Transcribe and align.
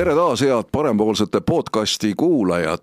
tere 0.00 0.14
taas, 0.16 0.40
head 0.40 0.70
parempoolsete 0.72 1.40
podcasti 1.40 2.14
kuulajad. 2.16 2.78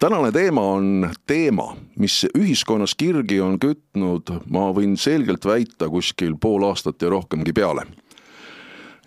tänane 0.00 0.32
teema 0.32 0.60
on 0.60 1.10
teema, 1.26 1.76
mis 1.98 2.26
ühiskonnas 2.38 2.94
kirgi 2.96 3.40
on 3.40 3.58
kütnud, 3.60 4.32
ma 4.48 4.70
võin 4.72 4.96
selgelt 4.96 5.44
väita, 5.44 5.90
kuskil 5.92 6.38
pool 6.40 6.64
aastat 6.64 7.02
ja 7.02 7.10
rohkemgi 7.12 7.52
peale 7.52 7.84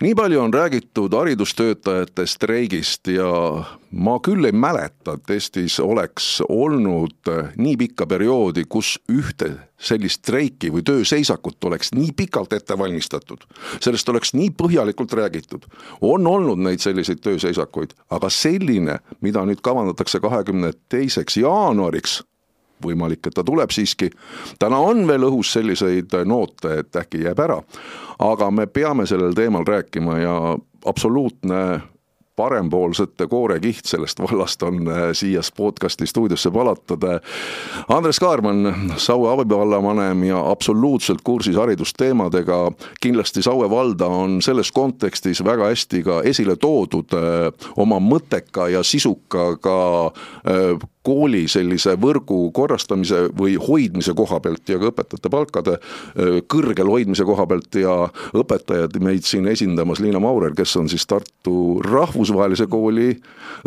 nii 0.01 0.15
palju 0.15 0.41
on 0.41 0.53
räägitud 0.53 1.13
haridustöötajate 1.13 2.27
streigist 2.27 3.07
ja 3.07 3.63
ma 3.91 4.17
küll 4.19 4.45
ei 4.45 4.51
mäleta, 4.51 5.15
et 5.15 5.29
Eestis 5.29 5.79
oleks 5.79 6.41
olnud 6.49 7.31
nii 7.57 7.77
pikka 7.77 8.07
perioodi, 8.07 8.65
kus 8.69 8.97
ühte 9.11 9.53
sellist 9.79 10.25
streiki 10.25 10.71
või 10.73 10.83
tööseisakut 10.83 11.63
oleks 11.69 11.93
nii 11.95 12.11
pikalt 12.17 12.53
ette 12.53 12.77
valmistatud. 12.77 13.47
sellest 13.79 14.09
oleks 14.09 14.33
nii 14.33 14.51
põhjalikult 14.51 15.13
räägitud. 15.13 15.65
on 16.01 16.27
olnud 16.27 16.59
neid 16.59 16.79
selliseid 16.79 17.23
tööseisakuid, 17.23 17.93
aga 18.09 18.29
selline, 18.29 18.99
mida 19.21 19.45
nüüd 19.45 19.61
kavandatakse 19.61 20.19
kahekümne 20.19 20.73
teiseks 20.89 21.37
jaanuariks 21.37 22.23
võimalik, 22.83 23.27
et 23.27 23.33
ta 23.33 23.43
tuleb 23.43 23.71
siiski. 23.71 24.09
täna 24.59 24.77
on 24.77 25.07
veel 25.07 25.27
õhus 25.29 25.53
selliseid 25.53 26.13
noote, 26.25 26.79
et 26.79 26.95
äkki 26.95 27.23
jääb 27.25 27.39
ära, 27.39 27.61
aga 28.19 28.51
me 28.51 28.67
peame 28.67 29.05
sellel 29.05 29.33
teemal 29.33 29.65
rääkima 29.67 30.19
ja 30.19 30.37
absoluutne 30.85 31.81
parempoolsete 32.35 33.27
koorekiht 33.27 33.85
sellest 33.85 34.19
vallast 34.19 34.63
on 34.63 34.87
äh, 34.87 35.03
siia 35.13 35.41
podcasti 35.57 36.07
stuudiosse 36.07 36.53
valatud. 36.53 37.03
Andres 37.87 38.19
Kaarman, 38.19 38.75
Saue 38.97 39.31
abivallavanem 39.31 40.23
ja 40.23 40.49
absoluutselt 40.51 41.21
kursis 41.23 41.55
haridusteemadega. 41.55 42.71
kindlasti 43.01 43.41
Saue 43.41 43.69
valda 43.69 44.05
on 44.05 44.41
selles 44.41 44.71
kontekstis 44.71 45.43
väga 45.43 45.71
hästi 45.71 46.03
ka 46.03 46.21
esile 46.23 46.55
toodud 46.55 47.15
äh, 47.15 47.69
oma 47.77 47.99
mõtteka 47.99 48.67
ja 48.71 48.83
sisuka 48.83 49.55
ka 49.57 49.79
äh, 50.05 50.89
kooli 51.05 51.45
sellise 51.51 51.95
võrgu 52.01 52.49
korrastamise 52.55 53.27
või 53.37 53.55
hoidmise 53.61 54.15
koha 54.17 54.39
pealt 54.43 54.69
ja 54.69 54.79
ka 54.81 54.89
õpetajate 54.91 55.31
palkade 55.31 55.77
kõrgel 56.51 56.89
hoidmise 56.89 57.25
koha 57.27 57.45
pealt 57.49 57.77
ja 57.79 57.95
õpetajad 58.35 58.97
meid 59.03 59.27
siin 59.27 59.47
esindamas, 59.51 60.01
Liina 60.03 60.21
Maurer, 60.23 60.55
kes 60.57 60.75
on 60.81 60.89
siis 60.91 61.05
Tartu 61.09 61.79
Rahvusvahelise 61.85 62.67
Kooli 62.71 63.11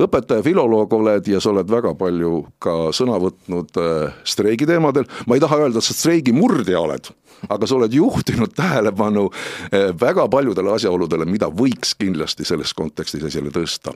õpetaja, 0.01 0.45
filoloog 0.47 0.93
oled 0.99 1.31
ja 1.31 1.41
sa 1.43 1.53
oled 1.53 1.71
väga 1.71 1.95
palju 1.99 2.35
ka 2.63 2.77
sõna 2.97 3.19
võtnud 3.23 3.81
streigi 4.29 4.69
teemadel, 4.69 5.09
ma 5.27 5.39
ei 5.39 5.45
taha 5.45 5.63
öelda, 5.65 5.83
et 5.83 5.89
sa 5.89 5.97
streigi 5.97 6.35
murdja 6.37 6.83
oled, 6.83 7.11
aga 7.49 7.69
sa 7.69 7.79
oled 7.79 7.95
juhtinud 7.95 8.55
tähelepanu 8.59 9.29
väga 10.01 10.29
paljudele 10.33 10.75
asjaoludele, 10.75 11.29
mida 11.29 11.51
võiks 11.53 11.95
kindlasti 11.99 12.47
selles 12.49 12.75
kontekstis 12.75 13.29
esile 13.31 13.55
tõsta. 13.55 13.95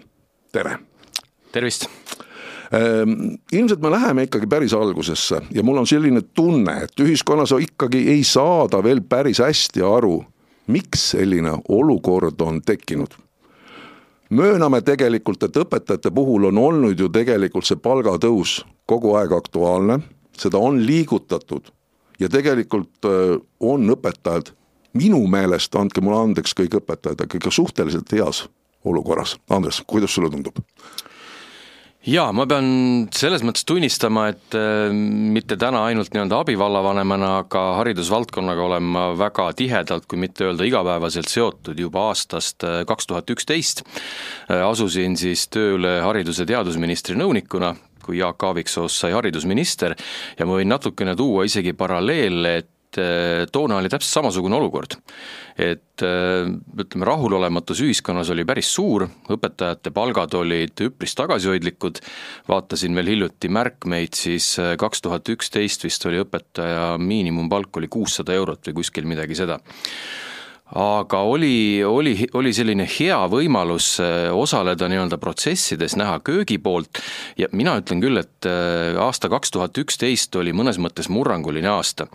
tere! 0.52 0.78
tervist! 1.52 1.88
Ehm, 2.72 3.34
ilmselt 3.52 3.80
me 3.80 3.90
läheme 3.90 4.22
ikkagi 4.28 4.46
päris 4.46 4.72
algusesse 4.72 5.42
ja 5.52 5.62
mul 5.62 5.82
on 5.82 5.86
selline 5.86 6.22
tunne, 6.34 6.78
et 6.86 7.00
ühiskonnas 7.00 7.52
ikkagi 7.60 8.06
ei 8.14 8.24
saada 8.24 8.82
veel 8.84 9.02
päris 9.04 9.42
hästi 9.44 9.84
aru, 9.84 10.22
miks 10.72 11.10
selline 11.12 11.58
olukord 11.68 12.40
on 12.40 12.62
tekkinud 12.62 13.18
mööname 14.32 14.80
tegelikult, 14.80 15.42
et 15.42 15.56
õpetajate 15.56 16.10
puhul 16.14 16.48
on 16.48 16.58
olnud 16.58 17.00
ju 17.00 17.08
tegelikult 17.12 17.68
see 17.68 17.76
palgatõus 17.76 18.62
kogu 18.88 19.14
aeg 19.18 19.34
aktuaalne, 19.36 19.98
seda 20.38 20.58
on 20.58 20.80
liigutatud 20.86 21.68
ja 22.20 22.30
tegelikult 22.32 23.08
on 23.60 23.96
õpetajad 23.96 24.54
minu 24.96 25.20
meelest, 25.28 25.74
andke 25.76 26.00
mulle 26.04 26.20
andeks 26.28 26.56
kõik 26.56 26.78
õpetajad, 26.80 27.24
aga 27.24 27.38
ikka 27.38 27.52
suhteliselt 27.52 28.12
heas 28.12 28.46
olukorras. 28.84 29.36
Andres, 29.50 29.82
kuidas 29.86 30.14
sulle 30.14 30.30
tundub? 30.30 30.58
Jaa, 32.08 32.32
ma 32.34 32.46
pean 32.50 32.66
selles 33.14 33.44
mõttes 33.46 33.66
tunnistama, 33.68 34.26
et 34.32 34.56
äh, 34.58 34.90
mitte 34.92 35.56
täna 35.60 35.84
ainult 35.88 36.12
nii-öelda 36.14 36.40
abivallavanemana, 36.42 37.32
aga 37.44 37.62
haridusvaldkonnaga 37.80 38.66
olen 38.66 38.90
ma 38.96 39.04
väga 39.18 39.50
tihedalt, 39.58 40.08
kui 40.10 40.20
mitte 40.22 40.48
öelda 40.48 40.66
igapäevaselt 40.66 41.30
seotud 41.30 41.78
juba 41.78 42.08
aastast 42.10 42.66
äh, 42.66 42.82
kaks 42.88 43.08
tuhat 43.10 43.30
üksteist. 43.34 43.84
Äh, 44.50 44.64
asusin 44.66 45.16
siis 45.20 45.46
tööle 45.52 46.00
haridus- 46.02 46.42
ja 46.42 46.48
teadusministri 46.54 47.16
nõunikuna, 47.18 47.74
kui 48.02 48.18
Jaak 48.18 48.42
Aaviksoo 48.42 48.88
sai 48.90 49.12
haridusminister 49.14 49.94
ja 50.38 50.46
ma 50.46 50.58
võin 50.58 50.72
natukene 50.72 51.14
tuua 51.18 51.46
isegi 51.46 51.74
paralleele, 51.78 52.56
et 52.64 52.71
toona 53.52 53.78
oli 53.80 53.90
täpselt 53.92 54.18
samasugune 54.18 54.56
olukord. 54.58 54.96
Et 55.60 56.02
äh, 56.02 56.48
ütleme, 56.80 57.06
rahulolematus 57.06 57.82
ühiskonnas 57.84 58.30
oli 58.32 58.46
päris 58.48 58.70
suur, 58.72 59.04
õpetajate 59.32 59.92
palgad 59.94 60.34
olid 60.38 60.84
üpris 60.86 61.14
tagasihoidlikud, 61.18 62.00
vaatasin 62.48 62.96
veel 62.96 63.12
hiljuti 63.12 63.52
märkmeid, 63.52 64.16
siis 64.16 64.54
äh, 64.62 64.74
kaks 64.80 65.04
tuhat 65.04 65.28
üksteist 65.34 65.84
vist 65.84 66.08
oli 66.08 66.22
õpetaja 66.24 66.94
miinimumpalk 67.02 67.82
oli 67.82 67.92
kuussada 67.92 68.36
eurot 68.36 68.70
või 68.70 68.80
kuskil 68.80 69.08
midagi 69.08 69.36
seda 69.38 69.60
aga 70.74 71.18
oli, 71.18 71.84
oli, 71.84 72.14
oli 72.34 72.52
selline 72.56 72.86
hea 72.88 73.18
võimalus 73.28 73.98
äh, 74.00 74.30
osaleda 74.32 74.88
nii-öelda 74.88 75.18
protsessides, 75.20 75.96
näha 76.00 76.18
köögi 76.24 76.56
poolt 76.62 77.00
ja 77.36 77.48
mina 77.52 77.74
ütlen 77.80 78.00
küll, 78.00 78.16
et 78.22 78.48
äh, 78.48 78.96
aasta 79.00 79.28
kaks 79.32 79.52
tuhat 79.52 79.76
üksteist 79.78 80.36
oli 80.40 80.54
mõnes 80.56 80.80
mõttes 80.80 81.10
murranguline 81.12 81.68
aasta. 81.68 82.06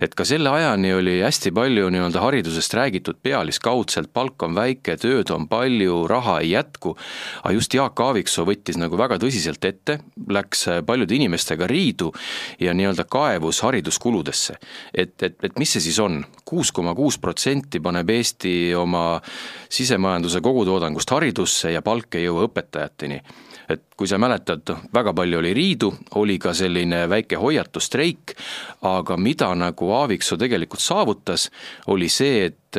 et 0.00 0.14
ka 0.16 0.24
selle 0.24 0.48
ajani 0.50 0.94
oli 0.96 1.18
hästi 1.20 1.52
palju 1.52 1.90
nii-öelda 1.92 2.22
haridusest 2.24 2.74
räägitud 2.74 3.20
pealiskaudselt, 3.22 4.12
palk 4.12 4.42
on 4.42 4.56
väike, 4.56 4.96
tööd 4.96 5.30
on 5.34 5.48
palju, 5.48 6.06
raha 6.08 6.40
ei 6.40 6.54
jätku, 6.54 6.96
aga 7.42 7.54
just 7.54 7.74
Jaak 7.74 8.00
Aaviksoo 8.00 8.46
võttis 8.48 8.80
nagu 8.80 8.96
väga 8.96 9.20
tõsiselt 9.20 9.64
ette, 9.68 9.98
läks 10.32 10.66
äh, 10.72 10.80
paljude 10.86 11.18
inimestega 11.18 11.68
riidu 11.68 12.14
ja 12.60 12.72
nii-öelda 12.72 13.04
kaevus 13.04 13.60
hariduskuludesse. 13.66 14.56
et, 14.94 15.22
et, 15.22 15.36
et 15.44 15.58
mis 15.58 15.76
see 15.76 15.84
siis 15.84 16.00
on, 16.00 16.22
kuus 16.48 16.72
koma 16.72 16.94
kuus 16.96 17.18
protsenti 17.20 17.80
paneb 17.80 18.05
paneb 18.06 18.14
Eesti 18.16 18.74
oma 18.74 19.20
sisemajanduse 19.68 20.40
kogutoodangust 20.40 21.10
haridusse 21.10 21.72
ja 21.72 21.82
palk 21.82 22.14
ei 22.14 22.26
jõua 22.26 22.46
õpetajateni. 22.46 23.20
et 23.68 23.82
kui 23.96 24.06
sa 24.06 24.16
mäletad, 24.18 24.62
väga 24.94 25.12
palju 25.12 25.38
oli 25.38 25.52
riidu, 25.52 25.92
oli 26.14 26.38
ka 26.38 26.52
selline 26.54 27.08
väike 27.08 27.36
hoiatusstreik, 27.36 28.36
aga 28.82 29.16
mida 29.16 29.54
nagu 29.54 29.90
Aaviksoo 29.90 30.38
tegelikult 30.38 30.80
saavutas, 30.80 31.50
oli 31.88 32.08
see, 32.08 32.46
et 32.46 32.78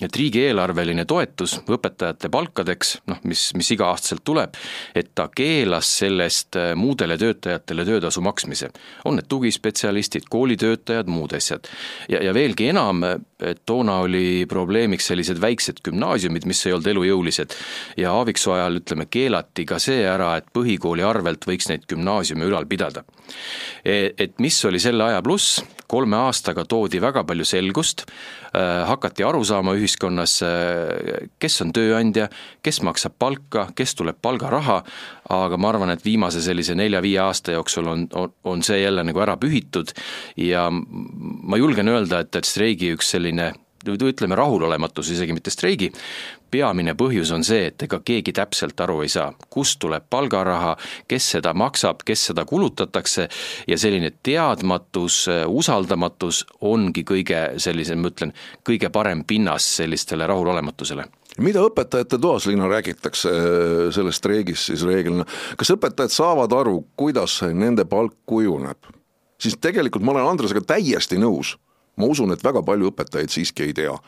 et 0.00 0.16
riigieelarveline 0.16 1.04
toetus 1.04 1.56
õpetajate 1.66 2.30
palkadeks, 2.30 2.92
noh, 3.10 3.18
mis, 3.26 3.48
mis 3.58 3.70
iga-aastaselt 3.74 4.22
tuleb, 4.24 4.54
et 4.94 5.10
ta 5.14 5.28
keelas 5.34 5.90
sellest 6.04 6.58
äh, 6.58 6.70
muudele 6.78 7.18
töötajatele 7.18 7.84
töötasu 7.84 8.22
maksmise. 8.22 8.70
on 9.04 9.18
need 9.18 9.26
tugispetsialistid, 9.28 10.28
koolitöötajad, 10.30 11.10
muud 11.10 11.34
asjad. 11.34 11.66
ja, 12.08 12.22
ja 12.22 12.34
veelgi 12.34 12.68
enam, 12.68 13.02
et 13.42 13.60
toona 13.66 13.98
oli 14.04 14.46
probleemiks 14.50 15.06
sellised 15.10 15.40
väiksed 15.40 15.82
gümnaasiumid, 15.86 16.46
mis 16.48 16.64
ei 16.66 16.74
olnud 16.74 16.90
elujõulised. 16.92 17.54
ja 17.96 18.12
Aaviksoo 18.12 18.54
ajal, 18.56 18.80
ütleme, 18.82 19.06
keelati 19.10 19.64
ka 19.68 19.78
see 19.82 20.02
ära, 20.08 20.34
et 20.38 20.50
põhikooli 20.54 21.04
arvelt 21.06 21.46
võiks 21.46 21.68
neid 21.70 21.86
gümnaasiume 21.88 22.48
ülal 22.48 22.66
pidada. 22.66 23.04
E, 23.84 24.12
et 24.18 24.38
mis 24.42 24.58
oli 24.64 24.80
selle 24.82 25.04
aja 25.04 25.22
pluss, 25.22 25.62
kolme 25.88 26.18
aastaga 26.20 26.66
toodi 26.68 27.00
väga 27.00 27.22
palju 27.24 27.46
selgust, 27.48 28.04
äh, 28.52 28.84
hakati 28.88 29.24
aru 29.24 29.44
saama 29.44 29.72
ühiskonnas, 29.78 30.42
äh, 30.44 31.28
kes 31.40 31.62
on 31.64 31.72
tööandja, 31.72 32.28
kes 32.62 32.82
maksab 32.84 33.16
palka, 33.18 33.68
kes 33.74 33.94
tuleb 33.96 34.18
palgaraha, 34.22 34.82
aga 35.32 35.56
ma 35.56 35.70
arvan, 35.72 35.92
et 35.94 36.04
viimase 36.04 36.42
sellise 36.44 36.76
nelja-viie 36.76 37.20
aasta 37.24 37.56
jooksul 37.56 37.88
on, 37.88 38.06
on, 38.16 38.34
on 38.44 38.62
see 38.64 38.82
jälle 38.82 39.04
nagu 39.04 39.20
ära 39.24 39.36
pühitud 39.40 39.92
ja 40.36 40.68
ma 40.70 41.56
julgen 41.60 41.88
öelda, 41.88 42.22
et, 42.24 42.36
et 42.36 42.48
streigi 42.48 42.92
üks 42.96 43.14
selline 43.14 43.27
ütleme, 43.86 44.34
rahulolematus, 44.34 45.10
isegi 45.10 45.32
mitte 45.32 45.50
streigi, 45.50 45.90
peamine 46.50 46.94
põhjus 46.98 47.30
on 47.34 47.44
see, 47.44 47.68
et 47.70 47.82
ega 47.82 48.00
keegi 48.04 48.32
täpselt 48.36 48.80
aru 48.80 49.02
ei 49.04 49.12
saa, 49.12 49.32
kust 49.50 49.78
tuleb 49.82 50.08
palgaraha, 50.10 50.76
kes 51.08 51.30
seda 51.36 51.54
maksab, 51.54 52.02
kes 52.04 52.28
seda 52.30 52.44
kulutatakse 52.48 53.28
ja 53.68 53.78
selline 53.78 54.10
teadmatus, 54.22 55.26
usaldamatus 55.46 56.44
ongi 56.60 57.04
kõige 57.04 57.44
sellisem, 57.60 58.02
ma 58.02 58.12
ütlen, 58.12 58.34
kõige 58.66 58.90
parem 58.90 59.24
pinnas 59.24 59.68
sellistele 59.78 60.26
rahulolematusele. 60.26 61.06
Mida 61.38 61.62
õpetajate 61.62 62.18
toas, 62.18 62.48
Liina, 62.50 62.66
räägitakse 62.66 63.30
äh, 63.30 63.82
sellest 63.94 64.18
streigist 64.18 64.72
siis 64.72 64.82
reeglina, 64.82 65.26
kas 65.56 65.70
õpetajad 65.70 66.10
saavad 66.10 66.54
aru, 66.56 66.80
kuidas 66.98 67.44
nende 67.54 67.86
palk 67.86 68.16
kujuneb? 68.26 68.94
siis 69.38 69.54
tegelikult 69.62 70.02
ma 70.02 70.10
olen 70.16 70.26
Andresega 70.26 70.58
täiesti 70.66 71.14
nõus 71.14 71.52
ma 71.98 72.08
usun, 72.10 72.32
et 72.32 72.44
väga 72.44 72.62
palju 72.62 72.92
õpetajaid 72.92 73.34
siiski 73.34 73.68
ei 73.68 73.76
tea 73.76 73.98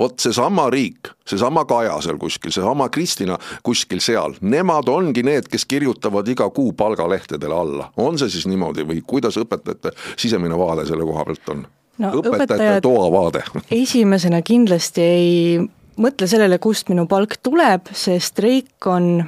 vot 0.00 0.16
seesama 0.18 0.70
riik, 0.72 1.10
seesama 1.28 1.64
Kaja 1.68 1.98
seal 2.00 2.16
kuskil, 2.20 2.52
seesama 2.54 2.88
Kristina 2.88 3.36
kuskil 3.66 4.00
seal, 4.00 4.36
nemad 4.40 4.88
ongi 4.88 5.24
need, 5.26 5.48
kes 5.50 5.66
kirjutavad 5.68 6.28
iga 6.28 6.48
kuu 6.56 6.72
palgalehtedele 6.72 7.54
alla. 7.54 7.90
on 7.96 8.18
see 8.18 8.30
siis 8.32 8.46
niimoodi 8.48 8.86
või 8.88 9.02
kuidas 9.06 9.36
õpetajate 9.40 9.92
sisemine 10.16 10.56
vaade 10.58 10.86
selle 10.88 11.04
koha 11.04 11.26
pealt 11.28 11.52
on? 11.52 11.66
no 12.00 12.12
õpetajate 12.22 12.80
toa 12.86 13.10
vaade 13.12 13.44
esimesena 13.82 14.40
kindlasti 14.42 15.04
ei 15.04 15.60
mõtle 16.00 16.28
sellele, 16.30 16.58
kust 16.58 16.88
minu 16.88 17.06
palk 17.10 17.36
tuleb, 17.42 17.92
see 17.92 18.20
streik 18.20 18.88
on 18.88 19.20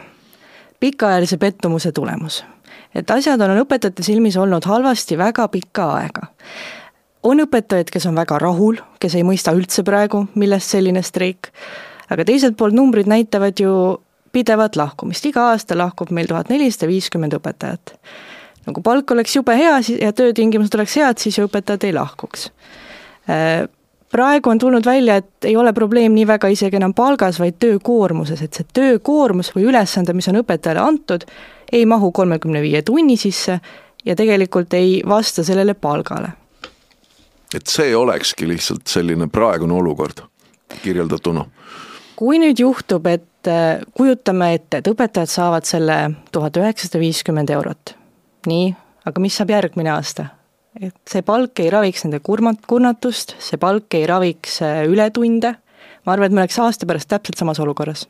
pikaajalise 0.80 1.36
pettumuse 1.36 1.92
tulemus. 1.92 2.42
et 2.94 3.10
asjad 3.10 3.40
on 3.40 3.58
õpetajate 3.62 4.04
silmis 4.04 4.36
olnud 4.36 4.64
halvasti 4.64 5.18
väga 5.18 5.48
pikka 5.48 5.90
aega. 5.98 6.28
On 7.22 7.42
õpetajaid, 7.44 7.90
kes 7.92 8.06
on 8.10 8.16
väga 8.18 8.38
rahul, 8.42 8.80
kes 9.00 9.16
ei 9.18 9.26
mõista 9.26 9.54
üldse 9.56 9.84
praegu, 9.86 10.26
millest 10.34 10.74
selline 10.74 11.02
streik, 11.06 11.52
aga 12.10 12.26
teiselt 12.28 12.56
poolt 12.58 12.76
numbrid 12.76 13.10
näitavad 13.10 13.60
ju 13.60 13.74
pidevat 14.32 14.76
lahkumist, 14.76 15.26
iga 15.28 15.50
aasta 15.52 15.76
lahkub 15.78 16.10
meil 16.10 16.30
tuhat 16.30 16.48
nelisada 16.52 16.88
viiskümmend 16.88 17.36
õpetajat. 17.36 17.94
no 18.66 18.72
kui 18.72 18.82
palk 18.82 19.10
oleks 19.10 19.36
jube 19.36 19.56
hea 19.58 19.78
ja 20.00 20.12
töötingimused 20.12 20.74
oleks 20.74 20.96
head, 20.96 21.18
siis 21.18 21.38
ju 21.38 21.46
õpetajad 21.48 21.84
ei 21.84 21.92
lahkuks 21.92 22.50
äh, 23.28 23.68
praegu 24.12 24.50
on 24.50 24.58
tulnud 24.58 24.86
välja, 24.86 25.16
et 25.16 25.44
ei 25.44 25.56
ole 25.56 25.72
probleem 25.72 26.12
nii 26.14 26.26
väga 26.28 26.50
isegi 26.52 26.76
enam 26.76 26.94
palgas, 26.94 27.40
vaid 27.40 27.56
töökoormuses, 27.62 28.42
et 28.44 28.58
see 28.58 28.68
töökoormus 28.74 29.52
või 29.56 29.66
ülesande, 29.70 30.14
mis 30.16 30.28
on 30.28 30.42
õpetajale 30.42 30.82
antud, 30.84 31.24
ei 31.72 31.86
mahu 31.88 32.12
kolmekümne 32.12 32.60
viie 32.64 32.82
tunni 32.84 33.16
sisse 33.16 33.58
ja 34.04 34.16
tegelikult 34.18 34.74
ei 34.76 35.00
vasta 35.08 35.44
sellele 35.44 35.74
palgale. 35.74 36.41
Et 37.58 37.70
see 37.70 37.94
olekski 37.96 38.48
lihtsalt 38.48 38.86
selline 38.90 39.28
praegune 39.32 39.74
olukord 39.78 40.24
kirjeldatuna? 40.82 41.46
kui 42.16 42.38
nüüd 42.38 42.60
juhtub, 42.60 43.06
et 43.10 43.50
äh, 43.50 43.82
kujutame 43.96 44.52
ette, 44.54 44.78
et 44.78 44.90
õpetajad 44.92 45.30
saavad 45.30 45.66
selle 45.66 45.98
tuhat 46.32 46.56
üheksasada 46.60 47.00
viiskümmend 47.02 47.50
eurot, 47.50 47.96
nii, 48.46 48.70
aga 49.08 49.24
mis 49.24 49.36
saab 49.40 49.52
järgmine 49.54 49.92
aasta? 49.96 50.30
et 50.80 50.96
see 51.08 51.20
palk 51.26 51.60
ei 51.60 51.68
raviks 51.72 52.06
nende 52.06 52.22
kurmat-, 52.24 52.62
kurnatust, 52.68 53.36
see 53.44 53.60
palk 53.60 53.92
ei 53.98 54.06
raviks 54.08 54.60
äh, 54.64 54.84
ületunde, 54.88 55.56
ma 56.06 56.14
arvan, 56.14 56.30
et 56.30 56.36
me 56.36 56.44
oleks 56.44 56.60
aasta 56.62 56.88
pärast 56.88 57.10
täpselt 57.12 57.42
samas 57.42 57.60
olukorras 57.60 58.06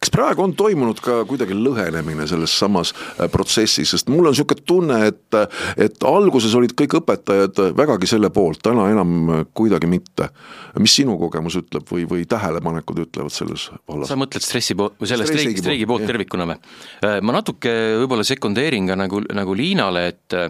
kas 0.00 0.12
praegu 0.12 0.44
on 0.44 0.54
toimunud 0.58 1.00
ka 1.04 1.20
kuidagi 1.28 1.56
lõhenemine 1.56 2.26
selles 2.30 2.52
samas 2.58 2.92
äh, 2.92 3.28
protsessis, 3.32 3.94
sest 3.94 4.10
mul 4.12 4.28
on 4.28 4.34
niisugune 4.34 4.66
tunne, 4.66 5.00
et 5.10 5.38
et 5.80 6.06
alguses 6.06 6.54
olid 6.58 6.74
kõik 6.78 6.98
õpetajad 7.00 7.60
vägagi 7.76 8.08
selle 8.10 8.30
poolt, 8.34 8.60
täna 8.64 8.88
enam 8.92 9.44
kuidagi 9.56 9.88
mitte. 9.90 10.30
mis 10.78 10.94
sinu 10.94 11.16
kogemus 11.18 11.56
ütleb 11.58 11.86
või, 11.90 12.06
või 12.08 12.24
tähelepanekud 12.28 13.04
ütlevad 13.06 13.34
selles 13.34 13.68
vallas? 13.88 14.08
sa 14.08 14.18
mõtled 14.20 14.44
stressi 14.44 14.76
po-, 14.78 14.92
või 15.00 15.10
selle 15.10 15.26
streigi, 15.28 15.60
streigi 15.62 15.86
poolt 15.86 16.06
tervikuna 16.06 16.48
või? 16.50 16.58
Äh, 17.04 17.20
ma 17.22 17.36
natuke 17.40 17.72
võib-olla 18.02 18.26
sekundeerin 18.26 18.90
ka 18.90 18.98
nagu, 18.98 19.22
nagu 19.34 19.56
Liinale, 19.56 20.06
et 20.14 20.40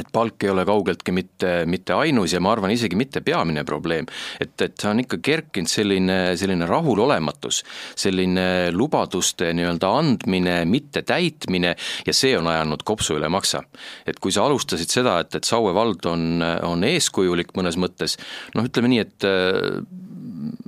et 0.00 0.10
palk 0.12 0.44
ei 0.44 0.52
ole 0.52 0.64
kaugeltki 0.68 1.14
mitte, 1.14 1.52
mitte 1.70 1.96
ainus 1.96 2.34
ja 2.34 2.40
ma 2.42 2.54
arvan, 2.54 2.72
isegi 2.74 2.98
mitte 2.98 3.22
peamine 3.24 3.64
probleem. 3.68 4.08
et, 4.40 4.54
et 4.60 4.76
see 4.76 4.90
on 4.90 5.02
ikka 5.02 5.20
kerkinud 5.22 5.70
selline, 5.70 6.18
selline 6.40 6.68
rahulolematus, 6.68 7.62
selline 7.98 8.46
lubaduste 8.74 9.52
nii-öelda 9.56 9.92
andmine, 10.00 10.58
mittetäitmine 10.70 11.74
ja 12.06 12.16
see 12.16 12.36
on 12.38 12.50
ajanud 12.50 12.84
kopsu 12.86 13.18
üle 13.18 13.28
maksa. 13.32 13.62
et 14.06 14.18
kui 14.20 14.32
sa 14.32 14.46
alustasid 14.48 14.90
seda, 14.90 15.18
et, 15.24 15.34
et 15.34 15.44
Saue 15.50 15.74
vald 15.74 16.06
on, 16.06 16.44
on 16.66 16.84
eeskujulik 16.86 17.54
mõnes 17.58 17.78
mõttes, 17.80 18.16
noh, 18.54 18.66
ütleme 18.66 18.92
nii, 18.92 19.02
et 19.06 19.28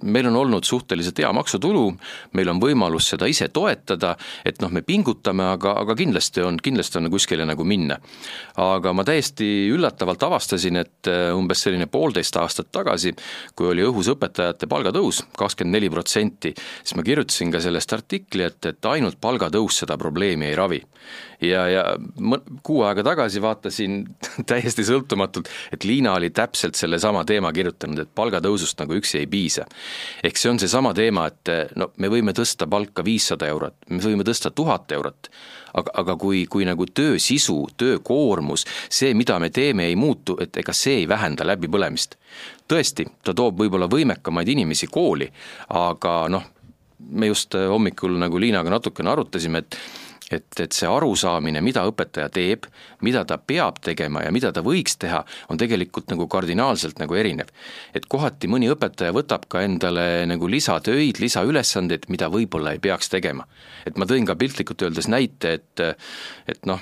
meil 0.02 0.26
on 0.31 0.37
olnud 0.37 0.64
suhteliselt 0.64 1.19
hea 1.23 1.31
maksutulu, 1.32 1.84
meil 2.37 2.50
on 2.52 2.61
võimalus 2.62 3.08
seda 3.12 3.29
ise 3.31 3.49
toetada, 3.52 4.14
et 4.44 4.61
noh, 4.62 4.73
me 4.73 4.82
pingutame, 4.87 5.46
aga, 5.56 5.75
aga 5.82 5.96
kindlasti 5.99 6.44
on, 6.44 6.58
kindlasti 6.62 7.00
on 7.00 7.11
kuskile 7.12 7.46
nagu 7.49 7.64
minna. 7.64 7.99
aga 8.62 8.93
ma 8.93 9.05
täiesti 9.05 9.46
üllatavalt 9.73 10.23
avastasin, 10.23 10.76
et 10.76 11.11
äh, 11.11 11.31
umbes 11.37 11.62
selline 11.64 11.87
poolteist 11.87 12.37
aastat 12.37 12.73
tagasi, 12.73 13.14
kui 13.56 13.69
oli 13.73 13.84
õhus 13.87 14.12
õpetajate 14.14 14.69
palgatõus, 14.70 15.23
kakskümmend 15.38 15.79
neli 15.79 15.90
protsenti, 15.90 16.55
siis 16.82 16.96
ma 16.96 17.06
kirjutasin 17.06 17.52
ka 17.52 17.61
sellest 17.62 17.93
artikli, 17.93 18.46
et, 18.49 18.61
et 18.67 18.90
ainult 18.93 19.20
palgatõus 19.20 19.82
seda 19.82 19.99
probleemi 20.00 20.50
ei 20.50 20.56
ravi 20.58 20.82
ja, 21.43 21.69
ja 21.69 21.85
kuu 22.62 22.83
aega 22.87 23.05
tagasi 23.06 23.43
vaatasin 23.43 24.03
täiesti 24.50 24.85
sõltumatult, 24.87 25.50
et 25.73 25.85
Liina 25.85 26.15
oli 26.17 26.31
täpselt 26.31 26.79
sellesama 26.79 27.25
teema 27.29 27.53
kirjutanud, 27.53 28.05
et 28.05 28.12
palgatõusust 28.15 28.81
nagu 28.83 28.97
üksi 28.99 29.23
ei 29.23 29.27
piisa. 29.27 29.67
ehk 30.23 30.39
see 30.39 30.50
on 30.50 30.61
seesama 30.62 30.94
teema, 30.94 31.27
et 31.31 31.75
no 31.77 31.93
me 31.97 32.11
võime 32.12 32.35
tõsta 32.37 32.69
palka 32.71 33.05
viissada 33.05 33.49
eurot, 33.50 33.77
me 33.91 34.03
võime 34.03 34.27
tõsta 34.27 34.50
tuhat 34.50 34.93
eurot, 34.93 35.31
aga, 35.75 35.91
aga 36.05 36.17
kui, 36.17 36.47
kui 36.47 36.67
nagu 36.69 36.87
töö 36.87 37.19
sisu, 37.19 37.67
töökoormus, 37.77 38.67
see, 38.89 39.15
mida 39.15 39.39
me 39.39 39.50
teeme, 39.50 39.87
ei 39.91 39.97
muutu, 39.97 40.37
et 40.41 40.56
ega 40.56 40.75
see 40.77 41.03
ei 41.03 41.09
vähenda 41.09 41.47
läbipõlemist. 41.47 42.17
tõesti, 42.69 43.06
ta 43.25 43.35
toob 43.35 43.59
võib-olla 43.61 43.89
võimekamaid 43.91 44.49
inimesi 44.49 44.87
kooli, 44.87 45.29
aga 45.69 46.27
noh, 46.33 46.44
me 47.11 47.27
just 47.27 47.55
hommikul 47.55 48.15
nagu 48.19 48.39
Liinaga 48.41 48.71
natukene 48.71 49.11
arutasime, 49.11 49.59
et 49.59 49.77
et, 50.32 50.61
et 50.61 50.73
see 50.73 50.88
arusaamine, 50.88 51.61
mida 51.64 51.84
õpetaja 51.88 52.29
teeb, 52.32 52.67
mida 53.05 53.25
ta 53.29 53.38
peab 53.38 53.81
tegema 53.84 54.25
ja 54.25 54.32
mida 54.34 54.52
ta 54.52 54.62
võiks 54.64 54.96
teha, 55.02 55.23
on 55.52 55.61
tegelikult 55.61 56.11
nagu 56.12 56.26
kardinaalselt 56.31 57.02
nagu 57.02 57.19
erinev. 57.19 57.52
et 57.94 58.06
kohati 58.08 58.49
mõni 58.49 58.70
õpetaja 58.73 59.12
võtab 59.12 59.46
ka 59.49 59.62
endale 59.62 60.26
nagu 60.26 60.49
lisatöid, 60.49 61.20
lisaülesandeid, 61.20 62.08
mida 62.08 62.31
võib-olla 62.32 62.73
ei 62.73 62.82
peaks 62.82 63.12
tegema. 63.12 63.46
et 63.87 63.99
ma 63.99 64.06
tõin 64.06 64.26
ka 64.26 64.37
piltlikult 64.37 64.82
öeldes 64.82 65.08
näite, 65.08 65.52
et 65.52 65.87
et 66.49 66.67
noh, 66.67 66.81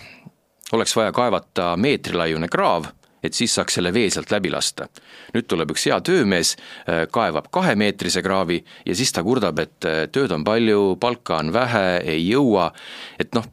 oleks 0.73 0.97
vaja 0.97 1.12
kaevata 1.12 1.75
meetrilaiune 1.76 2.49
kraav 2.49 2.91
et 3.23 3.37
siis 3.37 3.55
saaks 3.55 3.79
selle 3.79 3.93
vee 3.95 4.11
sealt 4.11 4.33
läbi 4.33 4.51
lasta. 4.53 4.89
nüüd 5.35 5.47
tuleb 5.51 5.75
üks 5.75 5.87
hea 5.89 6.01
töömees, 6.05 6.57
äh, 6.89 7.05
kaevab 7.13 7.51
kahemeetrise 7.53 8.23
kraavi 8.23 8.61
ja 8.87 8.97
siis 8.97 9.13
ta 9.13 9.23
kurdab, 9.27 9.59
et 9.63 9.89
äh, 9.89 10.03
tööd 10.13 10.33
on 10.35 10.45
palju, 10.45 10.97
palka 11.01 11.41
on 11.41 11.53
vähe, 11.55 12.01
ei 12.05 12.25
jõua, 12.27 12.71
et 13.21 13.35
noh, 13.37 13.47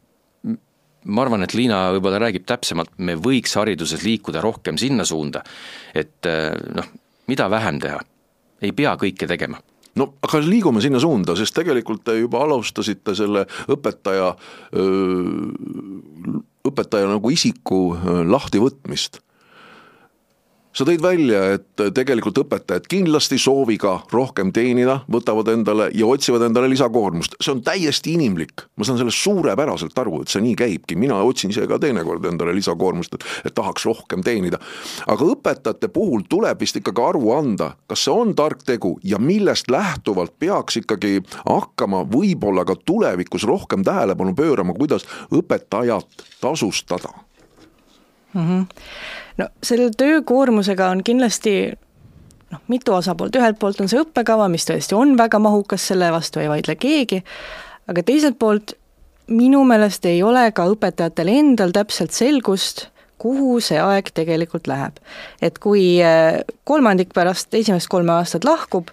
ma 1.08 1.24
arvan, 1.24 1.44
et 1.46 1.56
Liina 1.56 1.88
võib-olla 1.96 2.22
räägib 2.26 2.48
täpsemalt, 2.48 2.96
me 2.98 3.16
võiks 3.20 3.56
hariduses 3.60 4.04
liikuda 4.04 4.42
rohkem 4.44 4.80
sinna 4.80 5.06
suunda, 5.08 5.44
et 5.96 6.28
äh, 6.28 6.54
noh, 6.76 6.94
mida 7.28 7.50
vähem 7.52 7.82
teha, 7.84 8.00
ei 8.62 8.74
pea 8.76 8.96
kõike 9.00 9.30
tegema. 9.30 9.62
No 9.98 10.12
aga 10.22 10.40
liigume 10.46 10.82
sinna 10.82 11.00
suunda, 11.02 11.34
sest 11.34 11.56
tegelikult 11.58 12.04
te 12.06 12.14
juba 12.20 12.44
alustasite 12.46 13.16
selle 13.18 13.48
õpetaja, 13.74 14.28
õpetaja 16.70 17.08
nagu 17.10 17.32
isiku 17.34 17.80
lahtivõtmist 18.30 19.18
sa 20.78 20.86
tõid 20.86 21.02
välja, 21.02 21.40
et 21.58 21.84
tegelikult 21.96 22.38
õpetajad 22.44 22.86
kindlasti 22.90 23.40
sooviga 23.42 23.96
rohkem 24.14 24.52
teenida, 24.54 25.00
võtavad 25.12 25.50
endale 25.50 25.90
ja 25.98 26.06
otsivad 26.10 26.46
endale 26.46 26.70
lisakoormust, 26.70 27.38
see 27.42 27.54
on 27.56 27.64
täiesti 27.66 28.14
inimlik. 28.14 28.68
ma 28.78 28.86
saan 28.86 29.00
sellest 29.02 29.24
suurepäraselt 29.24 29.98
aru, 29.98 30.22
et 30.22 30.34
see 30.34 30.44
nii 30.46 30.56
käibki, 30.60 30.96
mina 31.00 31.18
otsin 31.26 31.54
ise 31.54 31.66
ka 31.68 31.80
teinekord 31.82 32.26
endale 32.30 32.54
lisakoormust, 32.58 33.18
et, 33.18 33.26
et 33.50 33.56
tahaks 33.58 33.86
rohkem 33.90 34.24
teenida. 34.24 34.60
aga 35.08 35.30
õpetajate 35.34 35.90
puhul 35.94 36.28
tuleb 36.30 36.62
vist 36.62 36.78
ikkagi 36.78 37.02
aru 37.02 37.32
anda, 37.34 37.74
kas 37.90 38.06
see 38.06 38.14
on 38.14 38.36
tark 38.38 38.62
tegu 38.68 38.98
ja 39.04 39.18
millest 39.18 39.72
lähtuvalt 39.74 40.38
peaks 40.40 40.78
ikkagi 40.84 41.22
hakkama 41.46 42.04
võib-olla 42.12 42.66
ka 42.66 42.78
tulevikus 42.86 43.48
rohkem 43.50 43.86
tähelepanu 43.88 44.36
pöörama, 44.38 44.78
kuidas 44.78 45.08
õpetajat 45.34 46.28
tasustada 46.42 47.10
mm. 48.34 48.46
-hmm 48.46 49.26
no 49.38 49.50
selle 49.64 49.92
töökoormusega 49.98 50.90
on 50.94 51.04
kindlasti 51.04 51.54
noh, 52.52 52.62
mitu 52.72 52.94
osapoolt, 52.96 53.36
ühelt 53.36 53.60
poolt 53.60 53.82
on 53.84 53.90
see 53.92 54.02
õppekava, 54.02 54.50
mis 54.52 54.68
tõesti 54.68 54.98
on 54.98 55.16
väga 55.20 55.40
mahukas, 55.44 55.88
selle 55.92 56.12
vastu 56.14 56.44
ei 56.44 56.52
vaidle 56.52 56.78
keegi, 56.80 57.22
aga 57.88 58.04
teiselt 58.08 58.40
poolt 58.40 58.76
minu 59.28 59.64
meelest 59.68 60.06
ei 60.08 60.22
ole 60.24 60.46
ka 60.56 60.68
õpetajatel 60.72 61.32
endal 61.34 61.74
täpselt 61.76 62.16
selgust, 62.16 62.88
kuhu 63.18 63.58
see 63.64 63.80
aeg 63.82 64.12
tegelikult 64.16 64.68
läheb. 64.70 65.00
et 65.42 65.60
kui 65.60 65.98
äh, 66.04 66.44
kolmandik 66.64 67.14
pärast 67.14 67.54
esimest 67.54 67.90
kolme 67.90 68.14
aastat 68.14 68.46
lahkub, 68.46 68.92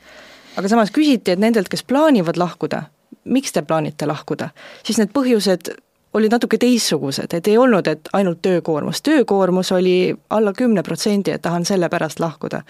aga 0.56 0.68
samas 0.68 0.90
küsiti, 0.90 1.34
et 1.34 1.38
nendelt, 1.38 1.68
kes 1.68 1.84
plaanivad 1.84 2.38
lahkuda, 2.40 2.84
miks 3.24 3.52
te 3.52 3.62
plaanite 3.62 4.06
lahkuda, 4.06 4.50
siis 4.82 4.98
need 4.98 5.12
põhjused 5.14 5.74
olid 6.14 6.32
natuke 6.32 6.58
teistsugused, 6.58 7.34
et 7.34 7.48
ei 7.50 7.58
olnud, 7.58 7.86
et 7.90 8.08
ainult 8.12 8.42
töökoormus, 8.42 9.02
töökoormus 9.02 9.72
oli 9.72 10.14
alla 10.30 10.52
kümne 10.52 10.82
protsendi, 10.82 11.30
et 11.34 11.42
tahan 11.42 11.64
selle 11.64 11.88
pärast 11.88 12.20
lahkuda. 12.20 12.62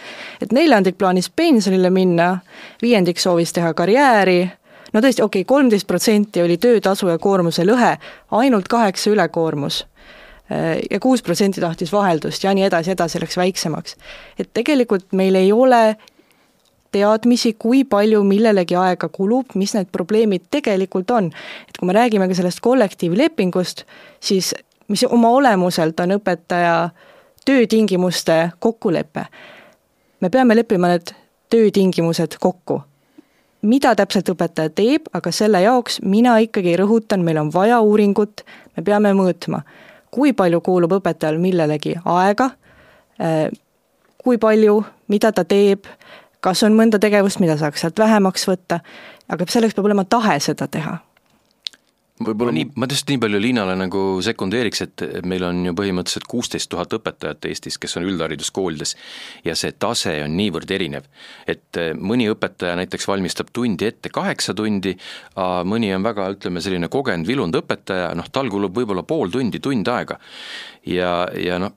et 0.43 0.53
neljandik 0.53 0.99
plaanis 0.99 1.31
pensionile 1.31 1.91
minna, 1.91 2.39
viiendik 2.83 3.19
soovis 3.19 3.53
teha 3.53 3.75
karjääri, 3.75 4.51
no 4.93 5.01
tõesti, 5.01 5.23
okei 5.23 5.43
okay,, 5.43 5.45
kolmteist 5.45 5.87
protsenti 5.87 6.43
oli 6.43 6.57
töötasu 6.57 7.09
ja 7.09 7.19
koormuse 7.19 7.65
lõhe, 7.65 7.97
ainult 8.31 8.69
kaheksa 8.69 9.11
ülekoormus 9.11 9.87
ja 10.91 11.01
kuus 11.01 11.23
protsenti 11.23 11.61
tahtis 11.61 11.93
vaheldust 11.93 12.45
ja 12.45 12.53
nii 12.55 12.67
edasi, 12.67 12.91
edasi 12.91 13.21
läks 13.21 13.37
väiksemaks. 13.37 13.97
et 14.39 14.51
tegelikult 14.55 15.13
meil 15.13 15.35
ei 15.35 15.53
ole 15.53 15.97
teadmisi, 16.95 17.55
kui 17.59 17.83
palju 17.85 18.23
millelegi 18.27 18.77
aega 18.79 19.09
kulub, 19.13 19.57
mis 19.59 19.75
need 19.75 19.91
probleemid 19.93 20.47
tegelikult 20.55 21.11
on. 21.11 21.33
et 21.69 21.79
kui 21.79 21.91
me 21.91 21.97
räägime 21.97 22.29
ka 22.31 22.39
sellest 22.39 22.63
kollektiivlepingust, 22.65 23.85
siis 24.21 24.55
mis 24.89 25.05
oma 25.09 25.31
olemuselt 25.35 26.01
on 26.01 26.17
õpetaja 26.19 26.91
töötingimuste 27.45 28.51
kokkulepe. 28.59 29.27
me 30.21 30.31
peame 30.31 30.57
leppima 30.57 30.89
need 30.89 31.15
töötingimused 31.51 32.37
kokku. 32.41 32.83
mida 33.63 33.95
täpselt 33.97 34.29
õpetaja 34.29 34.69
teeb, 34.77 35.07
aga 35.13 35.31
selle 35.33 35.63
jaoks 35.63 36.03
mina 36.03 36.37
ikkagi 36.39 36.77
rõhutan, 36.77 37.23
meil 37.25 37.39
on 37.41 37.53
vaja 37.53 37.81
uuringut, 37.81 38.43
me 38.77 38.83
peame 38.85 39.15
mõõtma, 39.17 39.63
kui 40.11 40.33
palju 40.33 40.61
kuulub 40.61 40.93
õpetajal 40.99 41.39
millelegi 41.41 41.95
aega, 42.05 42.51
äh, 43.21 43.49
kui 44.25 44.39
palju, 44.39 44.83
mida 45.09 45.33
ta 45.33 45.45
teeb, 45.45 45.89
kas 46.45 46.63
on 46.67 46.77
mõnda 46.77 47.01
tegevust, 47.01 47.41
mida 47.41 47.57
saaks 47.61 47.85
sealt 47.85 47.99
vähemaks 47.99 48.47
võtta, 48.51 48.83
aga 49.33 49.49
selleks 49.49 49.77
peab 49.77 49.91
olema 49.91 50.05
tahe 50.05 50.37
seda 50.45 50.69
teha 50.69 50.99
võib-olla 52.23 52.53
nii, 52.55 52.69
ma 52.79 52.87
just 52.91 53.09
nii 53.11 53.19
palju 53.19 53.41
Liinale 53.43 53.75
nagu 53.79 54.01
sekundeeriks, 54.23 54.83
et 54.85 55.03
meil 55.27 55.43
on 55.49 55.65
ju 55.67 55.75
põhimõtteliselt 55.75 56.29
kuusteist 56.31 56.71
tuhat 56.71 56.93
õpetajat 56.95 57.49
Eestis, 57.51 57.79
kes 57.83 57.97
on 57.99 58.07
üldhariduskoolides 58.07 58.95
ja 59.47 59.57
see 59.59 59.75
tase 59.83 60.15
on 60.23 60.37
niivõrd 60.39 60.71
erinev, 60.77 61.09
et 61.51 61.81
eh, 61.81 61.91
mõni 61.99 62.29
õpetaja 62.31 62.77
näiteks 62.79 63.09
valmistab 63.11 63.51
tundi 63.53 63.89
ette 63.91 64.13
kaheksa 64.15 64.55
tundi, 64.55 64.95
mõni 65.67 65.91
on 65.97 66.07
väga, 66.07 66.31
ütleme, 66.37 66.63
selline 66.63 66.89
kogenud 66.93 67.27
vilunud 67.27 67.63
õpetaja, 67.65 68.13
noh, 68.15 68.31
tal 68.31 68.51
kulub 68.53 68.77
võib-olla 68.79 69.03
pool 69.03 69.35
tundi, 69.35 69.59
tund 69.63 69.91
aega. 69.91 70.21
ja, 70.87 71.17
ja 71.35 71.59
noh, 71.59 71.75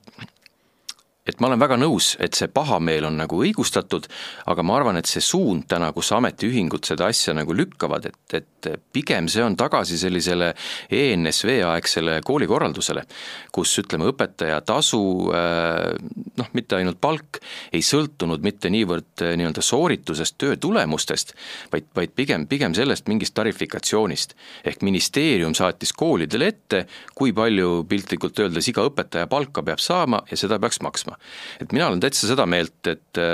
et 1.28 1.40
ma 1.40 1.50
olen 1.50 1.60
väga 1.60 1.76
nõus, 1.76 2.14
et 2.24 2.36
see 2.36 2.48
pahameel 2.48 3.04
on 3.10 3.18
nagu 3.20 3.42
õigustatud, 3.44 4.06
aga 4.48 4.64
ma 4.64 4.78
arvan, 4.78 4.98
et 4.98 5.08
see 5.10 5.22
suund 5.24 5.66
täna, 5.68 5.90
kus 5.92 6.10
ametiühingud 6.16 6.88
seda 6.88 7.10
asja 7.12 7.34
nagu 7.36 7.52
lükkavad, 7.52 8.08
et, 8.08 8.36
et 8.38 8.68
pigem 8.94 9.28
see 9.28 9.44
on 9.44 9.56
tagasi 9.58 9.98
sellisele 10.00 10.54
ENSV 10.94 11.58
aegsele 11.68 12.18
koolikorraldusele, 12.26 13.04
kus 13.52 13.74
ütleme, 13.82 14.08
õpetaja 14.12 14.62
tasu 14.66 15.02
äh, 15.36 15.92
noh, 16.40 16.48
mitte 16.56 16.78
ainult 16.78 17.00
palk, 17.02 17.42
ei 17.76 17.84
sõltunud 17.84 18.44
mitte 18.44 18.72
niivõrd 18.72 19.26
äh, 19.26 19.36
nii-öelda 19.38 19.64
sooritusest, 19.64 20.38
töö 20.40 20.56
tulemustest, 20.56 21.34
vaid, 21.74 21.90
vaid 21.96 22.16
pigem, 22.16 22.48
pigem 22.48 22.76
sellest 22.78 23.08
mingist 23.12 23.36
tarifikatsioonist. 23.36 24.34
ehk 24.64 24.82
ministeerium 24.86 25.54
saatis 25.54 25.92
koolidele 25.92 26.48
ette, 26.48 26.86
kui 27.14 27.34
palju 27.36 27.84
piltlikult 27.88 28.38
öeldes 28.40 28.72
iga 28.72 28.86
õpetaja 28.88 29.28
palka 29.28 29.62
peab 29.62 29.82
saama 29.82 30.22
ja 30.30 30.40
seda 30.40 30.58
peaks 30.58 30.80
maksma 30.80 31.17
et 31.60 31.72
mina 31.72 31.88
olen 31.88 32.00
täitsa 32.00 32.30
seda 32.30 32.46
meelt, 32.46 32.80
et 32.86 33.24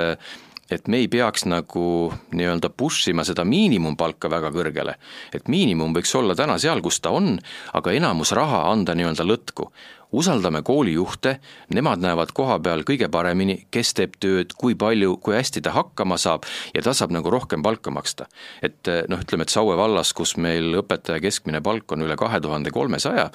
et 0.71 0.87
me 0.89 0.97
ei 0.97 1.07
peaks 1.07 1.43
nagu 1.45 2.11
nii-öelda 2.33 2.71
push 2.73 3.11
ima 3.11 3.21
seda 3.27 3.43
miinimumpalka 3.45 4.29
väga 4.33 4.49
kõrgele. 4.49 4.95
et 5.33 5.47
miinimum 5.47 5.93
võiks 5.93 6.15
olla 6.17 6.35
täna 6.35 6.57
seal, 6.57 6.81
kus 6.81 6.99
ta 6.99 7.11
on, 7.13 7.37
aga 7.73 7.93
enamus 7.93 8.31
raha 8.33 8.63
anda 8.71 8.95
nii-öelda 8.97 9.27
lõtku 9.27 9.69
usaldame 10.11 10.61
koolijuhte, 10.65 11.37
nemad 11.73 12.03
näevad 12.03 12.31
koha 12.35 12.57
peal 12.59 12.83
kõige 12.87 13.09
paremini, 13.11 13.57
kes 13.71 13.93
teeb 13.97 14.17
tööd, 14.21 14.53
kui 14.57 14.75
palju, 14.79 15.17
kui 15.23 15.35
hästi 15.37 15.63
ta 15.65 15.73
hakkama 15.75 16.17
saab 16.21 16.45
ja 16.75 16.83
ta 16.85 16.93
saab 16.95 17.13
nagu 17.15 17.31
rohkem 17.33 17.63
palka 17.65 17.91
maksta. 17.91 18.27
et 18.61 18.87
noh, 19.09 19.19
ütleme, 19.21 19.43
et 19.43 19.53
Saue 19.55 19.77
vallas, 19.77 20.13
kus 20.13 20.35
meil 20.37 20.81
õpetaja 20.81 21.21
keskmine 21.23 21.61
palk 21.61 21.91
on 21.91 22.05
üle 22.05 22.15
kahe 22.19 22.39
tuhande 22.41 22.71
kolmesaja, 22.71 23.29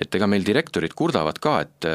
et 0.00 0.14
ega 0.14 0.26
meil 0.26 0.44
direktorid 0.46 0.94
kurdavad 0.94 1.38
ka, 1.42 1.60
et, 1.60 1.88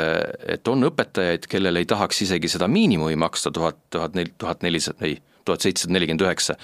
et 0.55 0.67
on 0.67 0.89
õpetajaid, 0.91 1.47
kellel 1.49 1.81
ei 1.81 1.89
tahaks 1.89 2.21
isegi 2.27 2.51
seda 2.51 2.67
miinimumi 2.67 3.15
maksta, 3.15 3.51
tuhat, 3.51 3.77
tuhat 3.89 4.15
nel-, 4.17 4.33
tuhat 4.37 4.63
nelisada, 4.65 5.05
ei, 5.07 5.19
tuhat 5.45 5.61
seitsesada 5.61 5.97
nelikümmend 5.97 6.25
üheksa. 6.25 6.55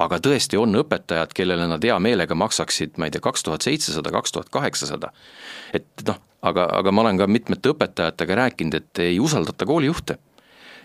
aga 0.00 0.18
tõesti 0.18 0.58
on 0.58 0.74
õpetajad, 0.84 1.34
kellele 1.36 1.68
nad 1.68 1.84
hea 1.84 1.98
meelega 1.98 2.34
maksaksid, 2.34 2.96
ma 2.96 3.06
ei 3.06 3.14
tea, 3.14 3.20
kaks 3.20 3.42
tuhat 3.42 3.62
seitsesada, 3.66 4.10
kaks 4.10 4.32
tuhat 4.32 4.48
kaheksasada. 4.50 5.12
et 5.74 6.06
noh, 6.06 6.18
aga, 6.42 6.66
aga 6.80 6.92
ma 6.92 7.04
olen 7.04 7.20
ka 7.20 7.28
mitmete 7.30 7.72
õpetajatega 7.74 8.42
rääkinud, 8.44 8.80
et 8.80 9.04
ei 9.04 9.20
usaldata 9.20 9.66
koolijuhte. 9.66 10.18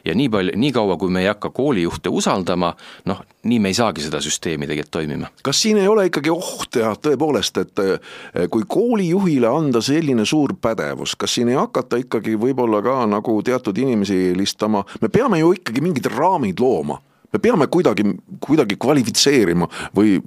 ja 0.05 0.13
nii 0.13 0.29
palju, 0.29 0.51
nii 0.61 0.69
kaua, 0.69 0.99
kui 1.01 1.09
me 1.09 1.23
ei 1.23 1.27
hakka 1.31 1.49
koolijuhte 1.49 2.11
usaldama, 2.13 2.75
noh, 3.09 3.23
nii 3.49 3.57
me 3.59 3.71
ei 3.71 3.73
saagi 3.73 4.03
seda 4.05 4.19
süsteemi 4.21 4.67
tegelikult 4.69 4.91
toimima. 4.91 5.31
kas 5.43 5.61
siin 5.61 5.77
ei 5.81 5.87
ole 5.87 6.05
ikkagi 6.05 6.29
oht 6.29 6.77
jah, 6.77 6.93
tõepoolest, 7.07 7.57
et 7.61 7.81
eh, 7.81 8.13
kui 8.53 8.67
koolijuhile 8.67 9.49
anda 9.49 9.81
selline 9.81 10.25
suur 10.25 10.53
pädevus, 10.61 11.15
kas 11.15 11.33
siin 11.33 11.49
ei 11.49 11.57
hakata 11.57 11.97
ikkagi 12.03 12.37
võib-olla 12.37 12.83
ka 12.85 13.01
nagu 13.09 13.41
teatud 13.41 13.77
inimesi 13.77 14.19
eelistama, 14.29 14.85
me 15.01 15.09
peame 15.09 15.41
ju 15.41 15.55
ikkagi 15.57 15.81
mingid 15.81 16.11
raamid 16.13 16.61
looma 16.61 17.01
me 17.36 17.42
peame 17.44 17.68
kuidagi, 17.72 18.08
kuidagi 18.44 18.80
kvalifitseerima 18.82 19.68
või 19.96 20.18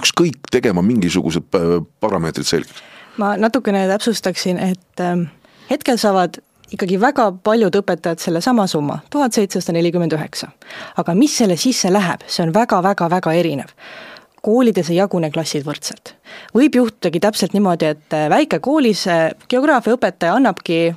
ükskõik 0.00 0.50
tegema 0.52 0.82
mingisugused 0.84 1.46
parameetrid 2.02 2.50
selgeks 2.50 2.82
ma 3.16 3.34
natukene 3.36 3.86
täpsustaksin, 3.88 4.58
et 4.58 5.00
ähm, 5.00 5.28
hetkel 5.70 5.98
saavad 6.00 6.40
ikkagi 6.74 6.98
väga 7.00 7.28
paljud 7.46 7.76
õpetajad 7.78 8.22
sellesama 8.22 8.66
summa, 8.70 8.98
tuhat 9.10 9.36
seitsesada 9.36 9.76
nelikümmend 9.78 10.16
üheksa. 10.16 10.50
aga 10.96 11.14
mis 11.14 11.36
selle 11.38 11.56
sisse 11.60 11.92
läheb, 11.92 12.24
see 12.26 12.42
on 12.46 12.54
väga-väga-väga 12.54 13.32
erinev. 13.32 13.70
koolides 14.44 14.90
ei 14.90 14.96
jagune 14.96 15.30
klassid 15.30 15.64
võrdselt. 15.64 16.14
võib 16.54 16.74
juhtudagi 16.74 17.20
täpselt 17.20 17.52
niimoodi, 17.52 17.84
et 17.84 18.12
äh, 18.12 18.28
väikekoolis 18.30 19.06
äh, 19.08 19.30
geograafiaõpetaja 19.48 20.34
annabki 20.34 20.94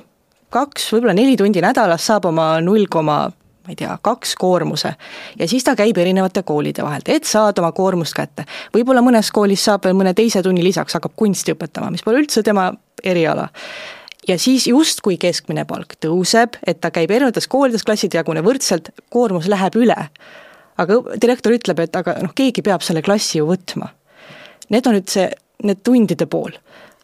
kaks, 0.50 0.92
võib-olla 0.92 1.14
neli 1.14 1.36
tundi 1.36 1.60
nädalas, 1.60 2.06
saab 2.06 2.24
oma 2.24 2.60
null 2.60 2.86
koma 2.90 3.30
ma 3.68 3.74
ei 3.74 3.76
tea, 3.76 3.92
kaks 4.02 4.32
koormuse. 4.40 4.94
ja 5.38 5.48
siis 5.48 5.64
ta 5.64 5.74
käib 5.76 5.98
erinevate 6.00 6.42
koolide 6.42 6.82
vahelt, 6.82 7.08
et 7.12 7.28
saada 7.28 7.60
oma 7.60 7.72
koormust 7.76 8.16
kätte. 8.16 8.46
võib-olla 8.74 9.02
mõnes 9.04 9.28
koolis 9.32 9.64
saab 9.64 9.84
veel 9.84 9.96
mõne 9.98 10.14
teise 10.16 10.42
tunni 10.42 10.64
lisaks, 10.64 10.96
hakkab 10.96 11.12
kunsti 11.16 11.52
õpetama, 11.52 11.90
mis 11.92 12.02
pole 12.02 12.22
üldse 12.22 12.42
tema 12.42 12.70
eriala 13.04 13.48
ja 14.28 14.38
siis 14.38 14.66
justkui 14.66 15.18
keskmine 15.20 15.66
palk 15.68 15.98
tõuseb, 16.04 16.56
et 16.66 16.80
ta 16.80 16.90
käib 16.94 17.12
erinevates 17.12 17.48
koolides, 17.48 17.84
klassid 17.84 18.16
jaguneb 18.16 18.46
võrdselt, 18.46 18.88
koormus 19.12 19.48
läheb 19.48 19.76
üle. 19.76 19.98
aga 20.78 20.96
direktor 21.20 21.52
ütleb, 21.52 21.80
et 21.82 21.96
aga 21.96 22.14
noh, 22.22 22.32
keegi 22.34 22.62
peab 22.62 22.84
selle 22.86 23.02
klassi 23.02 23.40
ju 23.40 23.48
võtma. 23.48 23.90
Need 24.70 24.86
on 24.86 24.94
nüüd 24.94 25.08
see, 25.10 25.28
need 25.64 25.82
tundide 25.84 26.26
pool. 26.26 26.56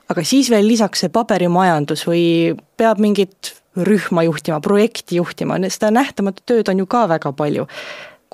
aga 0.08 0.24
siis 0.24 0.48
veel 0.50 0.66
lisaks 0.68 1.00
see 1.00 1.12
paberimajandus 1.12 2.06
või 2.08 2.56
peab 2.76 2.98
mingit 2.98 3.54
rühma 3.76 4.22
juhtima, 4.22 4.60
projekti 4.60 5.16
juhtima, 5.16 5.58
seda 5.68 5.90
nähtamatut 5.94 6.46
tööd 6.46 6.68
on 6.70 6.84
ju 6.84 6.86
ka 6.86 7.08
väga 7.08 7.32
palju. 7.32 7.66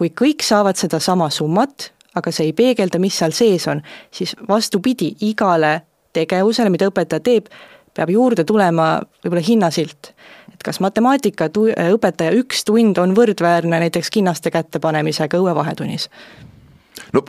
kui 0.01 0.09
kõik 0.17 0.41
saavad 0.41 0.77
sedasama 0.81 1.27
summat, 1.31 1.91
aga 2.15 2.33
see 2.33 2.47
ei 2.49 2.53
peegelda, 2.57 2.99
mis 2.99 3.19
seal 3.21 3.35
sees 3.37 3.67
on, 3.69 3.83
siis 4.11 4.33
vastupidi, 4.49 5.11
igale 5.21 5.83
tegevusele, 6.17 6.71
mida 6.73 6.89
õpetaja 6.89 7.21
teeb, 7.21 7.51
peab 7.95 8.11
juurde 8.11 8.45
tulema 8.45 8.95
võib-olla 9.25 9.45
hinnasilt. 9.45 10.15
et 10.55 10.63
kas 10.65 10.81
matemaatika 10.81 11.49
tu-, 11.49 11.69
õpetaja 11.69 12.33
üks 12.39 12.65
tund 12.65 12.99
on 12.99 13.15
võrdväärne 13.17 13.81
näiteks 13.85 14.11
kinnaste 14.11 14.51
kättepanemisega 14.51 15.39
õuevahetunnis? 15.39 16.09
no 17.13 17.23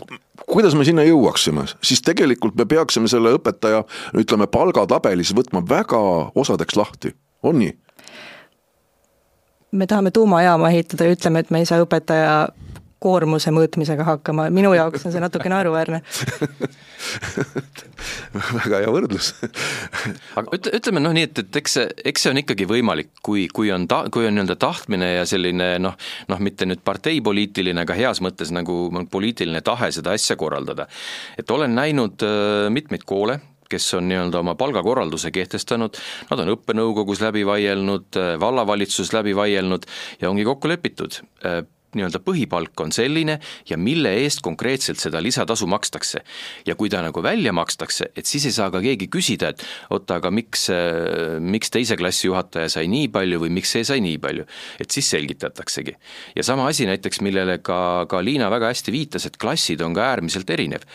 kuidas 0.48 0.76
me 0.76 0.86
sinna 0.86 1.04
jõuaksime, 1.04 1.66
siis 1.84 2.02
tegelikult 2.02 2.56
me 2.56 2.66
peaksime 2.66 3.08
selle 3.12 3.36
õpetaja, 3.38 3.84
ütleme, 4.18 4.48
palgatabelis 4.48 5.36
võtma 5.38 5.64
väga 5.68 6.02
osadeks 6.36 6.76
lahti, 6.76 7.16
on 7.44 7.60
nii? 7.62 7.76
Me 9.72 9.88
tahame 9.88 10.12
tuumajaama 10.12 10.70
ehitada 10.70 11.08
ja 11.08 11.16
ütleme, 11.16 11.40
et 11.40 11.52
me 11.52 11.62
ei 11.62 11.70
saa 11.70 11.82
õpetaja 11.84 12.36
koormuse 13.02 13.50
mõõtmisega 13.50 14.06
hakkama, 14.06 14.46
minu 14.54 14.76
jaoks 14.78 15.08
on 15.08 15.14
see 15.14 15.22
natuke 15.24 15.50
naeruväärne. 15.50 16.02
Väga 18.60 18.82
hea 18.84 18.92
võrdlus. 18.94 19.32
Aga 20.38 20.54
ütle, 20.54 20.76
ütleme 20.78 21.02
noh 21.02 21.16
nii, 21.18 21.26
et, 21.32 21.42
et 21.42 21.60
eks 21.64 21.78
see, 21.80 21.88
eks 22.12 22.28
see 22.28 22.34
on 22.34 22.42
ikkagi 22.44 22.68
võimalik, 22.70 23.10
kui, 23.26 23.48
kui 23.50 23.74
on 23.74 23.88
ta-, 23.90 24.04
kui 24.14 24.28
on 24.30 24.38
nii-öelda 24.38 24.58
tahtmine 24.62 25.10
ja 25.16 25.26
selline 25.30 25.72
noh, 25.82 25.98
noh 26.30 26.44
mitte 26.46 26.68
nüüd 26.70 26.86
parteipoliitiline, 26.86 27.88
aga 27.88 27.98
heas 27.98 28.22
mõttes 28.22 28.54
nagu 28.54 28.84
poliitiline 29.10 29.64
tahe 29.66 29.90
seda 29.96 30.14
asja 30.14 30.38
korraldada. 30.38 30.86
et 31.42 31.52
olen 31.52 31.74
näinud 31.74 32.28
äh, 32.28 32.70
mitmeid 32.70 33.08
koole, 33.10 33.40
kes 33.72 33.94
on 34.00 34.10
nii-öelda 34.12 34.42
oma 34.44 34.56
palgakorralduse 34.60 35.32
kehtestanud, 35.36 36.00
nad 36.32 36.44
on 36.44 36.56
õppenõukogus 36.56 37.24
läbi 37.24 37.46
vaielnud, 37.48 38.22
vallavalitsuses 38.42 39.14
läbi 39.16 39.36
vaielnud 39.38 39.88
ja 40.22 40.32
ongi 40.32 40.48
kokku 40.48 40.72
lepitud 40.72 41.22
nii-öelda 41.98 42.22
põhipalk 42.24 42.84
on 42.84 42.94
selline 42.96 43.38
ja 43.70 43.78
mille 43.80 44.14
eest 44.22 44.42
konkreetselt 44.46 45.02
seda 45.02 45.22
lisatasu 45.24 45.68
makstakse. 45.68 46.22
ja 46.66 46.76
kui 46.76 46.90
ta 46.90 47.02
nagu 47.02 47.24
välja 47.24 47.54
makstakse, 47.54 48.12
et 48.16 48.26
siis 48.26 48.46
ei 48.46 48.56
saa 48.56 48.70
ka 48.72 48.82
keegi 48.82 49.08
küsida, 49.12 49.52
et 49.52 49.66
oota, 49.90 50.20
aga 50.22 50.32
miks, 50.32 50.68
miks 51.40 51.72
teise 51.72 51.98
klassi 52.00 52.28
juhataja 52.28 52.70
sai 52.70 52.88
nii 52.92 53.10
palju 53.12 53.42
või 53.44 53.52
miks 53.60 53.72
see 53.76 53.84
sai 53.88 54.00
nii 54.02 54.18
palju. 54.18 54.46
et 54.80 54.92
siis 54.92 55.10
selgitataksegi. 55.10 55.96
ja 56.36 56.44
sama 56.44 56.68
asi 56.68 56.86
näiteks, 56.86 57.22
millele 57.22 57.60
ka, 57.60 58.06
ka 58.08 58.24
Liina 58.24 58.50
väga 58.52 58.72
hästi 58.72 58.92
viitas, 58.92 59.26
et 59.26 59.38
klassid 59.38 59.82
on 59.82 59.94
ka 59.94 60.08
äärmiselt 60.14 60.50
erinev 60.50 60.88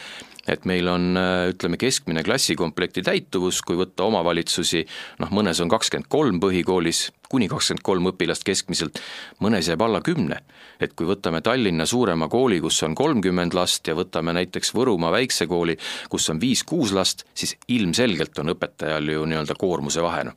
et 0.49 0.65
meil 0.69 0.89
on 0.91 1.17
äh, 1.19 1.49
ütleme, 1.53 1.79
keskmine 1.81 2.23
klassikomplekti 2.27 3.05
täituvus, 3.07 3.61
kui 3.67 3.79
võtta 3.79 4.07
omavalitsusi, 4.07 4.85
noh 5.23 5.33
mõnes 5.35 5.61
on 5.63 5.71
kakskümmend 5.73 6.09
kolm 6.13 6.41
põhikoolis, 6.43 7.11
kuni 7.31 7.49
kakskümmend 7.51 7.85
kolm 7.87 8.11
õpilast 8.13 8.47
keskmiselt, 8.47 9.01
mõnes 9.43 9.69
jääb 9.71 9.83
alla 9.83 10.01
kümne. 10.05 10.41
et 10.81 10.93
kui 10.93 11.07
võtame 11.09 11.41
Tallinna 11.41 11.87
suurema 11.87 12.29
kooli, 12.29 12.61
kus 12.61 12.83
on 12.83 12.95
kolmkümmend 12.95 13.55
last 13.57 13.87
ja 13.89 13.95
võtame 13.97 14.35
näiteks 14.37 14.75
Võrumaa 14.77 15.13
väikse 15.13 15.47
kooli, 15.47 15.77
kus 16.11 16.29
on 16.31 16.41
viis-kuus 16.41 16.93
last, 16.93 17.25
siis 17.35 17.57
ilmselgelt 17.69 18.39
on 18.39 18.53
õpetajal 18.53 19.13
ju 19.13 19.25
nii-öelda 19.25 19.57
koormuse 19.59 20.03
vahe, 20.05 20.25
noh. 20.29 20.37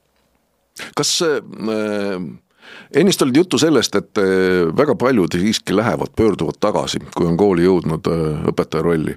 kas 0.95 1.17
äh, 1.25 2.29
ennist 2.95 3.21
oli 3.21 3.31
juttu 3.35 3.57
sellest, 3.57 3.95
et 3.95 4.17
äh, 4.17 4.69
väga 4.77 4.95
paljud 4.95 5.35
siiski 5.35 5.75
lähevad, 5.75 6.13
pöörduvad 6.15 6.59
tagasi, 6.59 7.01
kui 7.15 7.27
on 7.27 7.37
kooli 7.37 7.65
jõudnud 7.67 8.09
äh, 8.09 8.45
õpetaja 8.53 8.85
rolli. 8.85 9.15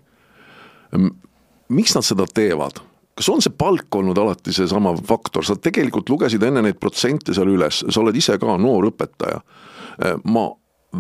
Miks 1.69 1.95
nad 1.95 2.07
seda 2.07 2.27
teevad? 2.35 2.83
kas 3.13 3.29
on 3.29 3.43
see 3.45 3.53
palk 3.59 3.95
olnud 3.95 4.19
alati 4.19 4.55
seesama 4.57 4.95
faktor, 5.07 5.45
sa 5.45 5.57
tegelikult 5.61 6.09
lugesid 6.09 6.43
enne 6.43 6.63
neid 6.65 6.79
protsente 6.81 7.35
seal 7.37 7.51
üles, 7.53 7.83
sa 7.85 8.01
oled 8.01 8.17
ise 8.17 8.39
ka 8.41 8.57
noor 8.59 8.89
õpetaja. 8.89 9.43
ma 10.25 10.47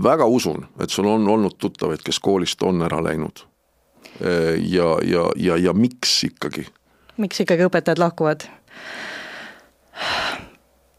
väga 0.04 0.26
usun, 0.28 0.66
et 0.80 0.90
sul 0.90 1.08
on 1.08 1.24
olnud 1.28 1.56
tuttavaid, 1.58 2.02
kes 2.04 2.20
koolist 2.20 2.62
on 2.62 2.82
ära 2.82 3.00
läinud. 3.04 3.44
ja, 4.20 4.88
ja, 5.02 5.24
ja, 5.36 5.56
ja 5.56 5.72
miks 5.72 6.24
ikkagi? 6.24 6.66
miks 7.16 7.40
ikkagi 7.40 7.64
õpetajad 7.64 7.98
lahkuvad? 7.98 8.44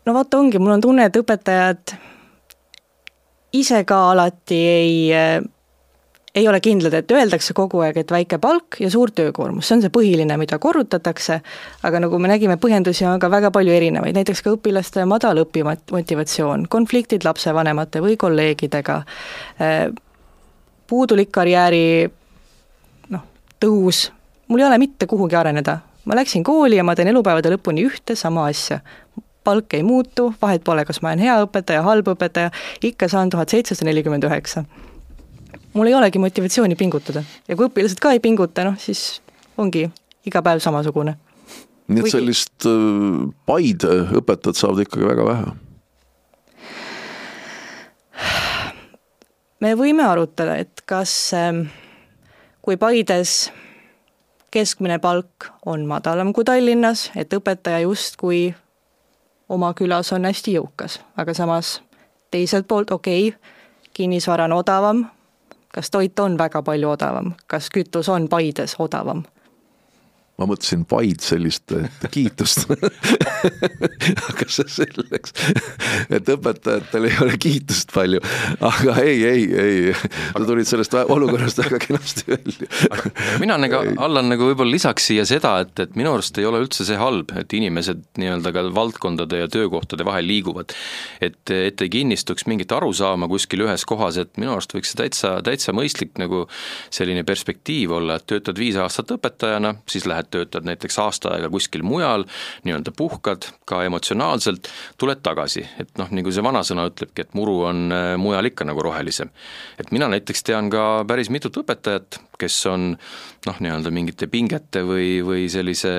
no 0.06 0.14
vaata, 0.14 0.40
ongi, 0.40 0.60
mul 0.60 0.78
on 0.78 0.82
tunne, 0.82 1.06
et 1.06 1.22
õpetajad 1.22 1.96
ise 3.54 3.84
ka 3.86 4.00
alati 4.12 4.58
ei 4.58 4.96
ei 6.36 6.48
ole 6.48 6.60
kindlad, 6.62 6.94
et 6.98 7.12
öeldakse 7.12 7.54
kogu 7.54 7.84
aeg, 7.86 7.98
et 8.02 8.12
väike 8.12 8.40
palk 8.42 8.80
ja 8.82 8.90
suur 8.90 9.12
töökoormus, 9.14 9.68
see 9.68 9.78
on 9.78 9.84
see 9.84 9.94
põhiline, 9.94 10.38
mida 10.42 10.58
korrutatakse, 10.62 11.40
aga 11.86 12.02
nagu 12.02 12.18
me 12.22 12.32
nägime, 12.32 12.58
põhjendusi 12.62 13.06
on 13.06 13.22
ka 13.22 13.30
väga 13.30 13.52
palju 13.54 13.74
erinevaid, 13.74 14.18
näiteks 14.18 14.42
ka 14.42 14.56
õpilaste 14.56 15.06
madal 15.10 15.44
õpimotivatsioon, 15.44 16.66
konfliktid 16.74 17.26
lapsevanemate 17.28 18.02
või 18.02 18.18
kolleegidega, 18.18 18.96
äh, 19.62 19.86
puudulik 20.90 21.30
karjääri 21.34 21.86
noh, 23.14 23.28
tõus, 23.62 24.08
mul 24.50 24.64
ei 24.64 24.68
ole 24.72 24.80
mitte 24.82 25.10
kuhugi 25.10 25.38
areneda, 25.38 25.78
ma 26.10 26.18
läksin 26.18 26.44
kooli 26.44 26.80
ja 26.82 26.88
ma 26.88 26.96
teen 26.98 27.12
elupäevade 27.14 27.54
lõpuni 27.54 27.86
ühte 27.86 28.18
sama 28.18 28.48
asja. 28.50 28.82
Palk 29.44 29.76
ei 29.76 29.84
muutu, 29.84 30.30
vahet 30.42 30.64
pole, 30.64 30.86
kas 30.88 31.02
ma 31.04 31.12
olen 31.12 31.20
hea 31.20 31.36
õpetaja, 31.44 31.84
halb 31.84 32.08
õpetaja, 32.14 32.50
ikka 32.90 33.10
saan 33.12 33.30
tuhat 33.30 33.52
seitsesada 33.52 33.90
nelikümmend 33.90 34.24
üheksa 34.24 34.64
mul 35.74 35.90
ei 35.90 35.98
olegi 35.98 36.22
motivatsiooni 36.22 36.76
pingutada 36.80 37.24
ja 37.48 37.58
kui 37.58 37.68
õpilased 37.70 38.02
ka 38.02 38.14
ei 38.16 38.22
pinguta, 38.24 38.66
noh 38.68 38.80
siis 38.82 39.22
ongi 39.58 39.88
iga 40.26 40.42
päev 40.46 40.62
samasugune. 40.64 41.16
nii 41.88 42.00
et 42.00 42.08
Kuigi... 42.08 42.16
sellist 42.18 42.68
äh, 42.70 43.30
paid 43.46 43.86
õpetajad 44.22 44.60
saavad 44.60 44.86
ikkagi 44.86 45.10
väga 45.10 45.28
vähe? 45.30 45.54
me 49.64 49.76
võime 49.80 50.06
arutada, 50.08 50.58
et 50.60 50.84
kas, 50.90 51.14
ähm, 51.38 51.66
kui 52.62 52.78
Paides 52.78 53.52
keskmine 54.54 55.00
palk 55.02 55.50
on 55.66 55.88
madalam 55.90 56.34
kui 56.34 56.46
Tallinnas, 56.46 57.10
et 57.16 57.34
õpetaja 57.34 57.80
justkui 57.88 58.52
oma 59.50 59.74
külas 59.78 60.12
on 60.14 60.28
hästi 60.30 60.58
jõukas, 60.58 61.00
aga 61.18 61.34
samas 61.38 61.80
teiselt 62.34 62.68
poolt 62.68 62.92
okei 62.92 63.30
okay,, 63.30 63.52
kinnisvara 63.94 64.48
on 64.50 64.58
odavam, 64.58 65.04
kas 65.74 65.90
toit 65.92 66.20
on 66.20 66.38
väga 66.38 66.62
palju 66.62 66.90
odavam, 66.90 67.34
kas 67.48 67.70
kütus 67.74 68.10
on 68.10 68.30
Paides 68.30 68.76
odavam? 68.80 69.24
Ma 70.42 70.48
mõtlesin 70.50 70.86
vaid 70.90 71.22
sellist 71.22 71.74
kiitust 72.14 72.66
aga 74.30 74.48
see 74.50 74.66
selleks, 74.72 75.36
et 76.14 76.30
õpetajatel 76.34 77.08
ei 77.10 77.18
ole 77.22 77.38
kiitust 77.42 77.94
palju, 77.94 78.22
aga 78.66 78.96
ei, 79.04 79.20
ei, 79.30 79.44
ei, 79.64 79.94
sa 79.94 80.42
tulid 80.48 80.70
sellest 80.70 80.96
olukorrast 81.04 81.62
väga 81.62 81.80
kenasti 81.84 82.26
välja. 82.32 82.70
mina 83.44 83.60
nagu, 83.62 83.84
Allan, 84.02 84.32
nagu 84.34 84.50
võib-olla 84.50 84.74
lisaks 84.74 85.12
siia 85.12 85.26
seda, 85.30 85.56
et, 85.66 85.76
et 85.84 85.94
minu 86.00 86.16
arust 86.16 86.38
ei 86.42 86.48
ole 86.50 86.64
üldse 86.64 86.88
see 86.88 86.98
halb, 87.00 87.36
et 87.40 87.54
inimesed 87.54 88.04
nii-öelda 88.22 88.54
ka 88.56 88.66
valdkondade 88.74 89.44
ja 89.44 89.52
töökohtade 89.52 90.08
vahel 90.08 90.28
liiguvad. 90.30 90.74
et, 91.22 91.42
et 91.54 91.86
ei 91.86 91.94
kinnistuks 91.94 92.48
mingit 92.50 92.72
arusaama 92.74 93.30
kuskil 93.32 93.68
ühes 93.68 93.86
kohas, 93.90 94.18
et 94.22 94.34
minu 94.42 94.56
arust 94.56 94.74
võiks 94.74 94.94
see 94.94 95.02
täitsa, 95.04 95.36
täitsa 95.46 95.76
mõistlik 95.76 96.18
nagu 96.22 96.46
selline 96.94 97.22
perspektiiv 97.28 97.94
olla, 98.00 98.18
et 98.18 98.28
töötad 98.30 98.58
viis 98.60 98.80
aastat 98.82 99.14
õpetajana, 99.14 99.76
siis 99.90 100.08
lähed 100.10 100.23
töötad 100.32 100.68
näiteks 100.68 101.00
aasta 101.04 101.34
aega 101.34 101.50
kuskil 101.54 101.84
mujal, 101.88 102.26
nii-öelda 102.64 102.94
puhkad 102.98 103.50
ka 103.70 103.84
emotsionaalselt, 103.88 104.70
tuled 104.98 105.24
tagasi, 105.26 105.66
et 105.80 105.94
noh, 106.00 106.12
nagu 106.14 106.32
see 106.32 106.46
vanasõna 106.46 106.88
ütlebki, 106.92 107.28
et 107.28 107.38
muru 107.38 107.60
on 107.70 107.86
äh, 107.92 108.14
mujal 108.22 108.52
ikka 108.52 108.68
nagu 108.70 108.84
rohelisem. 108.86 109.30
et 109.80 109.92
mina 109.92 110.08
näiteks 110.08 110.44
tean 110.44 110.70
ka 110.74 111.04
päris 111.08 111.30
mitut 111.34 111.58
õpetajat, 111.64 112.20
kes 112.40 112.66
on 112.72 112.92
noh, 113.46 113.60
nii-öelda 113.60 113.92
mingite 113.92 114.28
pingete 114.28 114.84
või, 114.88 115.22
või 115.26 115.48
sellise 115.52 115.94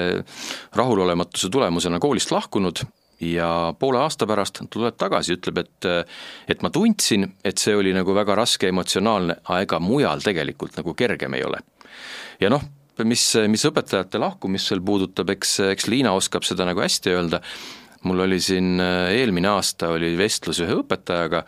rahulolematuse 0.74 1.50
tulemusena 1.52 2.00
koolist 2.00 2.32
lahkunud 2.32 2.84
ja 3.20 3.74
poole 3.78 3.98
aasta 3.98 4.26
pärast 4.26 4.60
tuleb 4.70 4.96
tagasi, 4.98 5.38
ütleb, 5.38 5.62
et 5.64 5.88
et 6.48 6.62
ma 6.62 6.70
tundsin, 6.70 7.26
et 7.44 7.58
see 7.58 7.76
oli 7.76 7.94
nagu 7.94 8.14
väga 8.14 8.36
raske 8.38 8.68
emotsionaalne, 8.68 9.38
aga 9.44 9.60
ega 9.66 9.80
mujal 9.80 10.24
tegelikult 10.24 10.76
nagu 10.80 10.94
kergem 10.94 11.34
ei 11.34 11.44
ole. 11.44 11.60
ja 12.40 12.50
noh, 12.50 12.62
mis, 13.02 13.22
mis 13.50 13.64
õpetajate 13.66 14.20
lahkumist 14.22 14.70
seal 14.70 14.82
puudutab, 14.84 15.32
eks, 15.34 15.58
eks 15.72 15.88
Liina 15.90 16.14
oskab 16.14 16.46
seda 16.46 16.66
nagu 16.68 16.82
hästi 16.84 17.14
öelda, 17.14 17.40
mul 18.04 18.26
oli 18.26 18.40
siin 18.42 18.78
eelmine 18.80 19.50
aasta 19.56 19.90
oli 19.96 20.12
vestlus 20.18 20.60
ühe 20.62 20.76
õpetajaga, 20.82 21.42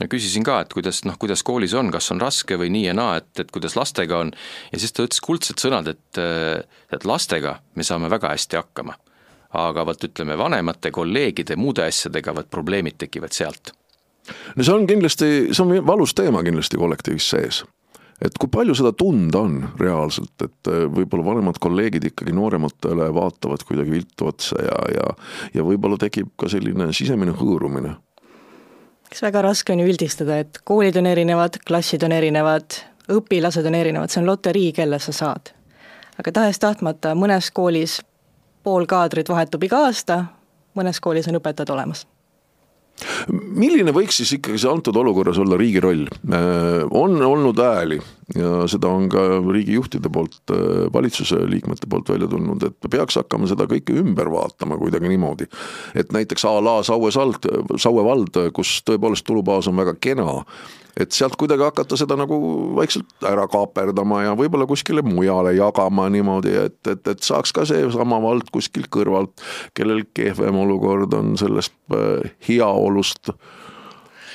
ja 0.00 0.08
küsisin 0.10 0.44
ka, 0.46 0.58
et 0.64 0.74
kuidas 0.74 1.02
noh, 1.06 1.16
kuidas 1.20 1.44
koolis 1.46 1.74
on, 1.78 1.90
kas 1.94 2.10
on 2.14 2.22
raske 2.22 2.58
või 2.60 2.70
nii 2.74 2.88
ja 2.88 2.94
naa, 2.96 3.18
et, 3.22 3.30
et 3.40 3.50
kuidas 3.54 3.76
lastega 3.78 4.20
on, 4.24 4.32
ja 4.72 4.80
siis 4.82 4.94
ta 4.94 5.06
ütles 5.06 5.22
kuldsed 5.24 5.62
sõnad, 5.62 5.90
et, 5.90 6.22
et 6.94 7.06
lastega 7.08 7.58
me 7.78 7.86
saame 7.86 8.10
väga 8.12 8.34
hästi 8.34 8.60
hakkama. 8.60 8.98
aga 9.54 9.84
vot 9.86 10.04
ütleme, 10.04 10.34
vanemate, 10.34 10.90
kolleegide, 10.90 11.54
muude 11.56 11.84
asjadega, 11.86 12.32
vot 12.34 12.48
probleemid 12.50 12.98
tekivad 12.98 13.32
sealt. 13.32 13.72
no 14.56 14.64
see 14.64 14.74
on 14.74 14.86
kindlasti, 14.86 15.30
see 15.52 15.62
on 15.62 15.86
valus 15.86 16.14
teema 16.14 16.42
kindlasti 16.42 16.80
kollektiivis 16.80 17.30
sees 17.30 17.62
et 18.22 18.38
kui 18.40 18.50
palju 18.52 18.74
seda 18.78 18.92
tunda 18.96 19.42
on 19.44 19.56
reaalselt, 19.80 20.34
et 20.44 20.70
äh, 20.70 20.84
võib-olla 20.90 21.26
vanemad 21.32 21.58
kolleegid 21.62 22.10
ikkagi 22.10 22.34
noorematele 22.36 23.10
vaatavad 23.14 23.64
kuidagi 23.66 23.94
viltu 23.94 24.28
otsa 24.30 24.60
ja, 24.62 24.78
ja 24.94 25.10
ja 25.54 25.66
võib-olla 25.66 25.98
tekib 26.00 26.32
ka 26.40 26.48
selline 26.52 26.92
sisemine 26.92 27.34
hõõrumine? 27.38 27.96
eks 29.10 29.22
väga 29.22 29.44
raske 29.46 29.72
on 29.72 29.82
ju 29.82 29.90
üldistada, 29.90 30.40
et 30.42 30.58
koolid 30.66 30.96
on 30.98 31.06
erinevad, 31.06 31.60
klassid 31.66 32.02
on 32.02 32.12
erinevad, 32.12 32.80
õpilased 33.14 33.66
on 33.66 33.76
erinevad, 33.78 34.10
see 34.10 34.22
on 34.22 34.30
loterii, 34.30 34.72
kelle 34.74 34.98
sa 34.98 35.12
saad. 35.12 35.52
aga 36.18 36.32
tahes-tahtmata 36.40 37.14
mõnes 37.18 37.50
koolis 37.54 38.00
pool 38.62 38.86
kaadrit 38.86 39.28
vahetub 39.28 39.62
iga 39.62 39.84
aasta, 39.88 40.24
mõnes 40.74 41.00
koolis 41.00 41.28
on 41.28 41.38
õpetajad 41.42 41.70
olemas 41.74 42.06
milline 43.30 43.92
võiks 43.94 44.18
siis 44.20 44.34
ikkagi 44.36 44.60
see 44.60 44.70
antud 44.70 44.96
olukorras 44.96 45.38
olla 45.42 45.58
riigi 45.60 45.82
roll? 45.82 46.04
Äh, 46.30 46.84
on 46.90 47.16
olnud 47.22 47.58
hääli 47.60 47.98
ja 48.34 48.64
seda 48.70 48.88
on 48.88 49.08
ka 49.12 49.24
riigijuhtide 49.44 50.10
poolt, 50.12 50.40
äh, 50.54 50.86
valitsuse 50.94 51.42
liikmete 51.50 51.90
poolt 51.90 52.14
välja 52.14 52.28
tulnud, 52.30 52.62
et 52.68 52.90
peaks 52.90 53.18
hakkama 53.20 53.50
seda 53.50 53.68
kõike 53.70 53.96
ümber 54.00 54.30
vaatama 54.32 54.78
kuidagi 54.80 55.10
niimoodi. 55.10 55.48
et 55.94 56.12
näiteks 56.12 56.44
a 56.44 56.54
la 56.64 56.82
Saue 56.82 57.12
sald, 57.12 57.44
Saue 57.76 58.04
vald, 58.04 58.38
kus 58.54 58.80
tõepoolest 58.86 59.26
tulubaas 59.26 59.68
on 59.68 59.76
väga 59.76 59.96
kena, 60.00 60.44
et 61.00 61.12
sealt 61.12 61.36
kuidagi 61.40 61.66
hakata 61.66 61.98
seda 61.98 62.16
nagu 62.18 62.38
vaikselt 62.76 63.26
ära 63.26 63.46
kaaperdama 63.50 64.22
ja 64.26 64.36
võib-olla 64.38 64.66
kuskile 64.70 65.02
mujale 65.06 65.54
jagama 65.56 66.06
niimoodi, 66.12 66.54
et, 66.68 66.80
et, 66.90 67.02
et 67.10 67.26
saaks 67.26 67.54
ka 67.54 67.66
seesama 67.68 68.20
vald 68.22 68.50
kuskilt 68.54 68.90
kõrvalt, 68.94 69.42
kellel 69.74 70.04
kehvem 70.14 70.58
olukord 70.64 71.14
on 71.18 71.34
sellest 71.40 71.74
äh, 71.94 72.32
heaolust 72.48 73.32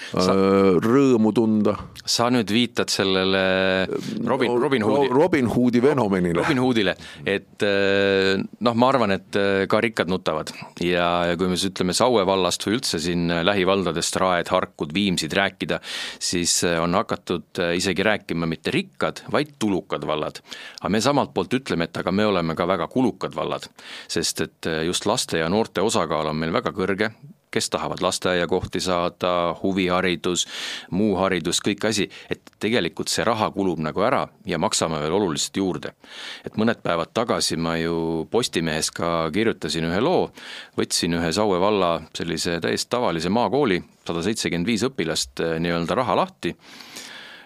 Sa, 0.10 0.34
äh, 0.34 0.78
rõõmu 0.82 1.32
tunda. 1.36 1.76
sa 2.10 2.30
nüüd 2.34 2.50
viitad 2.50 2.90
sellele 2.90 3.86
Robin, 4.26 4.56
Robin 4.58 4.84
Hoodi. 4.84 5.10
Robin 5.14 5.50
Hoodi 5.52 5.82
fenomenile. 5.84 6.40
Robin 6.42 6.62
Hoodile, 6.64 6.96
et 7.26 7.66
äh, 7.66 8.42
noh, 8.66 8.74
ma 8.74 8.90
arvan, 8.90 9.14
et 9.14 9.38
äh, 9.38 9.66
ka 9.70 9.82
rikkad 9.84 10.10
nutavad 10.10 10.50
ja, 10.82 11.10
ja 11.30 11.38
kui 11.38 11.52
me 11.52 11.60
siis 11.60 11.70
ütleme 11.70 11.94
Saue 11.94 12.26
vallast 12.26 12.66
või 12.66 12.80
üldse 12.80 13.02
siin 13.04 13.30
lähivaldadest, 13.46 14.18
Raed, 14.22 14.50
Harkud, 14.50 14.94
Viimsid 14.96 15.36
rääkida, 15.38 15.80
siis 16.18 16.58
on 16.66 16.98
hakatud 16.98 17.62
isegi 17.78 18.06
rääkima 18.06 18.50
mitte 18.50 18.74
rikkad, 18.74 19.24
vaid 19.32 19.54
tulukad 19.62 20.08
vallad. 20.10 20.42
aga 20.82 20.94
me 20.96 21.04
samalt 21.06 21.36
poolt 21.36 21.54
ütleme, 21.60 21.86
et 21.86 22.02
aga 22.02 22.12
me 22.12 22.26
oleme 22.26 22.58
ka 22.58 22.66
väga 22.68 22.90
kulukad 22.90 23.38
vallad, 23.38 23.70
sest 24.10 24.42
et 24.48 24.72
just 24.88 25.06
laste 25.06 25.44
ja 25.44 25.50
noorte 25.50 25.86
osakaal 25.86 26.34
on 26.34 26.42
meil 26.42 26.56
väga 26.56 26.74
kõrge, 26.74 27.14
kes 27.52 27.70
tahavad 27.70 28.02
lasteaiakohti 28.02 28.80
saada, 28.80 29.56
huviharidus, 29.64 30.46
muu 30.92 31.16
haridus, 31.18 31.62
kõik 31.66 31.88
asi, 31.90 32.10
et 32.30 32.42
tegelikult 32.60 33.10
see 33.10 33.26
raha 33.28 33.50
kulub 33.56 33.82
nagu 33.84 34.04
ära 34.06 34.26
ja 34.46 34.60
maksame 34.62 35.00
veel 35.02 35.18
oluliselt 35.18 35.58
juurde. 35.58 35.94
et 36.46 36.58
mõned 36.58 36.82
päevad 36.84 37.14
tagasi 37.14 37.58
ma 37.58 37.78
ju 37.78 38.28
Postimehes 38.32 38.92
ka 38.92 39.30
kirjutasin 39.34 39.86
ühe 39.90 40.02
loo, 40.02 40.32
võtsin 40.78 41.14
ühe 41.18 41.32
Saue 41.34 41.60
valla 41.60 42.02
sellise 42.14 42.60
täiesti 42.62 42.90
tavalise 42.90 43.30
maakooli, 43.30 43.82
sada 44.08 44.24
seitsekümmend 44.24 44.68
viis 44.68 44.84
õpilast 44.84 45.44
eh, 45.44 45.60
nii-öelda 45.60 45.96
raha 45.96 46.16
lahti, 46.16 46.56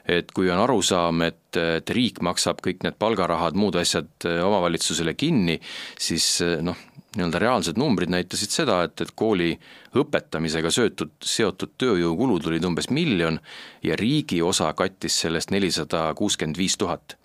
et 0.08 0.32
kui 0.36 0.50
on 0.52 0.60
arusaam, 0.60 1.22
et, 1.28 1.58
et 1.58 1.94
riik 1.96 2.20
maksab 2.26 2.60
kõik 2.64 2.84
need 2.84 2.98
palgarahad, 3.00 3.56
muud 3.56 3.78
asjad 3.80 4.28
eh, 4.28 4.42
omavalitsusele 4.44 5.16
kinni, 5.16 5.60
siis 6.00 6.28
eh, 6.44 6.58
noh, 6.66 6.78
nii-öelda 7.14 7.40
reaalsed 7.40 7.80
numbrid 7.80 8.12
näitasid 8.12 8.52
seda, 8.52 8.82
et, 8.88 9.00
et 9.02 9.14
kooli 9.16 9.54
õpetamisega 10.00 10.72
söötud, 10.74 11.14
seotud 11.24 11.76
tööjõukulud 11.80 12.50
olid 12.50 12.66
umbes 12.68 12.90
miljon 12.90 13.38
ja 13.86 13.98
riigi 14.00 14.42
osa 14.42 14.72
kattis 14.78 15.22
sellest 15.24 15.54
nelisada 15.54 16.10
kuuskümmend 16.18 16.58
viis 16.58 16.78
tuhat. 16.82 17.18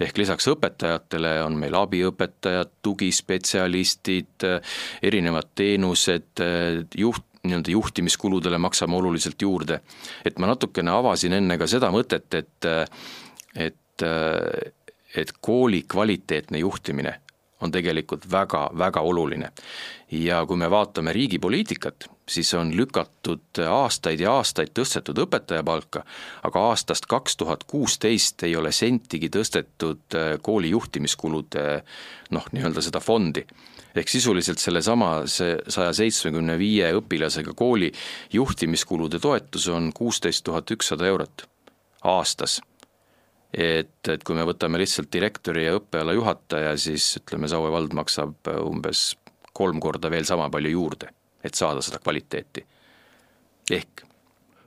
Ehk 0.00 0.16
lisaks 0.18 0.48
õpetajatele 0.50 1.36
on 1.44 1.54
meil 1.58 1.74
abiõpetajad, 1.78 2.72
tugispetsialistid, 2.82 4.46
erinevad 5.06 5.52
teenused, 5.54 6.42
juht, 6.98 7.26
nii-öelda 7.44 7.70
juhtimiskuludele 7.70 8.58
maksame 8.58 8.96
oluliselt 8.96 9.42
juurde. 9.42 9.80
et 10.24 10.38
ma 10.38 10.46
natukene 10.46 10.90
avasin 10.90 11.32
enne 11.32 11.58
ka 11.58 11.66
seda 11.66 11.90
mõtet, 11.94 12.28
et 12.34 12.68
et, 13.54 14.02
et 15.16 15.32
kooli 15.40 15.84
kvaliteetne 15.88 16.58
juhtimine 16.58 17.20
on 17.60 17.70
tegelikult 17.72 18.30
väga, 18.30 18.70
väga 18.78 19.00
oluline. 19.00 19.50
ja 20.10 20.44
kui 20.46 20.56
me 20.56 20.70
vaatame 20.70 21.12
riigi 21.12 21.38
poliitikat, 21.38 22.06
siis 22.28 22.54
on 22.54 22.70
lükatud 22.76 23.60
aastaid 23.68 24.20
ja 24.20 24.32
aastaid 24.38 24.70
tõstetud 24.78 25.18
õpetaja 25.24 25.64
palka, 25.64 26.04
aga 26.42 26.66
aastast 26.70 27.06
kaks 27.06 27.36
tuhat 27.36 27.64
kuusteist 27.64 28.42
ei 28.42 28.56
ole 28.56 28.72
sentigi 28.72 29.28
tõstetud 29.28 30.18
kooli 30.42 30.70
juhtimiskulude 30.70 31.64
noh, 32.30 32.46
nii-öelda 32.52 32.84
seda 32.84 33.00
fondi 33.00 33.46
ehk 33.94 34.10
sisuliselt 34.10 34.58
sellesama, 34.58 35.24
see 35.30 35.56
saja 35.68 35.92
seitsmekümne 35.94 36.58
viie 36.58 36.90
õpilasega 36.98 37.54
kooli 37.56 37.92
juhtimiskulude 38.32 39.20
toetus 39.22 39.68
on 39.68 39.92
kuusteist 39.94 40.44
tuhat 40.44 40.70
ükssada 40.74 41.06
eurot 41.06 41.46
aastas 42.04 42.60
et, 43.54 44.08
et 44.08 44.24
kui 44.26 44.36
me 44.36 44.46
võtame 44.46 44.80
lihtsalt 44.82 45.12
direktori 45.12 45.66
ja 45.68 45.76
õppeala 45.78 46.14
juhataja, 46.16 46.74
siis 46.80 47.06
ütleme, 47.20 47.48
Saue 47.50 47.70
vald 47.72 47.94
maksab 47.96 48.50
umbes 48.64 49.12
kolm 49.54 49.78
korda 49.80 50.10
veel 50.10 50.26
sama 50.26 50.48
palju 50.50 50.72
juurde, 50.74 51.12
et 51.44 51.54
saada 51.54 51.82
seda 51.84 52.00
kvaliteeti. 52.02 52.64
ehk 53.70 54.04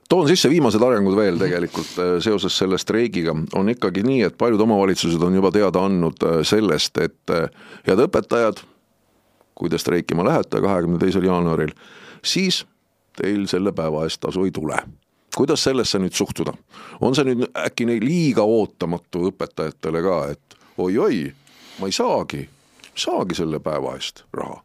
toon 0.08 0.28
sisse 0.28 0.48
viimased 0.48 0.82
arengud 0.82 1.16
veel 1.16 1.38
tegelikult 1.40 1.98
äh, 2.00 2.14
seoses 2.24 2.56
selle 2.56 2.78
streigiga, 2.80 3.34
on 3.54 3.68
ikkagi 3.68 4.02
nii, 4.06 4.22
et 4.30 4.38
paljud 4.40 4.64
omavalitsused 4.64 5.22
on 5.22 5.36
juba 5.36 5.52
teada 5.52 5.84
andnud 5.84 6.24
äh, 6.24 6.40
sellest, 6.48 6.98
et 7.04 7.34
äh, 7.34 7.50
head 7.86 8.00
õpetajad, 8.08 8.64
kui 9.58 9.70
te 9.70 9.78
streikima 9.78 10.24
lähete 10.24 10.60
kahekümne 10.62 11.00
teisel 11.02 11.26
jaanuaril, 11.26 11.74
siis 12.22 12.62
teil 13.18 13.46
selle 13.50 13.72
päeva 13.74 14.04
eest 14.06 14.22
tasu 14.22 14.46
ei 14.46 14.54
tule 14.54 14.78
kuidas 15.38 15.64
sellesse 15.64 15.98
nüüd 15.98 16.14
suhtuda? 16.14 16.52
on 17.00 17.14
see 17.14 17.26
nüüd 17.28 17.44
äkki 17.66 17.86
neil 17.86 18.02
liiga 18.02 18.42
ootamatu 18.42 19.28
õpetajatele 19.30 20.02
ka, 20.02 20.16
et 20.34 20.56
oi-oi, 20.78 21.20
ma 21.78 21.90
ei 21.90 21.94
saagi, 21.94 22.42
saagi 22.98 23.36
selle 23.38 23.60
päeva 23.62 23.94
eest 23.98 24.24
raha? 24.34 24.62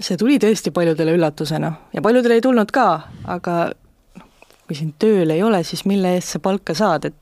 see 0.00 0.18
tuli 0.18 0.38
tõesti 0.42 0.70
paljudele 0.74 1.14
üllatusena 1.18 1.72
ja 1.94 2.02
paljudele 2.02 2.38
ei 2.38 2.42
tulnud 2.42 2.74
ka, 2.74 2.88
aga 3.26 3.56
kui 4.66 4.76
sind 4.78 4.98
tööl 4.98 5.30
ei 5.34 5.42
ole, 5.42 5.62
siis 5.64 5.84
mille 5.88 6.16
eest 6.18 6.34
sa 6.34 6.42
palka 6.42 6.74
saad, 6.76 7.08
et 7.08 7.16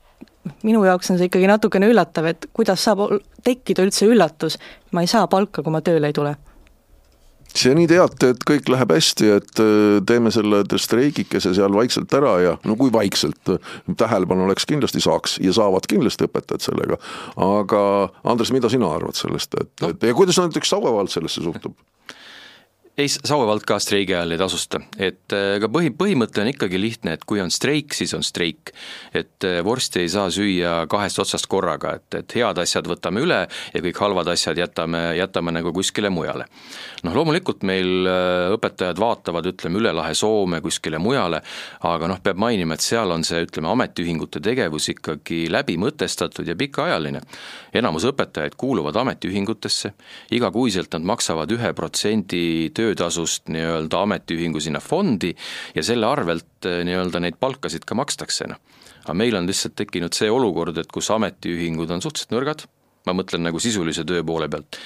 minu 0.67 0.83
jaoks 0.85 1.11
on 1.11 1.19
see 1.19 1.29
ikkagi 1.29 1.49
natukene 1.49 1.89
üllatav, 1.91 2.31
et 2.33 2.49
kuidas 2.53 2.83
saab 2.83 3.07
tekkida 3.45 3.85
üldse 3.87 4.09
üllatus, 4.09 4.59
ma 4.91 5.03
ei 5.03 5.09
saa 5.11 5.27
palka, 5.31 5.63
kui 5.63 5.73
ma 5.73 5.83
tööle 5.85 6.11
ei 6.11 6.17
tule 6.17 6.35
seni 7.57 7.87
teate, 7.89 8.31
et 8.33 8.43
kõik 8.47 8.69
läheb 8.71 8.91
hästi, 8.93 9.29
et 9.37 9.61
äh, 9.63 9.97
teeme 10.07 10.31
selle 10.33 10.61
streigikese 10.81 11.53
seal 11.57 11.73
vaikselt 11.73 12.13
ära 12.17 12.33
ja 12.43 12.53
no 12.67 12.75
kui 12.79 12.91
vaikselt, 12.93 13.53
tähelepanu 13.97 14.45
oleks 14.47 14.67
kindlasti 14.69 15.01
saaks 15.03 15.37
ja 15.43 15.53
saavad 15.55 15.87
kindlasti 15.89 16.27
õpetajad 16.27 16.67
sellega. 16.69 16.99
aga 17.41 17.81
Andres, 18.27 18.53
mida 18.53 18.69
sina 18.69 18.91
arvad 18.93 19.17
sellest, 19.17 19.57
et 19.61 19.71
no., 19.81 19.93
et 19.93 20.09
ja 20.09 20.17
kuidas 20.17 20.39
näiteks 20.41 20.75
Saue 20.75 20.93
vald 20.93 21.13
sellesse 21.13 21.43
suhtub? 21.43 21.77
Ei, 22.97 23.09
Saue 23.09 23.45
vald 23.45 23.61
ka 23.67 23.77
streigi 23.81 24.15
ajal 24.15 24.33
ei 24.33 24.39
tasusta, 24.41 24.79
et 24.97 25.33
aga 25.35 25.67
äh, 25.67 25.71
põhi, 25.71 25.91
põhimõte 25.93 26.41
on 26.41 26.49
ikkagi 26.49 26.79
lihtne, 26.81 27.13
et 27.13 27.25
kui 27.29 27.37
on 27.43 27.51
streik, 27.53 27.93
siis 27.93 28.13
on 28.17 28.23
streik. 28.25 28.71
et 29.13 29.45
äh, 29.45 29.59
vorsti 29.65 30.01
ei 30.01 30.09
saa 30.09 30.31
süüa 30.33 30.71
kahest 30.89 31.19
otsast 31.21 31.45
korraga, 31.47 31.93
et, 31.99 32.17
et 32.17 32.35
head 32.39 32.57
asjad 32.57 32.89
võtame 32.89 33.21
üle 33.21 33.43
ja 33.45 33.81
kõik 33.85 34.01
halvad 34.01 34.31
asjad 34.33 34.57
jätame, 34.57 35.01
jätame 35.17 35.53
nagu 35.53 35.73
kuskile 35.73 36.09
mujale. 36.09 36.47
noh, 37.05 37.13
loomulikult 37.13 37.61
meil 37.69 38.09
äh, 38.09 38.55
õpetajad 38.57 38.97
vaatavad, 38.97 39.45
ütleme, 39.53 39.77
üle 39.77 39.93
lahe 39.93 40.17
Soome 40.17 40.61
kuskile 40.65 40.97
mujale, 40.97 41.43
aga 41.85 42.09
noh, 42.09 42.21
peab 42.23 42.41
mainima, 42.41 42.73
et 42.73 42.85
seal 42.85 43.13
on 43.13 43.23
see, 43.27 43.43
ütleme, 43.45 43.69
ametiühingute 43.75 44.41
tegevus 44.41 44.89
ikkagi 44.95 45.45
läbi 45.53 45.77
mõtestatud 45.77 46.49
ja 46.49 46.57
pikaajaline. 46.57 47.21
enamus 47.77 48.09
õpetajaid 48.09 48.57
kuuluvad 48.57 48.95
ametiühingutesse, 48.97 49.93
igakuiselt 50.33 50.97
nad 50.97 51.05
maksavad 51.05 51.51
ühe 51.53 51.73
protsendi 51.77 52.71
töö 52.73 52.86
töötasust 52.87 53.51
nii-öelda 53.53 54.01
ametiühingu 54.05 54.61
sinna 54.63 54.81
fondi 54.83 55.33
ja 55.75 55.83
selle 55.85 56.07
arvelt 56.09 56.67
eh, 56.67 56.81
nii-öelda 56.87 57.21
neid 57.23 57.39
palkasid 57.39 57.85
ka 57.87 57.97
makstakse, 57.97 58.47
noh. 58.51 58.61
aga 59.03 59.15
meil 59.17 59.37
on 59.39 59.47
lihtsalt 59.49 59.77
tekkinud 59.79 60.15
see 60.15 60.31
olukord, 60.31 60.77
et 60.77 60.91
kus 60.93 61.11
ametiühingud 61.15 61.91
on 61.93 62.03
suhteliselt 62.03 62.35
nõrgad, 62.35 62.65
ma 63.07 63.15
mõtlen 63.17 63.45
nagu 63.47 63.59
sisulise 63.63 64.05
töö 64.07 64.23
poole 64.27 64.49
pealt, 64.51 64.79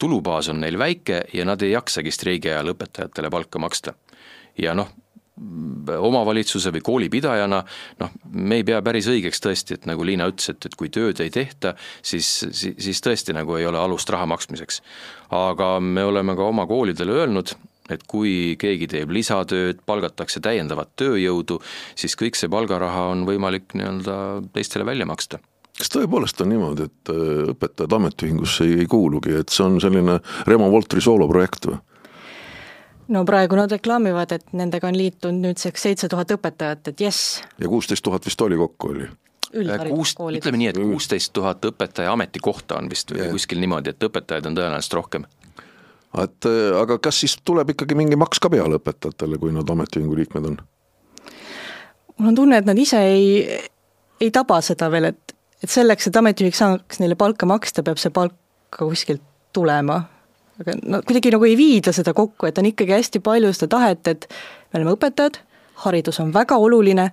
tulubaas 0.00 0.50
on 0.52 0.60
neil 0.62 0.78
väike 0.80 1.24
ja 1.32 1.46
nad 1.48 1.62
ei 1.62 1.74
jaksagi 1.74 2.12
streigi 2.12 2.52
ajal 2.52 2.74
õpetajatele 2.74 3.30
palka 3.32 3.60
maksta. 3.62 3.94
ja 4.58 4.74
noh, 4.76 4.90
omavalitsuse 5.98 6.72
või 6.74 6.82
koolipidajana 6.84 7.62
noh, 8.00 8.16
me 8.32 8.60
ei 8.60 8.66
pea 8.68 8.82
päris 8.84 9.08
õigeks 9.08 9.40
tõesti, 9.42 9.78
et 9.78 9.86
nagu 9.88 10.04
Liina 10.04 10.28
ütles, 10.30 10.52
et, 10.52 10.66
et 10.68 10.76
kui 10.78 10.90
tööd 10.92 11.20
ei 11.24 11.32
tehta, 11.32 11.74
siis, 12.04 12.28
siis, 12.50 12.76
siis 12.78 13.00
tõesti 13.04 13.34
nagu 13.36 13.56
ei 13.56 13.66
ole 13.66 13.80
alust 13.80 14.10
raha 14.12 14.28
maksmiseks. 14.28 14.82
aga 15.32 15.78
me 15.80 16.04
oleme 16.04 16.36
ka 16.36 16.44
oma 16.44 16.66
koolidele 16.68 17.16
öelnud, 17.22 17.54
et 17.90 18.04
kui 18.08 18.56
keegi 18.60 18.88
teeb 18.92 19.10
lisatööd, 19.10 19.80
palgatakse 19.86 20.40
täiendavat 20.40 20.92
tööjõudu, 21.00 21.58
siis 21.98 22.16
kõik 22.16 22.36
see 22.38 22.52
palgaraha 22.52 23.08
on 23.14 23.24
võimalik 23.28 23.72
nii-öelda 23.74 24.18
teistele 24.52 24.86
välja 24.86 25.08
maksta 25.08 25.40
kas 25.72 25.88
tõepoolest 25.88 26.38
on 26.44 26.52
niimoodi, 26.52 26.84
et 26.86 27.10
äh, 27.10 27.48
õpetajad 27.54 27.96
ametiühingusse 27.96 28.66
ei, 28.68 28.82
ei 28.84 28.90
kuulugi, 28.90 29.32
et 29.40 29.50
see 29.50 29.64
on 29.64 29.80
selline 29.82 30.18
Remo 30.46 30.68
Voltri 30.70 31.02
sooloprojekt 31.02 31.70
või? 31.70 31.80
No 33.12 33.24
praegu 33.28 33.58
nad 33.58 33.72
reklaamivad, 33.72 34.32
et 34.32 34.54
nendega 34.56 34.88
on 34.88 34.96
liitunud 34.98 35.48
nüüdseks 35.48 35.88
seitse 35.88 36.08
tuhat 36.12 36.32
õpetajat, 36.36 36.92
et 36.92 37.04
jess. 37.08 37.42
ja 37.60 37.68
kuusteist 37.68 38.04
tuhat 38.04 38.26
vist 38.26 38.40
oli 38.40 38.58
kokku, 38.60 38.92
oli? 38.94 39.08
kuus, 39.88 40.14
ütleme 40.16 40.60
nii, 40.62 40.70
et 40.72 40.80
kuusteist 40.80 41.32
tuhat 41.36 41.64
õpetaja 41.68 42.12
ametikohta 42.12 42.78
on 42.80 42.88
vist 42.90 43.12
yeah. 43.12 43.30
kuskil 43.32 43.60
niimoodi, 43.60 43.92
et 43.92 44.08
õpetajaid 44.08 44.48
on 44.48 44.56
tõenäoliselt 44.56 44.96
rohkem. 44.96 45.26
et 46.22 46.48
äh, 46.48 46.78
aga 46.80 46.98
kas 46.98 47.20
siis 47.24 47.36
tuleb 47.44 47.74
ikkagi 47.74 47.98
mingi 47.98 48.16
maks 48.16 48.40
ka 48.40 48.50
peale 48.52 48.80
õpetajatele, 48.80 49.40
kui 49.42 49.52
nad 49.52 49.68
ametiühingu 49.76 50.16
liikmed 50.16 50.48
on? 50.52 50.56
mul 52.16 52.32
on 52.32 52.40
tunne, 52.40 52.62
et 52.62 52.68
nad 52.68 52.78
ise 52.78 53.02
ei, 53.12 53.60
ei 54.20 54.30
taba 54.30 54.60
seda 54.64 54.88
veel, 54.92 55.10
et, 55.12 55.36
et 55.62 55.70
selleks, 55.70 56.08
et 56.08 56.16
ametiühing 56.16 56.56
saaks 56.56 57.02
neile 57.02 57.18
palka 57.18 57.48
maksta, 57.48 57.84
peab 57.84 58.00
see 58.00 58.14
palk 58.14 58.38
ka 58.72 58.88
kuskilt 58.88 59.20
tulema 59.52 60.00
aga 60.60 60.74
no 60.82 61.00
kuidagi 61.06 61.32
nagu 61.34 61.46
ei 61.48 61.56
viida 61.56 61.92
seda 61.92 62.14
kokku, 62.16 62.46
et 62.48 62.58
on 62.58 62.68
ikkagi 62.68 62.96
hästi 62.96 63.22
palju 63.24 63.52
seda 63.56 63.70
tahet, 63.76 64.08
et 64.08 64.28
me 64.72 64.80
oleme 64.80 64.96
õpetajad, 64.96 65.40
haridus 65.86 66.20
on 66.20 66.32
väga 66.34 66.58
oluline, 66.60 67.08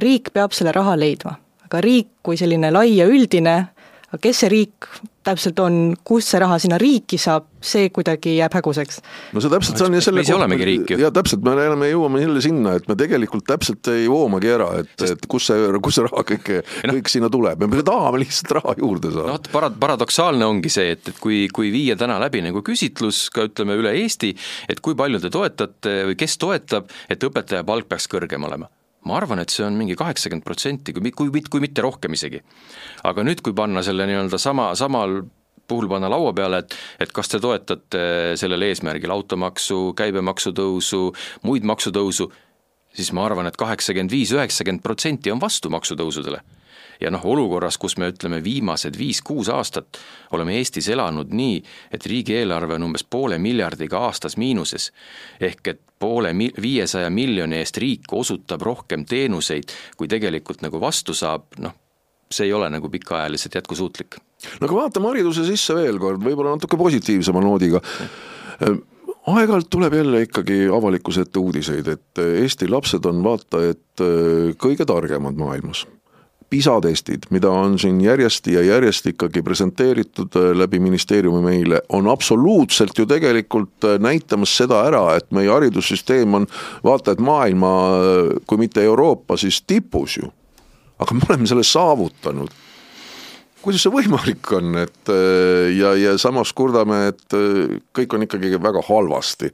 riik 0.00 0.32
peab 0.32 0.54
selle 0.56 0.72
raha 0.72 0.96
leidma. 0.98 1.36
aga 1.70 1.80
riik 1.84 2.08
kui 2.22 2.36
selline 2.36 2.72
lai 2.72 2.96
ja 2.96 3.06
üldine 3.06 3.70
aga 4.10 4.22
kes 4.22 4.42
see 4.42 4.50
riik 4.50 4.90
täpselt 5.26 5.58
on, 5.60 5.76
kust 6.06 6.32
see 6.32 6.40
raha 6.40 6.56
sinna 6.62 6.78
riiki 6.80 7.18
saab, 7.20 7.46
see 7.60 7.90
kuidagi 7.92 8.32
jääb 8.38 8.54
häguseks. 8.56 9.00
no 9.36 9.42
see 9.44 9.52
täpselt 9.52 9.78
see 9.78 9.86
on 9.86 9.96
ja 9.98 10.00
selle 10.04 10.24
me 10.24 10.34
olemegi 10.36 10.66
riik 10.68 10.92
ju. 10.94 10.98
jaa, 11.02 11.12
täpselt, 11.14 11.44
me 11.44 11.52
oleme, 11.52 11.90
jõuame 11.92 12.22
jälle 12.22 12.42
sinna, 12.44 12.72
et 12.80 12.88
me 12.88 12.96
tegelikult 12.98 13.44
täpselt 13.48 13.92
ei 13.92 14.08
voomagi 14.10 14.50
ära, 14.54 14.70
et 14.80 14.90
Sest..., 14.94 15.18
et 15.18 15.28
kus 15.30 15.50
see, 15.50 15.68
kus 15.84 15.98
see 16.00 16.06
raha 16.08 16.24
kõik 16.32 16.50
no., 16.56 16.96
kõik 16.96 17.12
sinna 17.12 17.30
tuleb, 17.32 17.66
me 17.68 17.84
tahame 17.86 18.24
lihtsalt 18.24 18.56
raha 18.60 18.76
juurde 18.80 19.12
saada. 19.12 19.28
no 19.28 19.36
vot, 19.36 19.52
para-, 19.52 19.70
paradoksaalne 19.86 20.48
ongi 20.48 20.72
see, 20.72 20.96
et, 20.96 21.12
et 21.12 21.22
kui, 21.22 21.44
kui 21.52 21.70
viia 21.74 21.98
täna 22.00 22.18
läbi 22.22 22.42
nagu 22.46 22.64
küsitlus 22.66 23.26
ka 23.34 23.46
ütleme 23.50 23.76
üle 23.78 23.94
Eesti, 24.00 24.32
et 24.72 24.80
kui 24.80 24.96
palju 24.98 25.20
te 25.22 25.30
toetate 25.32 25.96
või 26.10 26.18
kes 26.18 26.40
toetab, 26.40 26.90
et 27.12 27.30
õpetaja 27.30 27.66
palk 27.68 27.92
peaks 27.92 28.08
kõrgem 28.10 28.48
olema 28.48 28.72
ma 29.08 29.16
arvan, 29.16 29.40
et 29.40 29.52
see 29.52 29.64
on 29.64 29.76
mingi 29.78 29.96
kaheksakümmend 29.98 30.44
protsenti, 30.44 30.94
kui, 30.96 31.12
kui, 31.16 31.42
kui 31.42 31.62
mitte 31.62 31.84
rohkem 31.84 32.16
isegi. 32.16 32.42
aga 33.08 33.24
nüüd, 33.24 33.40
kui 33.44 33.56
panna 33.56 33.82
selle 33.86 34.06
nii-öelda 34.10 34.40
sama, 34.40 34.70
samal 34.78 35.22
puhul 35.70 35.88
panna 35.88 36.10
laua 36.10 36.34
peale, 36.36 36.64
et 36.64 36.76
et 37.00 37.12
kas 37.14 37.30
te 37.30 37.40
toetate 37.40 38.36
sellel 38.40 38.68
eesmärgil 38.68 39.12
automaksu, 39.14 39.94
käibemaksu 39.96 40.52
tõusu, 40.56 41.02
muid 41.46 41.64
maksutõusu, 41.64 42.28
siis 42.92 43.12
ma 43.16 43.24
arvan 43.28 43.46
et, 43.46 43.54
et 43.54 43.62
kaheksakümmend 43.62 44.12
viis, 44.12 44.34
üheksakümmend 44.34 44.82
protsenti 44.84 45.32
on 45.32 45.40
vastu 45.42 45.70
maksutõusudele 45.72 46.42
ja 47.00 47.10
noh, 47.10 47.24
olukorras, 47.24 47.78
kus 47.80 47.96
me 48.00 48.10
ütleme, 48.12 48.40
viimased 48.44 48.98
viis-kuus 48.98 49.50
aastat 49.52 50.00
oleme 50.36 50.58
Eestis 50.58 50.88
elanud 50.92 51.32
nii, 51.34 51.60
et 51.92 52.06
riigieelarve 52.06 52.76
on 52.76 52.88
umbes 52.90 53.04
poole 53.04 53.38
miljardiga 53.38 54.04
aastas 54.08 54.36
miinuses, 54.40 54.90
ehk 55.40 55.72
et 55.72 55.82
poole 56.00 56.32
mi-, 56.36 56.52
viiesaja 56.60 57.10
miljoni 57.10 57.60
eest 57.60 57.80
riik 57.80 58.12
osutab 58.12 58.62
rohkem 58.64 59.04
teenuseid, 59.08 59.72
kui 59.96 60.08
tegelikult 60.08 60.64
nagu 60.64 60.80
vastu 60.80 61.16
saab, 61.16 61.50
noh, 61.60 61.76
see 62.30 62.46
ei 62.46 62.54
ole 62.54 62.70
nagu 62.70 62.88
pikaajaliselt 62.92 63.58
jätkusuutlik. 63.58 64.20
No 64.60 64.68
aga 64.68 64.76
vaatame 64.84 65.10
hariduse 65.10 65.44
sisse 65.48 65.74
veel 65.76 65.98
kord, 66.00 66.22
võib-olla 66.24 66.54
natuke 66.56 66.78
positiivsema 66.80 67.42
noodiga. 67.44 67.82
Aeg-ajalt 69.30 69.68
tuleb 69.70 69.94
jälle 69.94 70.22
ikkagi 70.24 70.62
avalikkuse 70.72 71.26
ette 71.26 71.42
uudiseid, 71.42 71.88
et 71.92 72.22
Eesti 72.24 72.70
lapsed 72.70 73.04
on 73.10 73.20
vaata 73.24 73.60
et 73.68 74.04
kõige 74.62 74.86
targemad 74.88 75.36
maailmas 75.36 75.84
PISA 76.50 76.80
testid, 76.82 77.28
mida 77.30 77.50
on 77.54 77.76
siin 77.78 78.00
järjest 78.02 78.48
ja 78.50 78.62
järjest 78.66 79.06
ikkagi 79.12 79.42
presenteeritud 79.46 80.34
äh, 80.36 80.48
läbi 80.58 80.80
ministeeriumi 80.82 81.42
meile, 81.44 81.82
on 81.94 82.08
absoluutselt 82.10 82.98
ju 82.98 83.06
tegelikult 83.06 83.86
äh, 83.86 84.00
näitamas 84.02 84.56
seda 84.58 84.82
ära, 84.88 85.04
et 85.18 85.30
meie 85.34 85.50
haridussüsteem 85.50 86.34
on 86.40 86.48
vaata 86.84 87.14
et 87.14 87.22
maailma, 87.22 87.70
äh, 88.00 88.32
kui 88.50 88.58
mitte 88.58 88.82
Euroopa, 88.82 89.38
siis 89.38 89.62
tipus 89.62 90.18
ju. 90.18 90.32
aga 91.00 91.14
me 91.16 91.24
oleme 91.30 91.46
selle 91.48 91.64
saavutanud 91.64 92.50
kuidas 93.62 93.84
see 93.84 93.92
võimalik 93.92 94.50
on, 94.56 94.74
et 94.80 95.10
ja, 95.76 95.92
ja 95.96 96.12
samas 96.20 96.52
kurdame, 96.56 97.02
et 97.12 97.34
kõik 97.96 98.14
on 98.16 98.24
ikkagi 98.24 98.56
väga 98.56 98.80
halvasti. 98.88 99.52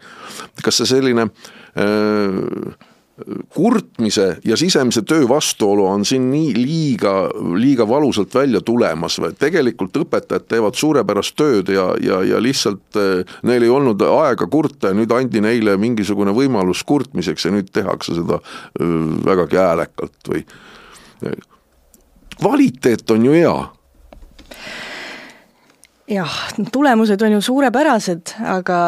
kas 0.62 0.78
see 0.78 0.90
selline 0.94 1.26
äh, 1.26 2.86
kurtmise 3.48 4.36
ja 4.44 4.56
sisemise 4.56 5.02
töö 5.02 5.28
vastuolu 5.28 5.86
on 5.86 6.04
siin 6.04 6.30
nii 6.30 6.52
liiga, 6.54 7.14
liiga 7.56 7.88
valusalt 7.88 8.34
välja 8.34 8.60
tulemas 8.60 9.16
tegelikult 9.38 9.96
õpetajad 9.96 10.44
teevad 10.48 10.76
suurepärast 10.76 11.36
tööd 11.36 11.72
ja, 11.72 11.86
ja, 12.02 12.20
ja 12.28 12.40
lihtsalt 12.42 13.00
eh, 13.00 13.36
neil 13.48 13.64
ei 13.64 13.72
olnud 13.72 14.04
aega 14.04 14.46
kurta 14.52 14.92
ja 14.92 14.98
nüüd 14.98 15.12
andi 15.16 15.40
neile 15.40 15.78
mingisugune 15.80 16.34
võimalus 16.36 16.84
kurtmiseks 16.84 17.48
ja 17.48 17.54
nüüd 17.56 17.72
tehakse 17.72 18.18
seda 18.18 18.40
eh, 18.42 18.94
vägagi 19.24 19.62
häälekalt 19.62 20.32
või. 20.32 20.44
kvaliteet 22.36 23.10
on 23.10 23.24
ju 23.24 23.32
hea 23.32 23.56
jah, 26.12 26.38
tulemused 26.72 27.22
on 27.22 27.38
ju 27.38 27.40
suurepärased, 27.40 28.36
aga 28.44 28.80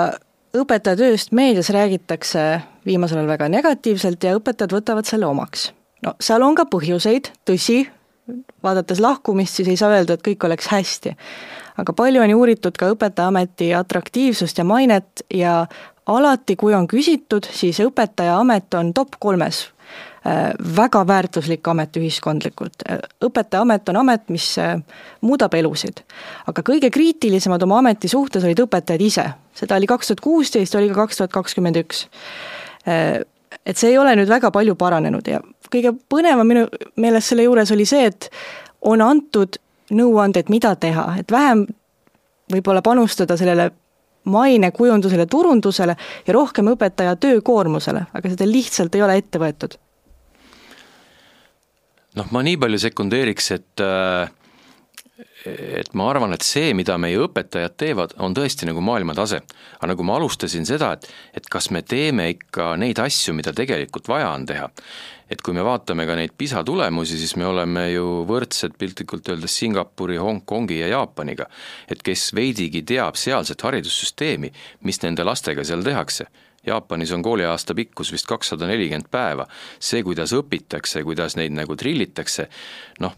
õpetajatööst 0.56 1.32
meedias 1.32 1.70
räägitakse 1.74 2.60
viimasel 2.86 3.20
ajal 3.20 3.28
väga 3.28 3.48
negatiivselt 3.52 4.24
ja 4.24 4.36
õpetajad 4.38 4.72
võtavad 4.72 5.08
selle 5.08 5.26
omaks. 5.26 5.72
no 6.02 6.14
seal 6.20 6.42
on 6.42 6.54
ka 6.54 6.64
põhjuseid, 6.70 7.32
tõsi, 7.48 7.84
vaadates 8.62 9.00
lahkumist, 9.00 9.54
siis 9.54 9.68
ei 9.68 9.76
saa 9.76 9.92
öelda, 9.96 10.14
et 10.14 10.24
kõik 10.24 10.44
oleks 10.44 10.68
hästi. 10.72 11.16
aga 11.76 11.92
palju 11.92 12.22
on 12.22 12.30
ju 12.30 12.38
uuritud 12.38 12.76
ka 12.76 12.90
õpetajaameti 12.94 13.74
atraktiivsust 13.76 14.58
ja 14.58 14.64
mainet 14.64 15.24
ja 15.34 15.66
alati, 16.06 16.56
kui 16.56 16.74
on 16.74 16.88
küsitud, 16.88 17.46
siis 17.52 17.80
õpetajaamet 17.80 18.74
on 18.74 18.94
top 18.94 19.18
kolmes 19.18 19.68
väga 20.76 21.02
väärtuslik 21.06 21.68
amet 21.68 21.96
ühiskondlikult. 21.96 22.82
Äh, 22.90 23.00
õpetajaamet 23.24 23.88
on 23.92 24.00
amet, 24.02 24.28
mis 24.34 24.50
äh, 24.58 24.76
muudab 25.20 25.54
elusid. 25.54 26.02
aga 26.46 26.62
kõige 26.62 26.90
kriitilisemad 26.90 27.62
oma 27.62 27.78
ameti 27.78 28.08
suhtes 28.08 28.44
olid 28.44 28.60
õpetajad 28.64 29.04
ise, 29.04 29.26
seda 29.54 29.76
oli 29.76 29.86
kaks 29.86 30.10
tuhat 30.10 30.20
kuusteist, 30.24 30.74
oli 30.74 30.88
ka 30.88 31.02
kaks 31.04 31.20
tuhat 31.20 31.32
kakskümmend 31.32 31.76
üks. 31.76 32.06
Et 32.88 33.76
see 33.76 33.90
ei 33.90 33.98
ole 33.98 34.14
nüüd 34.16 34.28
väga 34.30 34.50
palju 34.54 34.74
paranenud 34.80 35.26
ja 35.28 35.40
kõige 35.72 35.92
põnevam 36.08 36.48
minu 36.48 36.66
meelest 36.96 37.32
selle 37.32 37.44
juures 37.44 37.72
oli 37.74 37.84
see, 37.88 38.06
et 38.08 38.30
on 38.80 39.02
antud 39.04 39.58
nõuanded, 39.92 40.48
mida 40.48 40.74
teha, 40.76 41.04
et 41.20 41.32
vähem 41.32 41.66
võib-olla 42.52 42.82
panustada 42.84 43.36
sellele 43.36 43.70
mainekujundusele, 44.28 45.26
turundusele 45.26 45.96
ja 46.26 46.36
rohkem 46.36 46.72
õpetaja 46.72 47.16
töökoormusele, 47.20 48.06
aga 48.12 48.32
seda 48.32 48.48
lihtsalt 48.48 48.96
ei 48.96 49.04
ole 49.04 49.20
ette 49.20 49.40
võetud 49.40 49.76
noh, 52.18 52.28
ma 52.34 52.42
nii 52.44 52.58
palju 52.60 52.82
sekundeeriks, 52.88 53.52
et 53.56 53.84
äh, 53.84 54.34
et 55.48 55.94
ma 55.98 56.08
arvan, 56.10 56.32
et 56.34 56.44
see, 56.46 56.72
mida 56.76 56.96
meie 57.00 57.18
õpetajad 57.22 57.74
teevad, 57.78 58.14
on 58.22 58.34
tõesti 58.36 58.66
nagu 58.68 58.82
maailmatase. 58.84 59.40
aga 59.78 59.90
nagu 59.92 60.06
ma 60.06 60.16
alustasin 60.18 60.66
seda, 60.66 60.92
et, 60.94 61.06
et 61.34 61.46
kas 61.50 61.70
me 61.74 61.82
teeme 61.82 62.28
ikka 62.34 62.74
neid 62.76 62.98
asju, 63.02 63.34
mida 63.34 63.52
tegelikult 63.54 64.10
vaja 64.10 64.32
on 64.34 64.46
teha. 64.46 64.68
et 65.28 65.42
kui 65.44 65.52
me 65.52 65.62
vaatame 65.62 66.06
ka 66.08 66.14
neid 66.16 66.32
PISA 66.38 66.62
tulemusi, 66.64 67.18
siis 67.20 67.36
me 67.36 67.44
oleme 67.46 67.90
ju 67.92 68.24
võrdsed 68.28 68.78
piltlikult 68.78 69.28
öeldes 69.28 69.58
Singapuri, 69.60 70.16
Hongkongi 70.16 70.80
ja 70.80 70.88
Jaapaniga. 70.88 71.46
et 71.88 72.02
kes 72.02 72.32
veidigi 72.34 72.82
teab 72.82 73.16
sealset 73.16 73.62
haridussüsteemi, 73.62 74.52
mis 74.82 75.02
nende 75.02 75.24
lastega 75.24 75.64
seal 75.64 75.84
tehakse 75.84 76.26
Jaapanis 76.68 77.12
on 77.16 77.24
kooliaasta 77.26 77.74
pikkus 77.74 78.12
vist 78.12 78.28
kakssada 78.28 78.68
nelikümmend 78.70 79.10
päeva. 79.10 79.46
see, 79.80 80.02
kuidas 80.02 80.32
õpitakse, 80.36 81.02
kuidas 81.04 81.36
neid 81.36 81.56
nagu 81.56 81.76
trillitakse, 81.76 82.48
noh, 83.00 83.16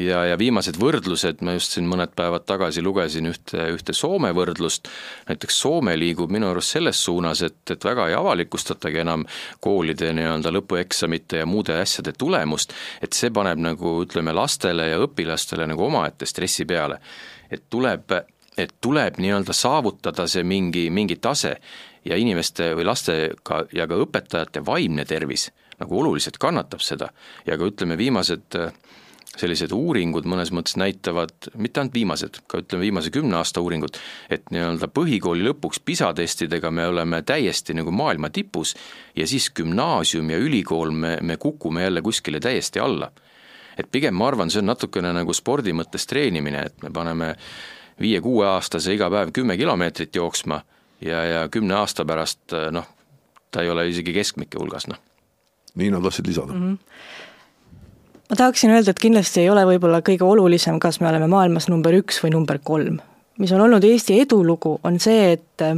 ja, 0.00 0.22
ja 0.30 0.36
viimased 0.38 0.76
võrdlused, 0.80 1.40
ma 1.44 1.56
just 1.56 1.76
siin 1.76 1.88
mõned 1.88 2.12
päevad 2.16 2.46
tagasi 2.48 2.82
lugesin 2.84 3.28
ühte, 3.30 3.68
ühte 3.74 3.94
Soome 3.96 4.32
võrdlust, 4.36 4.90
näiteks 5.28 5.60
Soome 5.62 5.96
liigub 5.98 6.32
minu 6.32 6.50
arust 6.50 6.76
selles 6.76 7.00
suunas, 7.04 7.42
et, 7.46 7.58
et 7.72 7.84
väga 7.84 8.08
ei 8.10 8.16
avalikustatagi 8.18 9.02
enam 9.04 9.26
koolide 9.64 10.12
nii-öelda 10.16 10.52
lõpueksamite 10.58 11.42
ja 11.42 11.48
muude 11.48 11.78
asjade 11.80 12.16
tulemust, 12.18 12.74
et 13.02 13.16
see 13.16 13.32
paneb 13.34 13.62
nagu 13.62 13.98
ütleme, 14.04 14.34
lastele 14.36 14.90
ja 14.92 15.02
õpilastele 15.06 15.68
nagu 15.70 15.88
omaette 15.88 16.28
stressi 16.28 16.66
peale. 16.68 17.00
et 17.50 17.62
tuleb, 17.70 18.12
et 18.58 18.72
tuleb 18.80 19.20
nii-öelda 19.22 19.54
saavutada 19.54 20.26
see 20.26 20.42
mingi, 20.42 20.88
mingi 20.90 21.16
tase 21.16 21.56
ja 22.06 22.16
inimeste 22.16 22.72
või 22.78 22.86
lastega 22.86 23.64
ja 23.74 23.86
ka 23.86 23.98
õpetajate 24.06 24.62
vaimne 24.66 25.04
tervis 25.04 25.50
nagu 25.80 25.98
oluliselt 26.00 26.38
kannatab 26.40 26.80
seda 26.80 27.10
ja 27.46 27.58
ka 27.58 27.68
ütleme, 27.68 27.98
viimased 28.00 28.56
äh, 28.56 28.72
sellised 29.36 29.72
uuringud 29.74 30.26
mõnes 30.28 30.50
mõttes 30.54 30.76
näitavad, 30.80 31.34
mitte 31.60 31.80
ainult 31.80 31.94
viimased, 31.96 32.40
ka 32.48 32.62
ütleme 32.62 32.86
viimase 32.86 33.12
kümne 33.14 33.38
aasta 33.40 33.60
uuringud, 33.60 33.98
et 34.32 34.48
nii-öelda 34.52 34.88
põhikooli 34.96 35.44
lõpuks 35.46 35.82
PISA 35.84 36.12
testidega 36.16 36.70
me 36.72 36.86
oleme 36.88 37.20
täiesti 37.26 37.76
nagu 37.76 37.92
maailma 37.92 38.30
tipus 38.32 38.74
ja 39.16 39.26
siis 39.28 39.50
gümnaasium 39.56 40.30
ja 40.32 40.40
ülikool, 40.40 40.90
me, 40.90 41.16
me 41.22 41.36
kukume 41.36 41.84
jälle 41.84 42.02
kuskile 42.02 42.40
täiesti 42.40 42.80
alla. 42.80 43.12
et 43.76 43.90
pigem 43.92 44.14
ma 44.16 44.30
arvan, 44.30 44.50
see 44.50 44.62
on 44.62 44.70
natukene 44.70 45.10
nagu 45.12 45.34
spordi 45.36 45.74
mõttes 45.76 46.08
treenimine, 46.08 46.62
et 46.64 46.82
me 46.82 46.88
paneme 46.90 47.34
viie-kuueaastase 48.00 48.94
iga 48.96 49.10
päev 49.12 49.34
kümme 49.36 49.56
kilomeetrit 49.56 50.16
jooksma 50.16 50.62
ja, 51.00 51.24
ja 51.24 51.48
kümne 51.48 51.74
aasta 51.74 52.04
pärast 52.04 52.54
noh, 52.70 52.86
ta 53.50 53.62
ei 53.62 53.70
ole 53.70 53.88
isegi 53.88 54.14
keskmike 54.16 54.58
hulgas, 54.60 54.88
noh. 54.88 55.00
nii 55.74 55.90
nad 55.92 56.02
tahtsid 56.02 56.26
lisada 56.26 56.52
mm. 56.52 56.72
-hmm 56.72 57.24
ma 58.30 58.36
tahaksin 58.36 58.70
öelda, 58.70 58.90
et 58.90 58.98
kindlasti 58.98 59.40
ei 59.40 59.50
ole 59.50 59.62
võib-olla 59.68 60.00
kõige 60.02 60.24
olulisem, 60.26 60.80
kas 60.82 61.00
me 61.00 61.08
oleme 61.10 61.28
maailmas 61.30 61.68
number 61.70 61.94
üks 61.94 62.18
või 62.24 62.32
number 62.34 62.58
kolm. 62.58 62.98
mis 63.38 63.52
on 63.52 63.60
olnud 63.60 63.84
Eesti 63.84 64.20
edulugu, 64.20 64.78
on 64.84 64.98
see, 65.00 65.32
et 65.36 65.62
äh, 65.62 65.76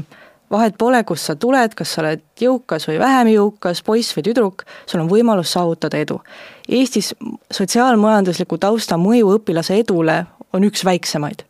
vahet 0.50 0.76
pole, 0.78 1.02
kust 1.04 1.28
sa 1.28 1.36
tuled, 1.36 1.74
kas 1.74 1.92
sa 1.94 2.02
oled 2.02 2.22
jõukas 2.40 2.88
või 2.88 2.98
vähem 3.02 3.32
jõukas, 3.34 3.82
poiss 3.82 4.16
või 4.16 4.24
tüdruk, 4.28 4.64
sul 4.86 5.02
on 5.02 5.10
võimalus 5.10 5.52
saavutada 5.52 5.98
edu. 5.98 6.20
Eestis 6.68 7.14
sotsiaalmajandusliku 7.52 8.58
tausta 8.58 8.96
mõju 9.00 9.34
õpilase 9.36 9.80
edule 9.82 10.22
on 10.52 10.64
üks 10.64 10.84
väiksemaid. 10.84 11.44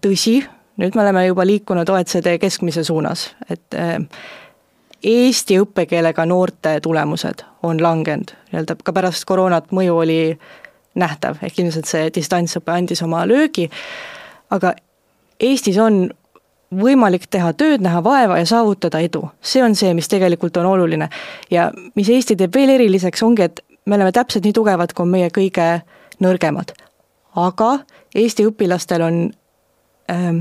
tõsi, 0.00 0.46
nüüd 0.78 0.94
me 0.94 1.02
oleme 1.02 1.26
juba 1.26 1.46
liikunud 1.46 1.88
OECD 1.88 2.38
keskmise 2.40 2.84
suunas, 2.84 3.28
et 3.50 3.74
äh, 3.74 3.98
Eesti 5.04 5.60
õppekeelega 5.62 6.24
noorte 6.26 6.80
tulemused 6.82 7.44
on 7.62 7.78
langenud, 7.82 8.32
nii-öelda 8.50 8.74
ka 8.82 8.92
pärast 8.92 9.28
koroonat 9.30 9.70
mõju 9.70 10.00
oli 10.02 10.22
nähtav, 10.98 11.38
ehk 11.42 11.60
ilmselt 11.62 11.86
see 11.86 12.08
distantsõpe 12.14 12.72
andis 12.74 13.02
oma 13.06 13.22
löögi, 13.28 13.68
aga 14.50 14.74
Eestis 15.38 15.78
on 15.78 16.08
võimalik 16.74 17.28
teha 17.30 17.52
tööd, 17.54 17.82
näha 17.84 18.02
vaeva 18.04 18.40
ja 18.40 18.46
saavutada 18.46 18.98
edu. 19.00 19.28
see 19.40 19.62
on 19.62 19.74
see, 19.74 19.94
mis 19.94 20.08
tegelikult 20.08 20.56
on 20.56 20.66
oluline. 20.66 21.08
ja 21.50 21.70
mis 21.94 22.08
Eesti 22.08 22.36
teeb 22.36 22.54
veel 22.54 22.74
eriliseks, 22.74 23.22
ongi, 23.22 23.42
et 23.42 23.60
me 23.84 23.96
oleme 23.96 24.12
täpselt 24.12 24.44
nii 24.44 24.52
tugevad, 24.52 24.92
kui 24.92 25.02
on 25.02 25.08
meie 25.08 25.30
kõige 25.30 25.82
nõrgemad. 26.20 26.72
aga 27.36 27.78
Eesti 28.14 28.46
õpilastel 28.46 29.02
on 29.02 29.30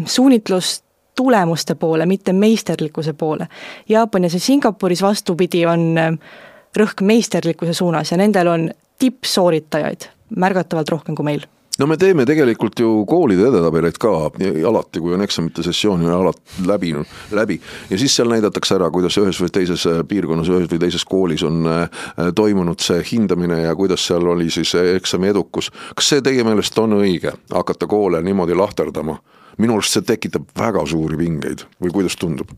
suunitlust 0.05 0.83
tulemuste 1.17 1.75
poole, 1.75 2.05
mitte 2.05 2.33
meisterlikkuse 2.33 3.13
poole. 3.13 3.47
Jaapanis 3.89 4.33
ja 4.33 4.39
Singapuris 4.39 5.01
vastupidi, 5.01 5.65
on 5.65 5.97
ähm, 5.97 6.19
rõhk 6.77 7.01
meisterlikkuse 7.01 7.73
suunas 7.73 8.11
ja 8.11 8.17
nendel 8.17 8.47
on 8.47 8.69
tippsooritajaid 8.99 10.09
märgatavalt 10.35 10.89
rohkem 10.89 11.15
kui 11.15 11.25
meil 11.25 11.45
no 11.79 11.87
me 11.87 11.97
teeme 11.97 12.25
tegelikult 12.25 12.79
ju 12.81 12.89
koolide 13.09 13.47
edetabeleid 13.51 13.97
ka 14.01 14.11
alati, 14.69 15.01
kui 15.01 15.13
on 15.13 15.21
eksamite 15.21 15.63
sessioon 15.65 16.03
ja 16.07 16.17
alati 16.17 16.65
läbinud, 16.67 17.05
läbi. 17.37 17.59
ja 17.89 17.97
siis 17.97 18.15
seal 18.17 18.29
näidatakse 18.33 18.75
ära, 18.75 18.89
kuidas 18.91 19.17
ühes 19.21 19.39
või 19.41 19.53
teises 19.53 19.85
äh, 19.89 20.01
piirkonnas, 20.07 20.49
ühes 20.49 20.69
või 20.71 20.81
teises 20.81 21.05
koolis 21.05 21.45
on 21.47 21.69
äh, 21.69 22.03
toimunud 22.35 22.81
see 22.83 23.03
hindamine 23.11 23.61
ja 23.61 23.75
kuidas 23.75 24.05
seal 24.07 24.25
oli 24.27 24.49
siis 24.53 24.73
eksami 24.75 25.33
edukus. 25.33 25.71
kas 25.95 26.13
see 26.13 26.21
teie 26.25 26.43
meelest 26.43 26.77
on 26.81 26.97
õige, 26.97 27.33
hakata 27.53 27.87
koole 27.87 28.21
niimoodi 28.25 28.57
lahterdama? 28.57 29.19
Minu 29.57 29.77
arust 29.77 29.97
see 29.97 30.05
tekitab 30.05 30.47
väga 30.57 30.85
suuri 30.89 31.19
pingeid 31.19 31.65
või 31.81 31.93
kuidas 31.99 32.17
tundub? 32.19 32.53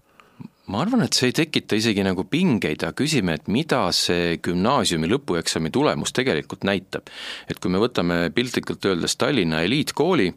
ma 0.69 0.83
arvan, 0.83 1.01
et 1.01 1.17
see 1.17 1.31
ei 1.31 1.33
tekita 1.33 1.77
isegi 1.79 2.03
nagu 2.05 2.27
pingeid, 2.29 2.83
aga 2.85 2.93
küsime, 2.93 3.33
et 3.39 3.47
mida 3.49 3.81
see 3.95 4.35
gümnaasiumi 4.45 5.09
lõpueksami 5.09 5.71
tulemus 5.73 6.13
tegelikult 6.13 6.67
näitab. 6.67 7.09
et 7.49 7.57
kui 7.57 7.73
me 7.73 7.81
võtame 7.81 8.19
piltlikult 8.35 8.85
öeldes 8.85 9.17
Tallinna 9.17 9.63
eliitkooli, 9.65 10.29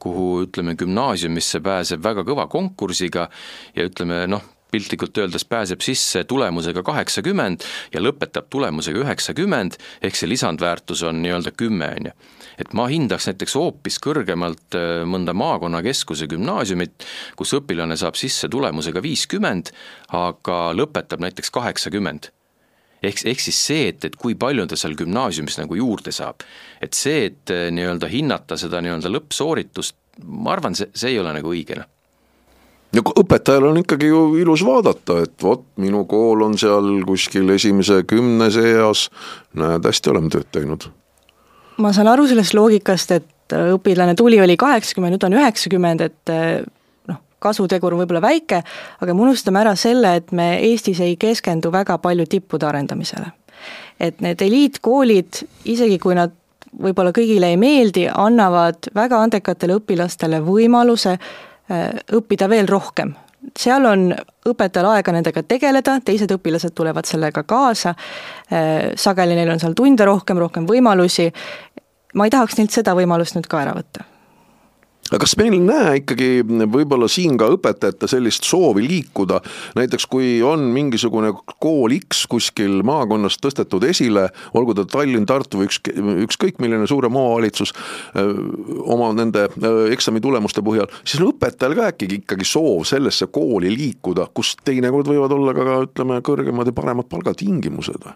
kuhu 0.00 0.46
ütleme, 0.46 0.76
gümnaasiumisse 0.80 1.60
pääseb 1.60 2.02
väga 2.04 2.24
kõva 2.24 2.48
konkursiga 2.48 3.28
ja 3.76 3.84
ütleme 3.84 4.24
noh, 4.30 4.46
piltlikult 4.72 5.18
öeldes 5.20 5.44
pääseb 5.44 5.84
sisse 5.84 6.24
tulemusega 6.24 6.82
kaheksakümmend 6.82 7.62
ja 7.92 8.00
lõpetab 8.00 8.48
tulemusega 8.50 9.04
üheksakümmend, 9.04 9.76
ehk 10.02 10.16
see 10.16 10.32
lisandväärtus 10.32 11.04
on 11.04 11.20
nii-öelda 11.22 11.52
kümme, 11.52 11.92
on 11.98 12.10
ju 12.10 12.16
et 12.58 12.74
ma 12.76 12.86
hindaks 12.90 13.28
näiteks 13.30 13.56
hoopis 13.58 13.98
kõrgemalt 14.02 14.76
äh, 14.78 15.02
mõnda 15.08 15.34
maakonnakeskuse 15.36 16.28
gümnaasiumit, 16.30 17.06
kus 17.38 17.54
õpilane 17.58 17.98
saab 18.00 18.18
sisse 18.18 18.48
tulemusega 18.52 19.02
viiskümmend, 19.04 19.72
aga 20.14 20.58
lõpetab 20.76 21.24
näiteks 21.24 21.52
kaheksakümmend. 21.54 22.30
Ehk, 23.04 23.20
ehk 23.28 23.42
siis 23.42 23.58
see, 23.60 23.88
et, 23.90 24.04
et 24.06 24.14
kui 24.16 24.36
palju 24.38 24.64
ta 24.70 24.78
seal 24.80 24.94
gümnaasiumis 24.96 25.58
nagu 25.60 25.76
juurde 25.76 26.12
saab. 26.14 26.44
et 26.80 26.94
see, 26.94 27.26
et 27.30 27.50
äh, 27.52 27.68
nii-öelda 27.74 28.08
hinnata 28.12 28.58
seda 28.60 28.80
nii-öelda 28.84 29.12
lõppsooritust, 29.12 29.96
ma 30.24 30.54
arvan, 30.54 30.76
see, 30.78 30.90
see 30.94 31.14
ei 31.14 31.20
ole 31.20 31.34
nagu 31.34 31.52
õige, 31.52 31.80
noh. 31.80 31.90
No 32.94 33.02
õpetajal 33.18 33.64
on 33.72 33.80
ikkagi 33.80 34.06
ju 34.06 34.18
ilus 34.38 34.62
vaadata, 34.62 35.16
et 35.24 35.34
vot 35.42 35.64
minu 35.82 36.04
kool 36.06 36.44
on 36.46 36.52
seal 36.54 37.00
kuskil 37.08 37.50
esimese 37.50 38.04
kümne 38.06 38.52
seas, 38.54 39.08
näed, 39.58 39.82
hästi 39.82 40.12
oleme 40.12 40.30
tööd 40.30 40.46
teinud 40.54 40.86
ma 41.82 41.92
saan 41.94 42.10
aru 42.10 42.26
sellest 42.30 42.54
loogikast, 42.56 43.14
et 43.16 43.54
äh, 43.54 43.72
õpilane 43.74 44.14
tuli, 44.18 44.40
oli 44.42 44.56
kaheksakümmend, 44.60 45.16
nüüd 45.16 45.26
on 45.28 45.38
üheksakümmend, 45.38 46.04
et 46.04 46.32
äh, 46.32 46.60
noh, 47.10 47.20
kasutegur 47.42 47.94
on 47.94 48.04
võib-olla 48.04 48.22
väike, 48.24 48.62
aga 49.00 49.14
me 49.14 49.26
unustame 49.26 49.62
ära 49.62 49.74
selle, 49.78 50.16
et 50.20 50.32
me 50.36 50.54
Eestis 50.70 51.02
ei 51.04 51.16
keskendu 51.20 51.72
väga 51.74 51.98
palju 52.02 52.28
tippude 52.30 52.68
arendamisele. 52.68 53.32
et 54.00 54.20
need 54.20 54.40
eliitkoolid, 54.42 55.38
isegi 55.70 56.00
kui 56.02 56.16
nad 56.18 56.32
võib-olla 56.82 57.12
kõigile 57.14 57.52
ei 57.52 57.56
meeldi, 57.56 58.08
annavad 58.10 58.88
väga 58.94 59.20
andekatele 59.22 59.76
õpilastele 59.78 60.40
võimaluse 60.42 61.14
äh, 61.14 61.90
õppida 62.18 62.48
veel 62.50 62.66
rohkem 62.68 63.14
seal 63.58 63.84
on 63.88 64.08
õpetajal 64.48 64.90
aega 64.94 65.12
nendega 65.14 65.42
tegeleda, 65.48 65.98
teised 66.04 66.32
õpilased 66.34 66.74
tulevad 66.76 67.08
sellega 67.08 67.44
kaasa, 67.48 67.94
äh, 68.52 68.94
sageli 68.96 69.36
neil 69.38 69.52
on 69.54 69.62
seal 69.62 69.76
tunde 69.76 70.06
rohkem, 70.08 70.40
rohkem 70.40 70.66
võimalusi, 70.68 71.30
ma 72.14 72.26
ei 72.26 72.34
tahaks 72.34 72.58
neilt 72.58 72.74
seda 72.74 72.96
võimalust 72.96 73.38
nüüd 73.38 73.50
ka 73.50 73.62
ära 73.62 73.76
võtta 73.76 74.13
aga 75.14 75.22
kas 75.22 75.36
meil 75.38 75.54
ei 75.54 75.62
näe 75.62 75.90
ikkagi 76.00 76.28
võib-olla 76.74 77.06
siin 77.10 77.36
ka 77.38 77.46
õpetajate 77.54 78.08
sellist 78.10 78.46
soovi 78.48 78.82
liikuda, 78.88 79.38
näiteks 79.78 80.08
kui 80.10 80.40
on 80.42 80.66
mingisugune 80.74 81.30
kool 81.62 81.94
X 82.00 82.24
kuskil 82.30 82.80
maakonnas 82.86 83.38
tõstetud 83.42 83.86
esile, 83.86 84.26
olgu 84.58 84.74
ta 84.74 84.86
Tallinn, 84.90 85.28
Tartu 85.30 85.60
või 85.60 85.70
üks, 85.70 85.78
ükskõik 86.26 86.58
milline 86.62 86.88
suurem 86.90 87.14
omavalitsus 87.14 87.74
oma 88.16 89.12
nende 89.14 89.46
eksamitulemuste 89.94 90.64
põhjal, 90.66 90.90
siis 91.04 91.22
on 91.22 91.30
õpetajal 91.30 91.78
ka 91.78 91.88
äkki 91.92 92.10
ikkagi 92.18 92.48
soov 92.48 92.82
sellesse 92.90 93.30
kooli 93.30 93.70
liikuda, 93.74 94.26
kus 94.34 94.56
teinekord 94.66 95.12
võivad 95.12 95.38
olla 95.38 95.54
ka 95.54 95.80
ütleme, 95.86 96.18
kõrgemad 96.26 96.70
ja 96.70 96.76
paremad 96.76 97.10
palgatingimused 97.12 98.10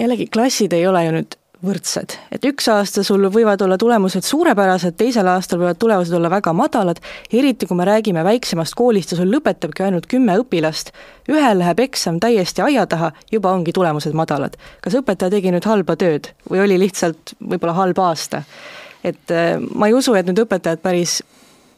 jällegi, 0.00 0.26
klassid 0.32 0.72
ei 0.72 0.86
ole 0.88 1.04
ju 1.04 1.14
nüüd 1.14 1.36
võrdsed. 1.62 2.16
et 2.34 2.44
üks 2.48 2.66
aasta 2.68 3.04
sul 3.06 3.24
võivad 3.30 3.62
olla 3.62 3.78
tulemused 3.78 4.26
suurepärased, 4.26 4.96
teisel 4.98 5.28
aastal 5.30 5.60
võivad 5.62 5.78
tulemused 5.78 6.14
olla 6.18 6.30
väga 6.30 6.52
madalad, 6.56 7.00
eriti 7.32 7.66
kui 7.66 7.78
me 7.78 7.86
räägime 7.86 8.24
väiksemast 8.26 8.74
koolist 8.78 9.12
ja 9.12 9.18
sul 9.20 9.30
lõpetabki 9.30 9.86
ainult 9.86 10.08
kümme 10.10 10.36
õpilast, 10.42 10.92
ühel 11.30 11.60
läheb 11.62 11.84
eksam 11.86 12.18
täiesti 12.20 12.64
aia 12.66 12.86
taha, 12.86 13.12
juba 13.32 13.52
ongi 13.52 13.72
tulemused 13.72 14.14
madalad. 14.18 14.56
kas 14.82 14.98
õpetaja 14.98 15.30
tegi 15.30 15.52
nüüd 15.54 15.68
halba 15.68 15.96
tööd 15.96 16.32
või 16.50 16.64
oli 16.66 16.78
lihtsalt 16.82 17.36
võib-olla 17.40 17.76
halb 17.78 17.98
aasta? 17.98 18.42
et 19.04 19.30
äh, 19.30 19.58
ma 19.74 19.90
ei 19.90 19.94
usu, 19.94 20.14
et 20.14 20.26
nüüd 20.26 20.42
õpetajad 20.44 20.82
päris 20.82 21.20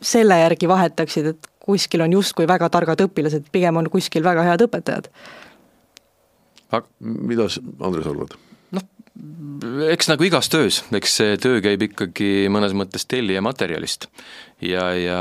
selle 0.05 0.39
järgi 0.39 0.69
vahetaksid, 0.69 1.27
et 1.33 1.51
kuskil 1.65 2.05
on 2.05 2.13
justkui 2.13 2.49
väga 2.49 2.69
targad 2.73 3.01
õpilased, 3.07 3.49
pigem 3.53 3.81
on 3.81 3.89
kuskil 3.93 4.25
väga 4.25 4.45
head 4.49 4.65
õpetajad. 4.67 5.09
mida, 7.01 7.47
Andres, 7.81 8.07
arvad? 8.07 8.37
Eks 9.91 10.09
nagu 10.11 10.27
igas 10.27 10.49
töös, 10.51 10.81
eks 10.95 11.19
see 11.21 11.37
töö 11.43 11.61
käib 11.65 11.85
ikkagi 11.87 12.49
mõnes 12.53 12.75
mõttes 12.77 13.07
tellija 13.07 13.43
materjalist. 13.45 14.09
Ja, 14.61 14.95
ja 14.95 15.19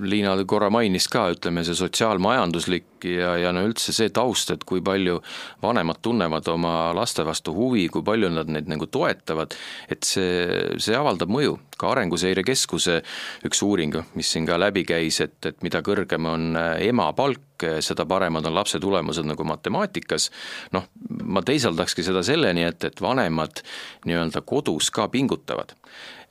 Liina 0.00 0.34
korra 0.44 0.68
mainis 0.70 1.06
ka, 1.08 1.30
ütleme 1.32 1.62
see 1.64 1.76
sotsiaalmajanduslik 1.76 3.06
ja, 3.08 3.30
ja 3.40 3.52
no 3.56 3.62
üldse 3.64 3.94
see 3.96 4.10
taust, 4.12 4.50
et 4.52 4.64
kui 4.68 4.82
palju 4.84 5.18
vanemad 5.62 6.02
tunnevad 6.04 6.48
oma 6.52 6.92
laste 6.96 7.24
vastu 7.24 7.54
huvi, 7.56 7.86
kui 7.92 8.04
palju 8.04 8.28
nad 8.34 8.50
neid 8.52 8.68
nagu 8.68 8.88
toetavad, 8.92 9.56
et 9.88 10.04
see, 10.04 10.76
see 10.82 10.96
avaldab 10.96 11.32
mõju. 11.32 11.56
ka 11.76 11.90
Arenguseire 11.92 12.40
Keskuse 12.40 13.02
üks 13.44 13.60
uuring, 13.64 13.98
mis 14.16 14.30
siin 14.32 14.46
ka 14.48 14.56
läbi 14.56 14.84
käis, 14.88 15.20
et, 15.20 15.36
et 15.44 15.58
mida 15.64 15.82
kõrgem 15.84 16.24
on 16.28 16.56
ema 16.56 17.10
palk, 17.12 17.66
seda 17.84 18.06
paremad 18.08 18.46
on 18.48 18.56
lapse 18.56 18.80
tulemused 18.80 19.24
nagu 19.28 19.44
matemaatikas, 19.44 20.30
noh, 20.72 20.88
ma 21.24 21.44
teisaldakski 21.44 22.04
seda 22.04 22.24
selleni, 22.24 22.64
et, 22.64 22.84
et 22.84 23.00
vanemad 23.00 23.60
nii-öelda 24.08 24.44
kodus 24.48 24.88
ka 24.92 25.08
pingutavad 25.12 25.76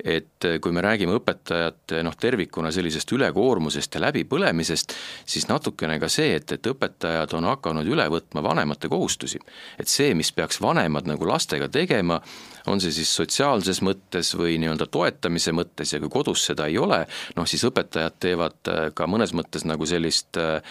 et 0.03 0.45
eh, 0.45 0.57
kui 0.61 0.73
me 0.75 0.81
räägime 0.83 1.15
õpetajate 1.17 2.01
noh, 2.05 2.15
tervikuna 2.19 2.71
sellisest 2.73 3.11
ülekoormusest 3.15 3.95
ja 3.95 4.01
läbipõlemisest, 4.05 4.95
siis 5.25 5.47
natukene 5.49 5.97
ka 6.01 6.09
see, 6.11 6.35
et, 6.39 6.51
et 6.57 6.69
õpetajad 6.71 7.35
on 7.37 7.47
hakanud 7.51 7.87
üle 7.87 8.07
võtma 8.11 8.43
vanemate 8.43 8.89
kohustusi. 8.91 9.39
et 9.79 9.87
see, 9.87 10.13
mis 10.13 10.31
peaks 10.35 10.61
vanemad 10.61 11.07
nagu 11.07 11.27
lastega 11.27 11.69
tegema, 11.71 12.19
on 12.67 12.81
see 12.81 12.91
siis 12.91 13.15
sotsiaalses 13.15 13.81
mõttes 13.85 14.33
või 14.35 14.59
nii-öelda 14.59 14.89
toetamise 14.91 15.53
mõttes 15.55 15.93
ja 15.93 15.99
kui 16.03 16.09
kodus 16.09 16.45
seda 16.45 16.67
ei 16.67 16.77
ole, 16.77 17.05
noh 17.35 17.47
siis 17.47 17.63
õpetajad 17.69 18.19
teevad 18.19 18.71
eh, 18.71 18.85
ka 18.93 19.07
mõnes 19.07 19.33
mõttes 19.33 19.65
nagu 19.65 19.85
sellist 19.85 20.37
eh, 20.41 20.61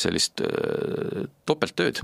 sellist 0.00 0.40
topelttööd 1.50 1.98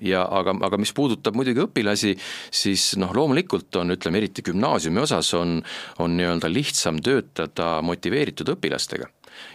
ja 0.00 0.24
aga, 0.24 0.54
aga 0.68 0.80
mis 0.80 0.92
puudutab 0.96 1.36
muidugi 1.36 1.64
õpilasi, 1.66 2.14
siis 2.50 2.92
noh, 3.00 3.12
loomulikult 3.16 3.76
on, 3.80 3.94
ütleme 3.96 4.22
eriti 4.22 4.44
gümnaasiumi 4.46 5.02
osas 5.02 5.34
on, 5.38 5.58
on 6.04 6.16
nii-öelda 6.16 6.50
lihtsam 6.52 7.00
töötada 7.04 7.74
motiveeritud 7.84 8.54
õpilastega 8.56 9.10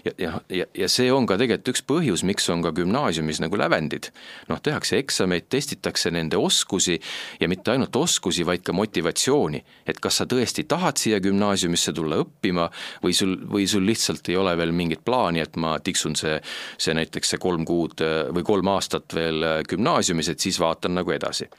ja, 0.05 0.11
ja, 0.17 0.31
ja, 0.49 0.65
ja 0.77 0.89
see 0.89 1.11
on 1.13 1.27
ka 1.27 1.37
tegelikult 1.39 1.73
üks 1.73 1.83
põhjus, 1.87 2.23
miks 2.27 2.47
on 2.53 2.63
ka 2.65 2.71
gümnaasiumis 2.75 3.41
nagu 3.43 3.59
lävendid. 3.59 4.09
noh, 4.49 4.61
tehakse 4.63 4.97
eksameid, 5.01 5.47
testitakse 5.49 6.11
nende 6.11 6.37
oskusi 6.37 6.99
ja 7.39 7.47
mitte 7.47 7.71
ainult 7.71 7.95
oskusi, 7.95 8.45
vaid 8.45 8.63
ka 8.63 8.73
motivatsiooni. 8.73 9.63
et 9.87 9.99
kas 9.99 10.21
sa 10.21 10.25
tõesti 10.25 10.67
tahad 10.67 10.97
siia 10.97 11.19
gümnaasiumisse 11.19 11.93
tulla 11.93 12.21
õppima 12.23 12.69
või 13.03 13.13
sul, 13.13 13.37
või 13.51 13.67
sul 13.67 13.85
lihtsalt 13.85 14.29
ei 14.29 14.37
ole 14.37 14.57
veel 14.57 14.71
mingit 14.71 15.05
plaani, 15.05 15.41
et 15.43 15.55
ma 15.55 15.77
tiksun 15.79 16.15
see, 16.15 16.39
see 16.77 16.93
näiteks 16.93 17.35
see 17.35 17.41
kolm 17.41 17.65
kuud 17.65 18.01
või 18.33 18.43
kolm 18.43 18.67
aastat 18.73 19.13
veel 19.13 19.45
gümnaasiumis, 19.69 20.29
et 20.29 20.39
siis 20.39 20.59
vaatan 20.59 20.97
nagu 20.97 21.11
edasi. 21.11 21.49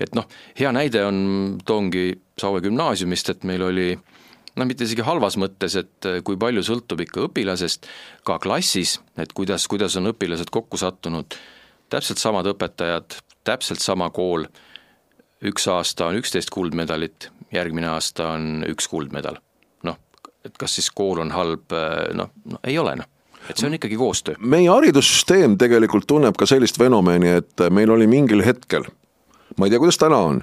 et 0.00 0.14
noh, 0.14 0.26
hea 0.58 0.72
näide 0.72 1.04
on, 1.04 1.58
toongi 1.64 2.20
Saue 2.40 2.62
gümnaasiumist, 2.64 3.28
et 3.28 3.42
meil 3.44 3.62
oli 3.62 3.90
noh, 4.60 4.68
mitte 4.68 4.86
isegi 4.86 5.04
halvas 5.06 5.38
mõttes, 5.40 5.76
et 5.80 6.08
äh, 6.08 6.20
kui 6.26 6.38
palju 6.40 6.62
sõltub 6.66 7.02
ikka 7.04 7.26
õpilasest, 7.28 7.88
ka 8.26 8.38
klassis, 8.42 8.98
et 9.20 9.32
kuidas, 9.36 9.66
kuidas 9.70 9.96
on 10.00 10.12
õpilased 10.12 10.52
kokku 10.52 10.80
sattunud, 10.80 11.36
täpselt 11.92 12.22
samad 12.22 12.48
õpetajad, 12.52 13.18
täpselt 13.46 13.82
sama 13.82 14.10
kool, 14.14 14.46
üks 15.46 15.66
aasta 15.72 16.10
on 16.10 16.20
üksteist 16.20 16.52
kuldmedalit, 16.52 17.30
järgmine 17.54 17.88
aasta 17.94 18.34
on 18.36 18.66
üks 18.68 18.90
kuldmedal. 18.90 19.40
noh, 19.88 19.96
et 20.44 20.56
kas 20.60 20.76
siis 20.78 20.90
kool 20.92 21.24
on 21.24 21.32
halb, 21.34 21.72
äh, 21.72 22.12
noh, 22.16 22.34
no 22.44 22.62
ei 22.64 22.78
ole 22.78 22.98
noh 23.00 23.16
et 23.48 23.56
see 23.56 23.66
on 23.66 23.74
ikkagi 23.74 23.96
koostöö. 23.96 24.36
meie 24.38 24.68
haridussüsteem 24.68 25.56
tegelikult 25.58 26.04
tunneb 26.06 26.36
ka 26.38 26.46
sellist 26.46 26.76
fenomeni, 26.78 27.38
et 27.40 27.62
meil 27.72 27.90
oli 27.90 28.06
mingil 28.06 28.44
hetkel 28.44 28.84
ma 29.58 29.66
ei 29.66 29.72
tea, 29.72 29.82
kuidas 29.82 29.98
täna 30.00 30.18
on, 30.30 30.42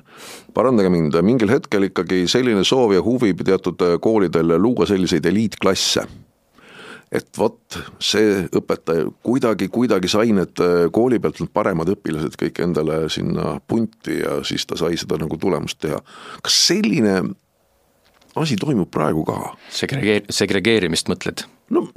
parandage 0.53 0.91
mind, 0.93 1.17
mingil 1.25 1.51
hetkel 1.51 1.89
ikkagi 1.89 2.25
selline 2.31 2.63
soov 2.67 2.95
ja 2.95 3.03
huvi 3.03 3.33
teatud 3.37 3.83
koolidel 4.03 4.57
luua 4.61 4.87
selliseid 4.89 5.25
eliitklasse 5.25 6.07
et 7.11 7.39
vot 7.39 7.77
see 8.03 8.41
õpetaja 8.57 9.07
kuidagi, 9.23 9.69
kuidagi 9.71 10.09
sai 10.11 10.33
need 10.35 10.59
kooli 10.95 11.21
pealt 11.23 11.39
need 11.39 11.53
paremad 11.55 11.91
õpilased 11.93 12.35
kõik 12.39 12.59
endale 12.65 13.05
sinna 13.13 13.55
punti 13.67 14.19
ja 14.19 14.41
siis 14.47 14.67
ta 14.67 14.79
sai 14.79 14.99
seda 14.99 15.19
nagu 15.21 15.39
tulemust 15.39 15.79
teha. 15.85 16.01
kas 16.43 16.59
selline 16.67 17.21
asi 18.37 18.59
toimub 18.59 18.91
praegu 18.91 19.23
ka? 19.27 19.39
Segregeer-, 19.71 20.27
segregeerimist 20.29 21.11
mõtled? 21.11 21.47
no 21.71 21.87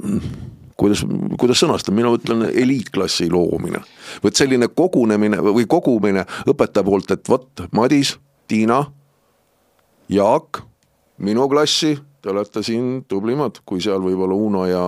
kuidas, 0.81 1.03
kuidas 1.39 1.61
sõnastada, 1.61 1.95
mina 1.95 2.11
ütlen 2.15 2.47
eliitklassi 2.49 3.29
loomine. 3.31 3.83
vot 4.23 4.35
selline 4.35 4.67
kogunemine 4.67 5.37
või 5.45 5.67
kogumine 5.69 6.25
õpetaja 6.49 6.85
poolt, 6.87 7.11
et 7.11 7.29
vot 7.29 7.65
Madis, 7.71 8.15
Tiina, 8.47 8.83
Jaak, 10.09 10.63
minu 11.21 11.47
klassi 11.49 11.93
te 12.21 12.29
olete 12.29 12.61
siin 12.65 13.03
tublimad, 13.09 13.61
kui 13.65 13.81
seal 13.83 14.01
võib-olla 14.03 14.35
Uno 14.37 14.63
ja 14.69 14.81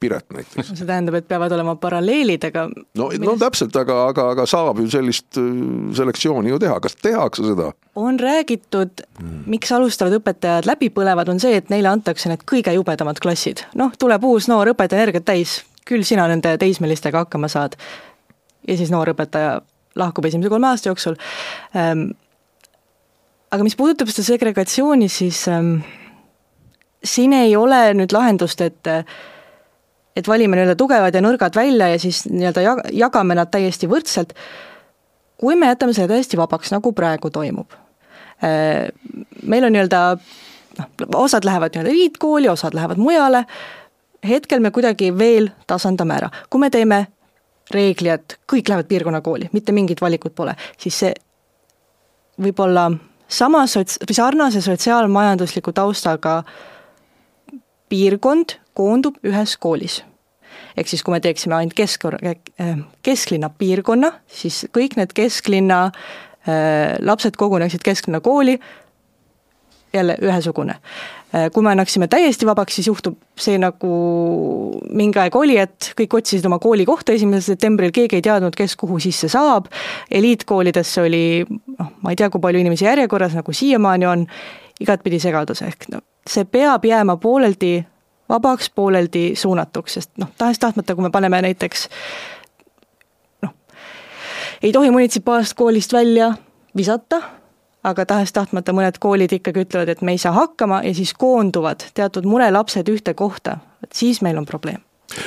Piret 0.00 0.26
näiteks. 0.34 0.72
see 0.74 0.86
tähendab, 0.86 1.16
et 1.18 1.28
peavad 1.28 1.52
olema 1.56 1.76
paralleelid, 1.80 2.44
aga 2.50 2.66
no 2.68 3.08
millest..., 3.08 3.24
no 3.26 3.36
täpselt, 3.40 3.76
aga, 3.80 4.00
aga, 4.10 4.28
aga 4.34 4.46
saab 4.48 4.80
ju 4.82 4.88
sellist 4.92 5.40
äh, 5.40 5.50
selektsiooni 5.96 6.52
ju 6.52 6.60
teha, 6.62 6.78
kas 6.84 6.96
tehakse 7.00 7.46
seda? 7.48 7.70
on 7.96 8.18
räägitud 8.20 9.04
hmm., 9.20 9.44
miks 9.54 9.72
alustavad 9.72 10.18
õpetajad 10.18 10.68
läbi 10.68 10.90
põlevad, 10.94 11.30
on 11.32 11.40
see, 11.42 11.56
et 11.60 11.70
neile 11.72 11.92
antakse 11.92 12.32
need 12.32 12.44
kõige 12.48 12.74
jubedamad 12.76 13.20
klassid. 13.22 13.64
noh, 13.78 13.94
tuleb 13.98 14.24
uus 14.28 14.50
noor 14.52 14.74
õpetaja 14.74 15.00
energiat 15.00 15.28
täis, 15.30 15.62
küll 15.88 16.04
sina 16.06 16.28
nende 16.28 16.56
teismelistega 16.60 17.24
hakkama 17.24 17.48
saad. 17.52 17.78
ja 18.68 18.76
siis 18.76 18.92
noor 18.92 19.14
õpetaja 19.14 19.62
lahkub 19.96 20.28
esimese 20.28 20.52
kolme 20.52 20.68
aasta 20.68 20.92
jooksul 20.92 21.16
ähm,. 21.76 22.10
aga 23.54 23.64
mis 23.64 23.76
puudutab 23.78 24.10
seda 24.10 24.34
segregatsiooni, 24.34 25.08
siis 25.08 25.46
ähm, 25.48 25.78
siin 27.04 27.32
ei 27.32 27.56
ole 27.56 27.94
nüüd 27.94 28.12
lahendust, 28.12 28.60
et 28.60 28.90
et 30.14 30.28
valime 30.30 30.54
nii-öelda 30.54 30.76
tugevad 30.78 31.14
ja 31.14 31.20
nõrgad 31.24 31.56
välja 31.58 31.88
ja 31.90 31.98
siis 31.98 32.22
nii-öelda 32.30 32.62
jag-, 32.62 32.82
jagame 32.94 33.34
nad 33.34 33.50
täiesti 33.50 33.88
võrdselt, 33.90 34.34
kui 35.40 35.56
me 35.58 35.66
jätame 35.72 35.94
selle 35.96 36.12
täiesti 36.12 36.38
vabaks, 36.38 36.70
nagu 36.70 36.92
praegu 36.94 37.30
toimub, 37.34 37.74
meil 39.42 39.66
on 39.66 39.74
nii-öelda 39.74 40.02
noh, 40.14 40.92
osad 41.18 41.46
lähevad 41.46 41.74
nii-öelda 41.74 41.90
eliitkooli, 41.90 42.48
osad 42.48 42.78
lähevad 42.78 43.00
mujale, 43.02 43.42
hetkel 44.28 44.62
me 44.62 44.70
kuidagi 44.70 45.10
veel 45.18 45.50
tasandame 45.66 46.20
ära, 46.20 46.30
kui 46.50 46.62
me 46.62 46.70
teeme 46.70 47.00
reegli, 47.74 48.12
et 48.14 48.36
kõik 48.50 48.70
lähevad 48.70 48.86
piirkonnakooli, 48.86 49.50
mitte 49.52 49.74
mingit 49.74 50.02
valikut 50.04 50.34
pole, 50.36 50.54
siis 50.78 51.00
see 51.02 51.10
võib-olla 52.38 52.86
sama 53.26 53.64
sots-, 53.66 53.98
või 54.06 54.14
sarnase 54.14 54.62
sotsiaalmajandusliku 54.62 55.74
taustaga 55.74 56.36
äh, 56.38 56.73
piirkond 57.88 58.58
koondub 58.74 59.18
ühes 59.26 59.56
koolis. 59.60 60.02
ehk 60.76 60.88
siis, 60.90 61.02
kui 61.02 61.14
me 61.14 61.20
teeksime 61.22 61.54
ainult 61.54 61.74
kesk, 61.74 62.04
äh, 62.14 62.78
kesklinna 63.02 63.50
piirkonna, 63.58 64.12
siis 64.26 64.64
kõik 64.74 64.96
need 64.98 65.12
kesklinna 65.14 65.84
äh, 65.86 66.96
lapsed 67.00 67.36
koguneksid 67.38 67.82
kesklinna 67.82 68.20
kooli, 68.20 68.58
jälle 69.94 70.16
ühesugune. 70.22 70.74
Äh, 71.34 71.50
kui 71.54 71.62
me 71.62 71.70
annaksime 71.70 72.08
täiesti 72.10 72.46
vabaks, 72.46 72.74
siis 72.78 72.86
juhtub 72.86 73.18
see, 73.38 73.58
nagu 73.58 73.90
mingi 74.90 75.18
aeg 75.22 75.36
oli, 75.38 75.58
et 75.58 75.92
kõik 75.98 76.18
otsisid 76.18 76.46
oma 76.46 76.58
koolikohta 76.62 77.14
esimesel 77.14 77.54
septembril, 77.54 77.94
keegi 77.94 78.18
ei 78.18 78.26
teadnud, 78.26 78.54
kes 78.58 78.76
kuhu 78.80 78.98
sisse 79.02 79.30
saab, 79.30 79.70
eliitkoolidesse 80.10 81.06
oli 81.06 81.24
noh, 81.46 81.94
ma 82.02 82.14
ei 82.14 82.18
tea, 82.18 82.30
kui 82.30 82.42
palju 82.42 82.62
inimesi 82.62 82.86
järjekorras, 82.88 83.38
nagu 83.38 83.54
siiamaani 83.54 84.10
on, 84.10 84.26
igatpidi 84.82 85.22
segadus, 85.22 85.62
ehk 85.66 85.90
no 85.94 86.02
see 86.30 86.44
peab 86.44 86.84
jääma 86.84 87.16
pooleldi 87.16 87.84
vabaks, 88.28 88.70
pooleldi 88.70 89.32
suunatuks, 89.36 89.94
sest 89.94 90.10
noh, 90.18 90.30
tahes-tahtmata, 90.38 90.94
kui 90.94 91.04
me 91.04 91.10
paneme 91.10 91.42
näiteks 91.42 91.88
noh, 93.42 93.52
ei 94.62 94.72
tohi 94.72 94.90
munitsipaalsest 94.90 95.56
koolist 95.58 95.92
välja 95.92 96.32
visata, 96.76 97.20
aga 97.84 98.06
tahes-tahtmata 98.06 98.72
mõned 98.72 98.98
koolid 99.00 99.32
ikkagi 99.36 99.66
ütlevad, 99.66 99.92
et 99.92 100.02
me 100.02 100.16
ei 100.16 100.18
saa 100.18 100.32
hakkama 100.32 100.82
ja 100.84 100.94
siis 100.94 101.14
koonduvad 101.14 101.90
teatud 101.94 102.24
murelapsed 102.24 102.88
ühte 102.88 103.14
kohta, 103.14 103.58
et 103.84 103.92
siis 103.92 104.22
meil 104.22 104.40
on 104.40 104.48
probleem 104.48 104.80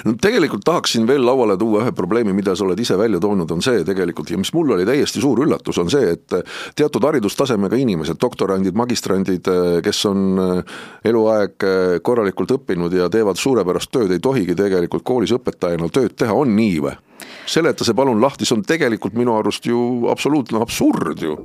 no 0.06 0.14
tegelikult 0.22 0.66
tahaksin 0.66 1.08
veel 1.08 1.26
lauale 1.26 1.58
tuua 1.58 1.84
ühe 1.86 1.94
probleemi, 1.96 2.34
mida 2.36 2.56
sa 2.56 2.66
oled 2.66 2.80
ise 2.80 2.98
välja 3.00 3.20
toonud, 3.24 3.52
on 3.52 3.64
see 3.64 3.84
tegelikult 3.88 4.32
ja 4.32 4.40
mis 4.42 4.54
mul 4.56 4.76
oli 4.76 4.86
täiesti 4.88 5.22
suur 5.24 5.42
üllatus, 5.46 5.80
on 5.82 5.92
see, 5.94 6.14
et 6.18 6.38
teatud 6.78 7.08
haridustasemega 7.08 7.80
inimesed, 7.80 8.20
doktorandid, 8.22 8.78
magistrandid, 8.78 9.50
kes 9.86 10.06
on 10.10 10.42
eluaeg 11.08 11.68
korralikult 12.04 12.56
õppinud 12.58 12.94
ja 12.98 13.10
teevad 13.14 13.40
suurepärast 13.40 13.94
tööd, 13.94 14.14
ei 14.14 14.24
tohigi 14.24 14.58
tegelikult 14.58 15.06
koolis 15.08 15.36
õpetajana 15.38 15.92
tööd 15.94 16.18
teha, 16.18 16.34
on 16.34 16.56
nii 16.58 16.80
või? 16.88 16.98
Seleta 17.46 17.86
see 17.88 17.96
palun 17.96 18.22
lahti, 18.22 18.46
see 18.46 18.58
on 18.58 18.64
tegelikult 18.68 19.16
minu 19.18 19.36
arust 19.38 19.66
ju 19.66 20.08
absoluutne 20.12 20.62
absurd 20.62 21.22
ju 21.22 21.38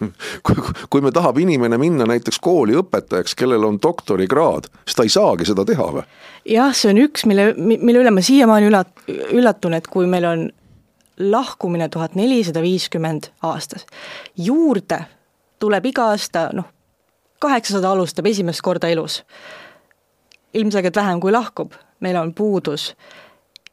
kui, 0.46 0.56
kui 0.90 1.04
me 1.04 1.12
tahab 1.12 1.38
inimene 1.40 1.78
minna 1.80 2.06
näiteks 2.08 2.40
kooli 2.42 2.76
õpetajaks, 2.80 3.36
kellel 3.38 3.64
on 3.68 3.78
doktorikraad, 3.82 4.70
siis 4.84 4.96
ta 4.98 5.06
ei 5.06 5.12
saagi 5.12 5.48
seda 5.48 5.64
teha 5.68 5.90
või? 5.98 6.06
jah, 6.48 6.74
see 6.76 6.92
on 6.94 7.02
üks, 7.04 7.26
mille, 7.28 7.52
mille 7.56 8.02
üle 8.02 8.14
ma 8.14 8.24
siiamaani 8.24 8.70
üllat-, 8.70 9.06
üllatun, 9.36 9.76
et 9.78 9.88
kui 9.90 10.08
meil 10.10 10.28
on 10.28 10.48
lahkumine 11.20 11.88
tuhat 11.88 12.14
nelisada 12.16 12.62
viiskümmend 12.64 13.30
aastas, 13.44 13.86
juurde 14.36 15.04
tuleb 15.60 15.90
iga 15.92 16.10
aasta 16.14 16.48
noh, 16.56 16.68
kaheksasada 17.40 17.90
alustab 17.92 18.26
esimest 18.26 18.62
korda 18.64 18.88
elus. 18.88 19.22
ilmselgelt 20.54 20.96
vähem 20.96 21.20
kui 21.20 21.32
lahkub, 21.32 21.72
meil 22.00 22.16
on 22.16 22.34
puudus 22.34 22.94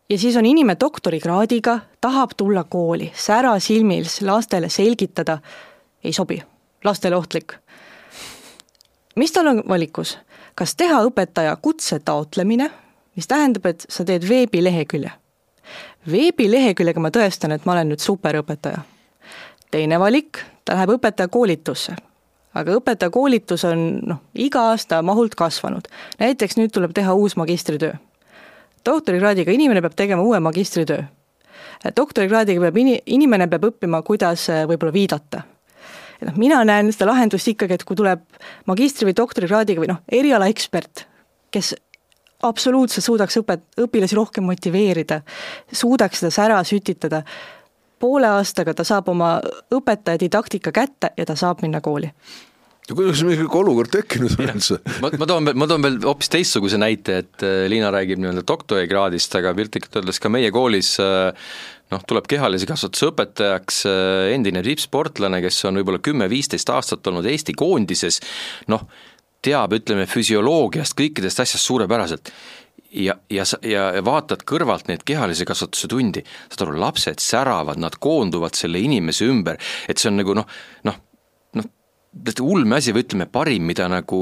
ja 0.09 0.17
siis 0.17 0.35
on 0.37 0.45
inimene 0.45 0.77
doktorikraadiga, 0.79 1.79
tahab 2.01 2.31
tulla 2.37 2.63
kooli, 2.63 3.11
sära 3.15 3.59
silmis 3.59 4.21
lastele 4.21 4.69
selgitada, 4.69 5.37
ei 6.03 6.13
sobi, 6.13 6.43
lastele 6.83 7.15
ohtlik. 7.15 7.53
mis 9.15 9.31
tal 9.31 9.47
on 9.47 9.63
valikus? 9.67 10.17
kas 10.55 10.75
teha 10.75 11.03
õpetaja 11.03 11.55
kutse 11.61 11.99
taotlemine, 11.99 12.71
mis 13.15 13.27
tähendab, 13.27 13.65
et 13.65 13.85
sa 13.89 14.05
teed 14.05 14.29
veebilehekülje. 14.29 15.11
veebileheküljega 16.11 16.99
ma 16.99 17.09
tõestan, 17.09 17.51
et 17.51 17.65
ma 17.65 17.71
olen 17.71 17.89
nüüd 17.89 17.99
superõpetaja. 17.99 18.79
teine 19.71 19.99
valik, 19.99 20.37
ta 20.65 20.73
läheb 20.73 20.97
õpetajakoolitusse 20.97 21.95
aga 22.57 22.73
õpetajakoolitus 22.73 23.65
on 23.69 23.81
noh, 24.01 24.21
iga 24.33 24.61
aasta 24.71 25.01
mahult 25.01 25.35
kasvanud. 25.35 25.87
näiteks 26.19 26.57
nüüd 26.57 26.71
tuleb 26.73 26.93
teha 26.93 27.13
uus 27.13 27.35
magistritöö 27.35 27.93
doktorikraadiga 28.87 29.53
inimene 29.53 29.83
peab 29.83 29.95
tegema 29.95 30.23
uue 30.23 30.39
magistritöö. 30.43 31.03
doktorikraadiga 31.95 32.61
peab 32.67 32.77
ini-, 32.77 33.01
inimene 33.05 33.47
peab 33.47 33.67
õppima, 33.71 34.01
kuidas 34.03 34.47
äh, 34.49 34.63
võib-olla 34.69 34.93
viidata. 34.93 35.43
et 36.21 36.29
noh, 36.29 36.37
mina 36.37 36.63
näen 36.65 36.91
seda 36.93 37.11
lahendust 37.11 37.47
ikkagi, 37.47 37.77
et 37.77 37.83
kui 37.83 37.95
tuleb 37.95 38.23
magistri- 38.69 39.09
või 39.09 39.17
doktorikraadiga 39.17 39.83
või 39.83 39.91
noh, 39.91 40.01
erialaekspert, 40.11 41.05
kes 41.51 41.75
absoluutselt 42.43 43.05
suudaks 43.05 43.37
õpet-, 43.41 43.67
õpilasi 43.81 44.17
rohkem 44.17 44.45
motiveerida, 44.47 45.21
suudaks 45.71 46.23
seda 46.23 46.33
sära 46.33 46.63
sütitada, 46.63 47.23
poole 47.99 48.29
aastaga 48.29 48.73
ta 48.77 48.85
saab 48.85 49.09
oma 49.09 49.37
õpetaja 49.73 50.19
didaktika 50.21 50.71
kätte 50.71 51.11
ja 51.17 51.25
ta 51.25 51.35
saab 51.35 51.63
minna 51.65 51.81
kooli 51.81 52.11
kuidas 52.95 53.23
mingi 53.27 53.47
olukord 53.59 53.91
tekkinud 53.91 54.37
on 54.37 54.51
üldse? 54.53 54.77
ma, 55.03 55.11
ma 55.19 55.29
toon 55.29 55.49
veel, 55.49 55.57
ma 55.59 55.67
toon 55.69 55.83
veel 55.83 55.97
hoopis 56.05 56.31
teistsuguse 56.33 56.79
näite, 56.79 57.17
et 57.23 57.45
äh, 57.45 57.65
Liina 57.71 57.91
räägib 57.93 58.21
nii-öelda 58.21 58.45
doktorikraadist, 58.47 59.35
aga 59.39 59.55
piltlikult 59.57 59.99
öeldes 59.99 60.21
ka 60.23 60.31
meie 60.31 60.51
koolis 60.55 60.93
äh, 61.03 61.49
noh, 61.93 62.05
tuleb 62.07 62.29
kehalise 62.29 62.69
kasvatuse 62.69 63.11
õpetajaks 63.11 63.81
äh, 63.89 64.29
endine 64.35 64.63
tippsportlane, 64.65 65.41
kes 65.43 65.59
on 65.67 65.81
võib-olla 65.81 66.03
kümme-viisteist 66.03 66.71
aastat 66.73 67.11
olnud 67.11 67.27
Eesti 67.27 67.55
koondises, 67.57 68.21
noh, 68.71 68.87
teab, 69.43 69.75
ütleme, 69.77 70.07
füsioloogiast, 70.09 70.95
kõikidest 70.97 71.43
asjast 71.43 71.67
suurepäraselt 71.67 72.31
ja, 72.91 73.15
ja 73.29 73.45
sa, 73.45 73.59
ja 73.65 73.89
vaatad 74.05 74.43
kõrvalt 74.47 74.87
neid 74.89 75.03
kehalise 75.07 75.45
kasvatuse 75.47 75.89
tundi, 75.91 76.23
saad 76.49 76.67
aru, 76.67 76.79
lapsed 76.81 77.21
säravad, 77.23 77.79
nad 77.81 77.97
koonduvad 78.01 78.57
selle 78.57 78.81
inimese 78.83 79.27
ümber, 79.29 79.59
et 79.87 79.99
see 79.99 80.11
on 80.11 80.19
nagu 80.21 80.35
noh, 80.37 80.47
noh, 80.87 80.99
ulme 82.41 82.77
asi 82.77 82.93
või 82.95 83.03
ütleme, 83.05 83.27
parim, 83.31 83.65
mida 83.67 83.87
nagu, 83.91 84.19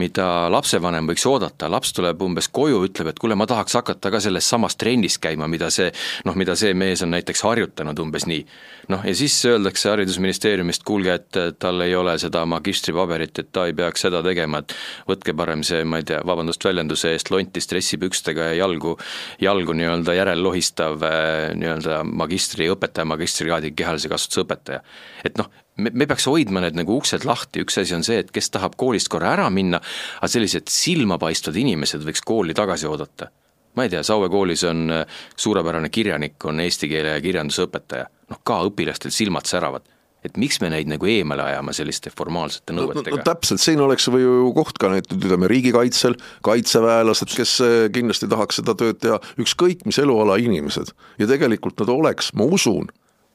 mida 0.00 0.26
lapsevanem 0.52 1.08
võiks 1.10 1.24
oodata, 1.28 1.68
laps 1.70 1.92
tuleb 1.96 2.22
umbes 2.22 2.48
koju, 2.52 2.82
ütleb, 2.88 3.10
et 3.10 3.20
kuule, 3.20 3.36
ma 3.38 3.46
tahaks 3.48 3.76
hakata 3.78 4.10
ka 4.12 4.20
selles 4.22 4.48
samas 4.48 4.76
trennis 4.76 5.18
käima, 5.22 5.48
mida 5.48 5.70
see 5.70 5.90
noh, 6.26 6.36
mida 6.38 6.56
see 6.58 6.74
mees 6.74 7.02
on 7.06 7.12
näiteks 7.14 7.42
harjutanud, 7.46 7.98
umbes 8.02 8.26
nii. 8.28 8.44
noh, 8.92 9.04
ja 9.06 9.14
siis 9.16 9.36
öeldakse 9.48 9.90
Haridusministeeriumist, 9.90 10.84
kuulge, 10.86 11.14
et 11.14 11.58
tal 11.58 11.80
ei 11.84 11.94
ole 11.96 12.16
seda 12.22 12.44
magistripaberit, 12.46 13.38
et 13.42 13.52
ta 13.52 13.66
ei 13.66 13.74
peaks 13.76 14.06
seda 14.06 14.22
tegema, 14.26 14.62
et 14.62 14.74
võtke 15.08 15.34
parem 15.36 15.64
see, 15.66 15.84
ma 15.84 16.00
ei 16.02 16.08
tea, 16.08 16.20
vabandust 16.26 16.64
väljenduse 16.64 17.14
eest, 17.14 17.30
lonti 17.34 17.62
stressipükstega 17.64 18.50
ja 18.50 18.58
jalgu, 18.62 18.96
jalgu 19.42 19.76
nii-öelda 19.76 20.16
järel 20.18 20.42
lohistav 20.44 21.02
eh, 21.06 21.52
nii-öelda 21.58 22.02
magistriõpetaja, 22.06 23.08
magistrikraadiga 23.14 23.82
kehalise 23.82 24.12
kasvatuse 24.12 24.44
õpetaja. 24.46 24.82
et 25.24 25.38
noh, 25.40 25.50
me, 25.76 25.92
me 25.92 26.06
peaks 26.08 26.26
hoidma 26.30 26.62
need 26.64 26.78
nagu 26.78 26.98
uksed 27.00 27.26
lahti, 27.28 27.64
üks 27.64 27.80
asi 27.82 27.96
on 27.96 28.04
see, 28.06 28.20
et 28.24 28.30
kes 28.34 28.50
tahab 28.54 28.76
koolist 28.80 29.10
korra 29.12 29.34
ära 29.36 29.48
minna, 29.52 29.80
aga 30.20 30.30
sellised 30.32 30.70
silmapaistvad 30.72 31.58
inimesed 31.62 32.06
võiks 32.06 32.24
kooli 32.26 32.56
tagasi 32.56 32.88
oodata. 32.90 33.30
ma 33.76 33.84
ei 33.84 33.92
tea, 33.92 34.00
Saue 34.06 34.30
koolis 34.32 34.64
on 34.64 34.86
äh, 34.90 35.18
suurepärane 35.36 35.90
kirjanik, 35.92 36.40
on 36.48 36.60
eesti 36.64 36.88
keele 36.88 37.16
ja 37.16 37.20
kirjanduse 37.20 37.66
õpetaja, 37.66 38.08
noh 38.32 38.40
ka 38.44 38.62
õpilastel 38.70 39.12
silmad 39.12 39.48
säravad 39.48 39.84
et 40.26 40.38
miks 40.40 40.58
me 40.62 40.70
neid 40.72 40.88
nagu 40.90 41.06
eemale 41.06 41.44
ajame 41.44 41.74
selliste 41.76 42.10
formaalsete 42.10 42.74
nõuetega 42.74 43.14
no,? 43.14 43.20
No, 43.20 43.26
täpselt, 43.28 43.62
siin 43.62 43.82
oleks 43.84 44.08
või 44.10 44.24
ju 44.24 44.50
koht 44.56 44.80
ka 44.82 44.90
need, 44.90 45.10
ütleme, 45.12 45.46
riigikaitsel, 45.52 46.16
kaitseväelased, 46.46 47.34
kes 47.36 47.56
äh, 47.62 47.74
kindlasti 47.94 48.30
tahaks 48.32 48.62
seda 48.62 48.74
tööd 48.78 48.98
teha, 49.02 49.20
ükskõik 49.42 49.84
mis 49.86 50.00
eluala 50.02 50.38
inimesed. 50.42 50.90
ja 51.20 51.28
tegelikult 51.30 51.78
nad 51.84 51.92
oleks, 51.94 52.32
ma 52.34 52.48
usun, 52.58 52.90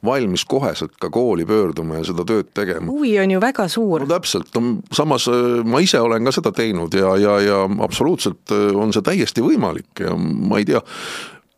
valmis 0.06 0.46
koheselt 0.46 0.96
ka 1.02 1.10
kooli 1.14 1.46
pöörduma 1.46 2.00
ja 2.00 2.06
seda 2.08 2.26
tööd 2.28 2.52
tegema. 2.58 2.90
huvi 2.92 3.14
on 3.22 3.36
ju 3.36 3.42
väga 3.42 3.68
suur. 3.70 4.06
no 4.06 4.10
täpselt, 4.10 4.50
no 4.56 4.82
samas 4.94 5.28
äh, 5.32 5.62
ma 5.66 5.82
ise 5.84 6.02
olen 6.02 6.26
ka 6.26 6.34
seda 6.36 6.54
teinud 6.56 6.94
ja, 6.98 7.16
ja, 7.22 7.38
ja 7.42 7.60
absoluutselt 7.86 8.54
äh, 8.54 8.72
on 8.76 8.94
see 8.94 9.06
täiesti 9.06 9.46
võimalik 9.46 10.06
ja 10.06 10.16
ma 10.18 10.62
ei 10.62 10.68
tea, 10.70 10.82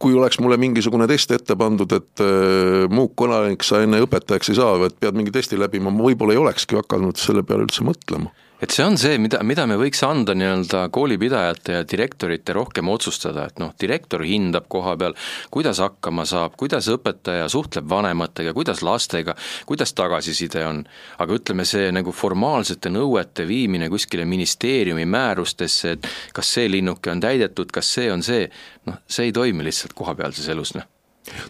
kui 0.04 0.16
oleks 0.20 0.40
mulle 0.44 0.58
mingisugune 0.60 1.08
test 1.08 1.32
ette 1.32 1.56
pandud, 1.60 1.92
et 1.96 2.24
äh, 2.24 2.84
muukkodanik 2.92 3.64
sa 3.64 3.84
enne 3.84 4.04
õpetajaks 4.04 4.52
ei 4.52 4.60
saa, 4.60 4.76
et 4.88 5.00
pead 5.00 5.16
mingi 5.16 5.32
testi 5.32 5.60
läbima, 5.60 5.94
ma 5.94 6.10
võib-olla 6.10 6.36
ei 6.36 6.42
olekski 6.44 6.80
hakanud 6.82 7.20
selle 7.22 7.46
peale 7.48 7.68
üldse 7.68 7.86
mõtlema 7.88 8.34
et 8.64 8.72
see 8.72 8.84
on 8.86 8.96
see, 9.00 9.18
mida, 9.20 9.42
mida 9.44 9.66
me 9.68 9.76
võiks 9.80 10.00
anda 10.08 10.36
nii-öelda 10.38 10.86
koolipidajate 10.94 11.76
ja 11.76 11.88
direktorite 11.88 12.56
rohkem 12.56 12.88
otsustada, 12.94 13.48
et 13.50 13.60
noh, 13.60 13.74
direktor 13.80 14.24
hindab 14.28 14.70
koha 14.72 14.96
peal, 15.00 15.16
kuidas 15.52 15.82
hakkama 15.84 16.24
saab, 16.30 16.56
kuidas 16.60 16.88
õpetaja 16.94 17.50
suhtleb 17.52 17.90
vanematega, 17.92 18.54
kuidas 18.56 18.84
lastega, 18.86 19.36
kuidas 19.70 19.92
tagasiside 19.98 20.64
on, 20.70 20.80
aga 21.24 21.40
ütleme, 21.40 21.68
see 21.68 21.92
nagu 21.96 22.14
formaalsete 22.16 22.92
nõuete 22.94 23.48
viimine 23.50 23.92
kuskile 23.92 24.26
ministeeriumi 24.30 25.06
määrustesse, 25.12 25.98
et 25.98 26.08
kas 26.36 26.56
see 26.56 26.72
linnuke 26.72 27.12
on 27.12 27.24
täidetud, 27.24 27.74
kas 27.74 27.92
see 27.98 28.08
on 28.14 28.24
see, 28.24 28.48
noh, 28.88 29.02
see 29.08 29.28
ei 29.28 29.36
toimi 29.36 29.68
lihtsalt 29.68 29.96
kohapealses 29.98 30.48
elus, 30.56 30.76
noh. 30.80 30.88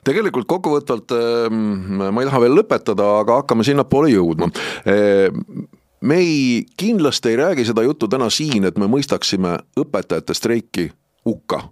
Tegelikult 0.05 0.45
kokkuvõtvalt 0.49 1.13
ehm, 1.17 2.01
ma 2.13 2.21
ei 2.21 2.27
taha 2.29 2.43
veel 2.43 2.53
lõpetada, 2.59 3.07
aga 3.23 3.39
hakkame 3.41 3.65
sinnapoole 3.65 4.11
jõudma. 4.13 4.51
Ehm, 4.89 5.65
me 6.03 6.15
ei, 6.19 6.65
kindlasti 6.77 7.29
ei 7.29 7.35
räägi 7.39 7.65
seda 7.65 7.83
juttu 7.83 8.07
täna 8.07 8.29
siin, 8.29 8.65
et 8.67 8.77
me 8.77 8.89
mõistaksime 8.91 9.57
õpetajate 9.79 10.35
streiki 10.35 10.89
hukka. 11.25 11.63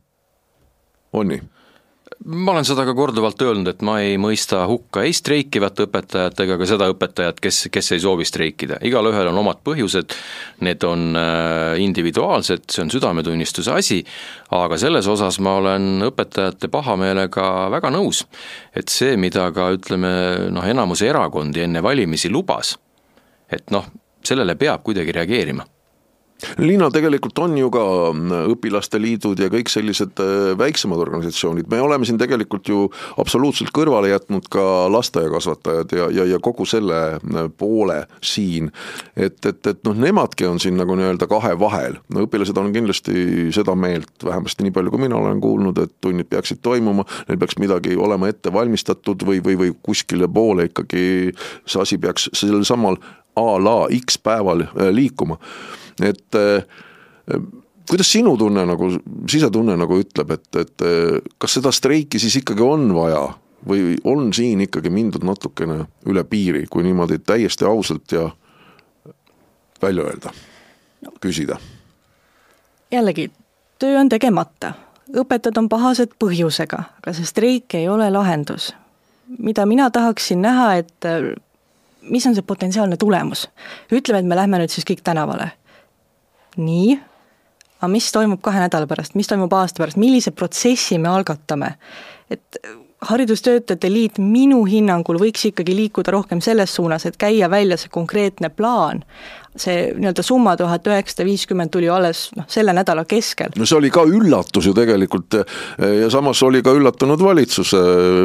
on 1.14 1.28
nii? 1.28 1.42
ma 2.26 2.52
olen 2.52 2.66
seda 2.66 2.84
ka 2.86 2.94
korduvalt 2.96 3.42
öelnud, 3.42 3.68
et 3.72 3.82
ma 3.86 3.98
ei 4.04 4.18
mõista 4.22 4.62
hukka 4.70 5.04
ei 5.08 5.14
streikivat 5.16 5.80
õpetajat 5.86 6.44
ega 6.44 6.58
ka 6.60 6.68
seda 6.70 6.88
õpetajat, 6.94 7.40
kes, 7.42 7.64
kes 7.74 7.92
ei 7.96 8.04
soovi 8.04 8.28
streikida, 8.28 8.78
igalühel 8.86 9.32
on 9.32 9.40
omad 9.42 9.62
põhjused, 9.66 10.14
need 10.62 10.86
on 10.88 11.18
äh, 11.18 11.80
individuaalsed, 11.82 12.68
see 12.72 12.84
on 12.86 12.92
südametunnistuse 12.94 13.74
asi, 13.74 14.00
aga 14.54 14.78
selles 14.78 15.08
osas 15.12 15.40
ma 15.44 15.56
olen 15.62 16.06
õpetajate 16.12 16.70
pahameelega 16.72 17.48
väga 17.74 17.92
nõus. 17.94 18.26
et 18.76 18.90
see, 18.90 19.18
mida 19.18 19.50
ka 19.52 19.72
ütleme 19.74 20.14
noh, 20.54 20.68
enamus 20.68 21.02
erakondi 21.02 21.66
enne 21.66 21.84
valimisi 21.84 22.30
lubas, 22.30 22.78
et 23.52 23.72
noh, 23.72 23.88
sellele 24.26 24.56
peab 24.56 24.84
kuidagi 24.84 25.16
reageerima. 25.16 25.66
Liina, 26.58 26.90
tegelikult 26.92 27.40
on 27.40 27.56
ju 27.58 27.70
ka 27.74 27.84
mm, 28.12 28.32
õpilaste 28.56 29.00
liidud 29.02 29.40
ja 29.40 29.50
kõik 29.52 29.70
sellised 29.72 30.20
äh, 30.24 30.52
väiksemad 30.60 31.00
organisatsioonid, 31.02 31.70
me 31.72 31.82
oleme 31.84 32.08
siin 32.08 32.20
tegelikult 32.22 32.70
ju 32.72 32.88
absoluutselt 33.22 33.72
kõrvale 33.76 34.12
jätnud 34.12 34.48
ka 34.52 34.64
lasteaiakasvatajad 34.92 35.96
ja, 35.98 36.08
ja, 36.22 36.28
ja 36.34 36.42
kogu 36.44 36.66
selle 36.70 37.02
äh, 37.18 37.50
poole 37.58 38.02
siin. 38.26 38.72
et, 39.16 39.38
et, 39.46 39.62
et 39.68 39.84
noh, 39.88 39.98
nemadki 39.98 40.48
on 40.50 40.60
siin 40.62 40.78
nagu 40.80 40.96
nii-öelda 40.98 41.30
kahe 41.32 41.54
vahel, 41.60 42.00
no 42.14 42.26
õpilased 42.26 42.58
on 42.58 42.74
kindlasti 42.74 43.52
seda 43.56 43.76
meelt, 43.78 44.12
vähemasti 44.26 44.66
nii 44.66 44.76
palju, 44.76 44.94
kui 44.94 45.06
mina 45.06 45.20
olen 45.22 45.42
kuulnud, 45.44 45.78
et 45.84 45.96
tunnid 46.02 46.30
peaksid 46.32 46.62
toimuma, 46.66 47.06
neil 47.30 47.40
peaks 47.42 47.60
midagi 47.62 47.96
olema 47.98 48.32
ette 48.32 48.54
valmistatud 48.54 49.26
või, 49.28 49.44
või, 49.46 49.58
või 49.60 49.76
kuskile 49.86 50.30
poole 50.32 50.70
ikkagi 50.72 51.06
see 51.66 51.82
asi 51.82 52.02
peaks 52.02 52.30
sellel 52.38 52.66
samal 52.68 52.98
a 53.36 53.48
la 53.64 53.88
X 53.96 54.20
päeval 54.24 54.66
äh, 54.66 54.90
liikuma, 54.92 55.38
et 56.04 56.36
äh, 56.36 56.64
kuidas 57.90 58.12
sinu 58.12 58.38
tunne 58.38 58.66
nagu, 58.66 58.90
sisetunne 59.30 59.76
nagu 59.80 60.00
ütleb, 60.00 60.36
et, 60.36 60.50
et 60.56 60.86
äh, 60.86 61.22
kas 61.38 61.58
seda 61.60 61.72
streiki 61.76 62.20
siis 62.20 62.42
ikkagi 62.42 62.64
on 62.66 62.92
vaja 62.96 63.26
või 63.68 63.96
on 64.04 64.32
siin 64.34 64.64
ikkagi 64.66 64.90
mindud 64.90 65.26
natukene 65.28 65.84
üle 66.10 66.24
piiri, 66.26 66.66
kui 66.70 66.84
niimoodi 66.84 67.20
täiesti 67.20 67.66
ausalt 67.66 68.12
ja 68.12 68.30
välja 69.82 70.08
öelda, 70.08 70.34
küsida? 71.22 71.60
jällegi, 72.92 73.30
töö 73.80 74.00
on 74.00 74.10
tegemata, 74.10 74.74
õpetajad 75.16 75.62
on 75.62 75.70
pahased 75.70 76.18
põhjusega, 76.20 76.84
aga 77.00 77.14
see 77.16 77.28
streik 77.28 77.76
ei 77.78 77.88
ole 77.90 78.10
lahendus. 78.12 78.74
mida 79.40 79.66
mina 79.66 79.90
tahaksin 79.90 80.42
näha, 80.42 80.76
et 80.76 81.06
mis 82.02 82.28
on 82.28 82.36
see 82.36 82.46
potentsiaalne 82.46 82.98
tulemus? 82.98 83.48
ütleme, 83.92 84.20
et 84.20 84.30
me 84.30 84.38
lähme 84.40 84.62
nüüd 84.62 84.74
siis 84.74 84.88
kõik 84.88 85.04
tänavale. 85.06 85.52
nii, 86.58 87.00
aga 87.80 87.92
mis 87.92 88.12
toimub 88.12 88.42
kahe 88.44 88.60
nädala 88.64 88.88
pärast, 88.88 89.16
mis 89.16 89.30
toimub 89.30 89.54
aasta 89.54 89.84
pärast, 89.84 90.00
millise 90.02 90.32
protsessi 90.32 90.98
me 90.98 91.10
algatame? 91.10 91.76
et 92.30 92.62
haridustöötajate 93.02 93.90
liit 93.90 94.20
minu 94.22 94.62
hinnangul 94.70 95.18
võiks 95.22 95.48
ikkagi 95.50 95.76
liikuda 95.76 96.14
rohkem 96.14 96.42
selles 96.42 96.76
suunas, 96.76 97.06
et 97.06 97.18
käia 97.18 97.50
välja 97.50 97.78
see 97.82 97.90
konkreetne 97.92 98.52
plaan, 98.54 99.02
see 99.60 99.92
nii-öelda 99.98 100.24
summa 100.24 100.54
tuhat 100.58 100.86
üheksasada 100.88 101.26
viiskümmend 101.28 101.72
tuli 101.74 101.90
alles 101.92 102.30
noh, 102.38 102.46
selle 102.52 102.74
nädala 102.76 103.04
keskel. 103.10 103.52
no 103.60 103.68
see 103.68 103.78
oli 103.78 103.92
ka 103.94 104.06
üllatus 104.08 104.70
ju 104.70 104.74
tegelikult 104.76 105.40
ja 105.82 106.10
samas 106.14 106.42
oli 106.48 106.62
ka 106.64 106.74
üllatunud 106.78 107.22
valitsuse 107.24 107.82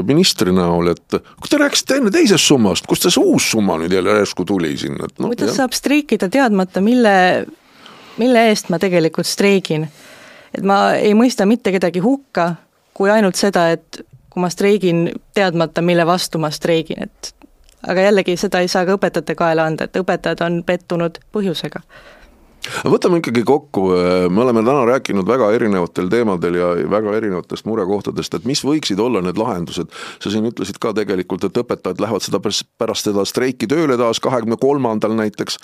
ministri 0.06 0.54
näol, 0.54 0.92
et 0.94 1.18
kui 1.18 1.50
te 1.50 1.60
rääkisite 1.60 2.00
enne 2.00 2.14
teisest 2.14 2.46
summast, 2.46 2.86
kust 2.86 3.08
see 3.08 3.22
uus 3.22 3.50
summa 3.56 3.78
nüüd 3.82 3.94
jälle 3.96 4.18
järsku 4.20 4.46
tuli 4.46 4.74
siin, 4.78 4.98
et 5.02 5.18
noh. 5.18 5.32
kuidas 5.32 5.56
saab 5.58 5.74
streikida 5.76 6.30
teadmata, 6.32 6.82
mille, 6.84 7.16
mille 8.20 8.48
eest 8.50 8.70
ma 8.70 8.80
tegelikult 8.82 9.28
streigin? 9.28 9.88
et 10.54 10.62
ma 10.66 10.94
ei 10.98 11.14
mõista 11.18 11.46
mitte 11.48 11.74
kedagi 11.74 12.02
hukka, 12.04 12.52
kui 12.96 13.10
ainult 13.12 13.36
seda, 13.38 13.68
et 13.74 14.04
kui 14.30 14.44
ma 14.44 14.50
streigin 14.52 15.08
teadmata, 15.34 15.82
mille 15.84 16.06
vastu 16.06 16.40
ma 16.40 16.50
streigin, 16.52 17.08
et 17.08 17.32
aga 17.86 18.08
jällegi, 18.08 18.36
seda 18.36 18.60
ei 18.60 18.68
saa 18.68 18.84
ka 18.86 18.96
õpetajate 18.98 19.34
kaela 19.38 19.66
anda, 19.70 19.84
et 19.84 19.96
õpetajad 19.96 20.42
on 20.46 20.62
pettunud 20.66 21.20
põhjusega 21.32 21.82
võtame 22.84 23.20
ikkagi 23.22 23.44
kokku, 23.46 23.88
me 24.30 24.42
oleme 24.44 24.64
täna 24.66 24.84
rääkinud 24.88 25.28
väga 25.28 25.50
erinevatel 25.56 26.10
teemadel 26.12 26.60
ja 26.60 26.70
väga 26.90 27.16
erinevatest 27.18 27.68
murekohtadest, 27.68 28.38
et 28.38 28.48
mis 28.48 28.62
võiksid 28.66 29.00
olla 29.02 29.22
need 29.24 29.38
lahendused. 29.40 29.92
sa 30.22 30.32
siin 30.32 30.48
ütlesid 30.48 30.80
ka 30.82 30.92
tegelikult, 30.96 31.44
et 31.44 31.62
õpetajad 31.62 32.00
lähevad 32.02 32.24
seda 32.24 32.40
pärast 32.42 33.10
seda 33.10 33.24
streiki 33.28 33.68
tööle 33.70 33.98
taas, 34.00 34.20
kahekümne 34.22 34.58
kolmandal 34.60 35.16
näiteks 35.16 35.60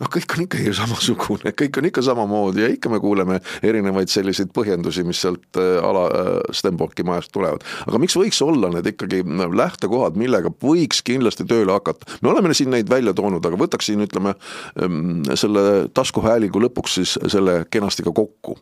noh, 0.00 0.10
kõik 0.10 0.34
on 0.34 0.44
ikka 0.44 0.60
ju 0.62 0.74
samasugune, 0.80 1.52
kõik 1.56 1.78
on 1.80 1.88
ikka 1.90 2.04
samamoodi 2.06 2.64
ja 2.64 2.70
ikka 2.72 2.90
me 2.92 3.00
kuuleme 3.02 3.40
erinevaid 3.66 4.10
selliseid 4.12 4.52
põhjendusi, 4.56 5.04
mis 5.06 5.20
sealt 5.24 5.60
äh, 5.60 5.78
ala 5.84 6.06
äh, 6.10 6.30
Stenbocki 6.54 7.06
majast 7.06 7.32
tulevad. 7.34 7.64
aga 7.86 8.00
miks 8.02 8.16
võiks 8.18 8.40
olla 8.44 8.72
need 8.74 8.88
ikkagi 8.94 9.22
äh, 9.22 9.44
lähtekohad, 9.62 10.18
millega 10.20 10.52
võiks 10.62 11.02
kindlasti 11.06 11.46
tööle 11.48 11.74
hakata? 11.76 12.18
me 12.22 12.32
oleme 12.32 12.54
siin 12.56 12.72
neid 12.74 12.90
välja 12.90 13.14
toonud, 13.16 13.44
aga 13.44 13.60
võtaks 13.60 13.90
siin 13.90 14.02
ütleme 14.04 14.34
ähm, 14.82 15.22
selle 15.38 15.86
taskuhäälingu 16.34 16.62
lõpuks 16.66 17.00
siis 17.00 17.18
selle 17.30 17.64
kenasti 17.70 18.02
ka 18.02 18.12
kokku? 18.12 18.58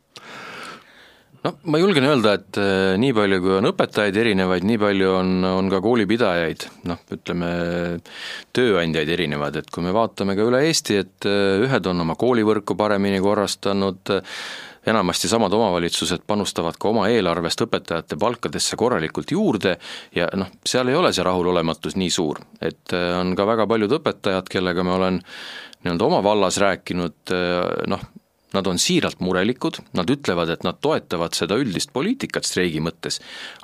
No 1.43 1.57
ma 1.67 1.79
julgen 1.81 2.05
öelda, 2.07 2.37
et 2.39 2.59
äh, 2.61 2.95
nii 3.03 3.13
palju, 3.17 3.41
kui 3.43 3.55
on 3.57 3.67
õpetajaid 3.73 4.15
erinevaid, 4.15 4.63
nii 4.63 4.79
palju 4.79 5.09
on, 5.11 5.31
on 5.43 5.71
ka 5.73 5.81
koolipidajaid, 5.83 6.69
noh, 6.87 7.01
ütleme, 7.11 7.49
tööandjaid 8.55 9.11
erinevad, 9.11 9.59
et 9.59 9.73
kui 9.75 9.83
me 9.83 9.91
vaatame 9.91 10.37
ka 10.39 10.47
üle 10.47 10.61
Eesti, 10.69 11.01
et 11.03 11.27
äh, 11.27 11.65
ühed 11.65 11.89
on 11.91 12.05
oma 12.05 12.15
koolivõrku 12.15 12.77
paremini 12.79 13.19
korrastanud, 13.25 14.15
enamasti 14.87 15.31
samad 15.31 15.55
omavalitsused 15.59 16.23
panustavad 16.31 16.79
ka 16.79 16.93
oma 16.93 17.09
eelarvest 17.11 17.67
õpetajate 17.67 18.19
palkadesse 18.23 18.79
korralikult 18.79 19.35
juurde 19.35 19.77
ja 20.15 20.31
noh, 20.39 20.51
seal 20.67 20.91
ei 20.91 20.99
ole 20.99 21.11
see 21.15 21.27
rahulolematus 21.27 21.99
nii 21.99 22.15
suur, 22.23 22.39
et 22.63 22.95
äh, 22.95 23.11
on 23.19 23.35
ka 23.35 23.51
väga 23.51 23.67
paljud 23.67 23.99
õpetajad, 23.99 24.47
kellega 24.55 24.87
ma 24.87 24.95
olen 25.01 25.23
nii-öelda 25.83 26.09
oma 26.09 26.23
vallas 26.25 26.59
rääkinud, 26.63 27.33
noh, 27.91 28.03
Nad 28.53 28.67
on 28.69 28.79
siiralt 28.81 29.21
murelikud, 29.25 29.79
nad 29.97 30.11
ütlevad, 30.13 30.51
et 30.53 30.65
nad 30.67 30.77
toetavad 30.85 31.33
seda 31.37 31.57
üldist 31.61 31.93
poliitikat 31.95 32.45
streigi 32.45 32.83
mõttes, 32.85 33.19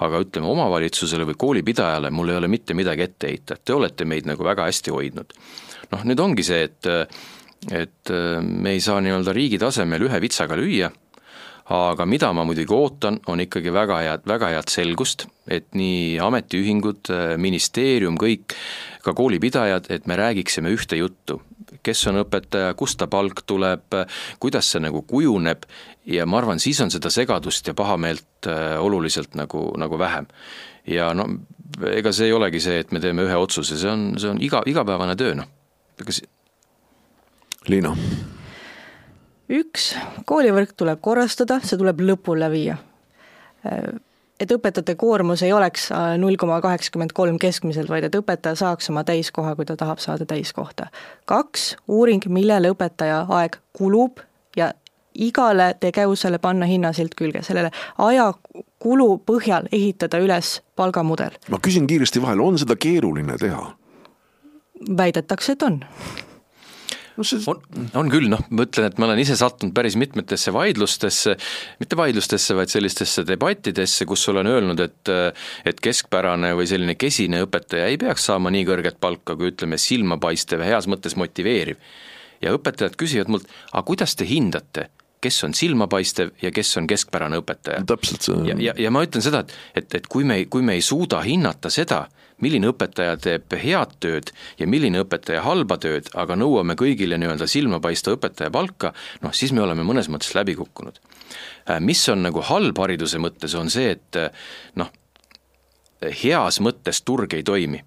aga 0.04 0.22
ütleme, 0.24 0.48
omavalitsusele 0.48 1.26
või 1.28 1.36
koolipidajale 1.42 2.10
mul 2.14 2.32
ei 2.32 2.38
ole 2.40 2.48
mitte 2.48 2.76
midagi 2.76 3.04
ette 3.04 3.32
heita, 3.32 3.58
et 3.58 3.66
te 3.68 3.76
olete 3.76 4.06
meid 4.08 4.28
nagu 4.28 4.44
väga 4.44 4.68
hästi 4.68 4.94
hoidnud. 4.94 5.34
noh, 5.92 6.06
nüüd 6.08 6.20
ongi 6.20 6.44
see, 6.44 6.64
et 6.68 6.88
et 7.74 8.10
me 8.40 8.70
ei 8.70 8.80
saa 8.80 9.00
nii-öelda 9.02 9.32
riigi 9.34 9.58
tasemel 9.58 10.04
ühe 10.06 10.20
vitsaga 10.22 10.56
lüüa, 10.56 10.88
aga 11.74 12.06
mida 12.06 12.30
ma 12.32 12.44
muidugi 12.46 12.72
ootan, 12.72 13.18
on 13.26 13.40
ikkagi 13.44 13.72
väga 13.74 13.98
head, 14.04 14.24
väga 14.30 14.52
head 14.54 14.70
selgust, 14.72 15.26
et 15.48 15.66
nii 15.76 16.16
ametiühingud, 16.22 17.10
ministeerium, 17.36 18.16
kõik, 18.16 18.54
ka 19.02 19.12
koolipidajad, 19.12 19.90
et 19.90 20.06
me 20.06 20.16
räägiksime 20.16 20.72
ühte 20.72 20.96
juttu 20.96 21.42
kes 21.82 22.06
on 22.10 22.22
õpetaja, 22.22 22.72
kust 22.78 22.98
ta 23.00 23.08
palk 23.10 23.42
tuleb, 23.46 23.94
kuidas 24.40 24.70
see 24.72 24.82
nagu 24.84 25.02
kujuneb 25.08 25.66
ja 26.08 26.26
ma 26.26 26.40
arvan, 26.40 26.60
siis 26.62 26.80
on 26.84 26.92
seda 26.94 27.10
segadust 27.12 27.66
ja 27.68 27.74
pahameelt 27.78 28.48
äh, 28.48 28.78
oluliselt 28.82 29.36
nagu, 29.38 29.70
nagu 29.78 29.98
vähem. 29.98 30.26
ja 30.86 31.12
no 31.14 31.26
ega 31.92 32.12
see 32.12 32.30
ei 32.30 32.32
olegi 32.32 32.60
see, 32.60 32.80
et 32.80 32.92
me 32.92 33.00
teeme 33.00 33.26
ühe 33.26 33.36
otsuse, 33.36 33.76
see 33.78 33.90
on, 33.90 34.10
see 34.18 34.30
on 34.30 34.42
iga, 34.42 34.62
igapäevane 34.66 35.16
töö, 35.16 35.34
noh. 35.38 35.48
ega 36.00 36.14
see 36.14 36.28
Liina? 37.68 37.94
üks, 39.48 39.92
koolivõrk 40.28 40.74
tuleb 40.76 41.00
korrastada, 41.04 41.58
see 41.64 41.78
tuleb 41.80 42.00
lõpule 42.04 42.48
viia. 42.52 42.76
Et 44.40 44.52
õpetajate 44.54 44.94
koormus 44.94 45.42
ei 45.42 45.52
oleks 45.52 45.88
äh, 45.92 46.12
null 46.18 46.36
koma 46.38 46.60
kaheksakümmend 46.62 47.10
kolm 47.14 47.38
keskmiselt, 47.42 47.88
vaid 47.90 48.06
et 48.06 48.14
õpetaja 48.14 48.54
saaks 48.58 48.90
oma 48.92 49.02
täiskoha, 49.04 49.56
kui 49.58 49.66
ta 49.66 49.76
tahab 49.76 49.98
saada 49.98 50.26
täiskohta. 50.26 50.86
kaks, 51.26 51.72
uuring, 51.88 52.22
millele 52.30 52.70
õpetaja 52.70 53.24
aeg 53.28 53.58
kulub 53.72 54.22
ja 54.56 54.70
igale 55.18 55.72
tegevusele 55.80 56.38
panna 56.38 56.66
hinnasilt 56.70 57.18
külge, 57.18 57.42
sellele 57.42 57.72
ajakulu 57.98 59.08
põhjal 59.26 59.66
ehitada 59.72 60.22
üles 60.22 60.60
palgamudel. 60.76 61.34
ma 61.50 61.58
küsin 61.58 61.90
kiiresti 61.90 62.22
vahele, 62.22 62.42
on 62.42 62.58
seda 62.58 62.76
keeruline 62.76 63.38
teha? 63.42 63.74
väidetakse, 64.96 65.52
et 65.52 65.62
on 65.62 65.80
no 67.18 67.26
see 67.26 67.42
on, 67.50 67.60
on 67.98 68.10
küll, 68.12 68.28
noh, 68.30 68.42
ma 68.54 68.64
ütlen, 68.66 68.88
et 68.88 69.00
ma 69.00 69.08
olen 69.08 69.20
ise 69.22 69.36
sattunud 69.38 69.74
päris 69.76 69.96
mitmetesse 69.98 70.52
vaidlustesse, 70.54 71.34
mitte 71.82 71.98
vaidlustesse, 71.98 72.56
vaid 72.58 72.72
sellistesse 72.72 73.24
debattidesse, 73.28 74.06
kus 74.08 74.28
olen 74.32 74.48
öelnud, 74.50 74.82
et 74.84 75.12
et 75.68 75.80
keskpärane 75.82 76.52
või 76.58 76.68
selline 76.70 76.94
kesine 77.00 77.42
õpetaja 77.46 77.88
ei 77.90 77.98
peaks 78.00 78.28
saama 78.28 78.52
nii 78.54 78.66
kõrget 78.68 79.00
palka, 79.00 79.36
kui 79.38 79.52
ütleme, 79.52 79.78
silmapaistev, 79.80 80.62
heas 80.66 80.88
mõttes 80.90 81.16
motiveeriv. 81.18 81.80
ja 82.42 82.54
õpetajad 82.54 82.94
küsivad 82.94 83.32
mult, 83.34 83.48
aga 83.72 83.82
kuidas 83.82 84.14
te 84.14 84.26
hindate, 84.28 84.88
kes 85.20 85.42
on 85.44 85.54
silmapaistev 85.54 86.30
ja 86.42 86.52
kes 86.54 86.76
on 86.78 86.86
keskpärane 86.86 87.40
õpetaja. 87.42 87.82
täpselt 87.86 88.22
see. 88.22 88.44
ja, 88.46 88.54
ja, 88.68 88.76
ja 88.78 88.94
ma 88.94 89.02
ütlen 89.06 89.24
seda, 89.24 89.42
et, 89.42 89.54
et, 89.74 89.94
et 90.00 90.06
kui 90.06 90.24
me, 90.24 90.44
kui 90.46 90.62
me 90.62 90.78
ei 90.78 90.84
suuda 90.84 91.20
hinnata 91.26 91.70
seda, 91.70 92.04
milline 92.44 92.70
õpetaja 92.72 93.16
teeb 93.22 93.54
head 93.58 93.96
tööd 94.02 94.32
ja 94.58 94.68
milline 94.70 95.02
õpetaja 95.04 95.42
halba 95.46 95.78
tööd, 95.82 96.10
aga 96.18 96.36
nõuame 96.38 96.76
kõigile 96.78 97.18
nii-öelda 97.18 97.48
silmapaistva 97.50 98.16
õpetaja 98.18 98.52
palka, 98.54 98.92
noh 99.24 99.34
siis 99.34 99.52
me 99.52 99.64
oleme 99.64 99.86
mõnes 99.86 100.10
mõttes 100.12 100.34
läbi 100.38 100.56
kukkunud. 100.58 101.00
Äh, 101.68 101.80
mis 101.80 102.02
on 102.08 102.24
nagu 102.24 102.42
halb 102.50 102.78
hariduse 102.78 103.20
mõttes, 103.22 103.56
on 103.58 103.70
see, 103.72 103.92
et 103.98 104.20
äh, 104.20 104.50
noh, 104.80 104.92
heas 106.22 106.60
mõttes 106.64 107.02
turg 107.02 107.34
ei 107.34 107.46
toimi 107.46 107.82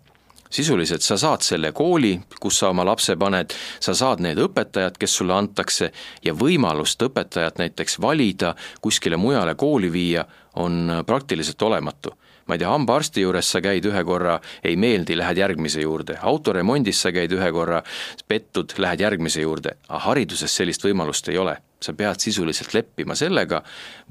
sisuliselt 0.52 1.02
sa 1.02 1.18
saad 1.18 1.43
selle 1.45 1.72
kooli, 1.72 2.16
kus 2.39 2.60
sa 2.60 2.70
oma 2.70 2.86
lapse 2.86 3.16
paned, 3.20 3.54
sa 3.80 3.95
saad 3.97 4.24
need 4.24 4.39
õpetajad, 4.41 4.97
kes 4.99 5.16
sulle 5.22 5.36
antakse 5.36 5.91
ja 6.26 6.34
võimalust 6.38 7.02
õpetajat 7.08 7.62
näiteks 7.62 7.99
valida, 8.02 8.56
kuskile 8.82 9.18
mujale 9.18 9.56
kooli 9.56 9.91
viia, 9.91 10.26
on 10.60 11.04
praktiliselt 11.08 11.62
olematu. 11.62 12.12
Ma 12.47 12.58
ei 12.58 12.60
tea, 12.60 12.72
hambaarsti 12.74 13.22
juures 13.22 13.47
sa 13.54 13.62
käid 13.64 13.86
ühe 13.88 14.02
korra, 14.04 14.39
ei 14.66 14.76
meeldi, 14.76 15.16
lähed 15.16 15.38
järgmise 15.39 15.86
juurde, 15.86 16.18
autoremondis 16.20 16.99
sa 17.06 17.14
käid 17.16 17.32
ühe 17.32 17.52
korra, 17.54 17.80
pettud, 18.28 18.74
lähed 18.82 18.99
järgmise 19.06 19.45
juurde, 19.45 19.78
aga 19.88 20.02
hariduses 20.10 20.56
sellist 20.60 20.84
võimalust 20.84 21.30
ei 21.32 21.38
ole. 21.38 21.58
sa 21.82 21.95
pead 21.97 22.20
sisuliselt 22.22 22.76
leppima 22.76 23.16
sellega 23.18 23.64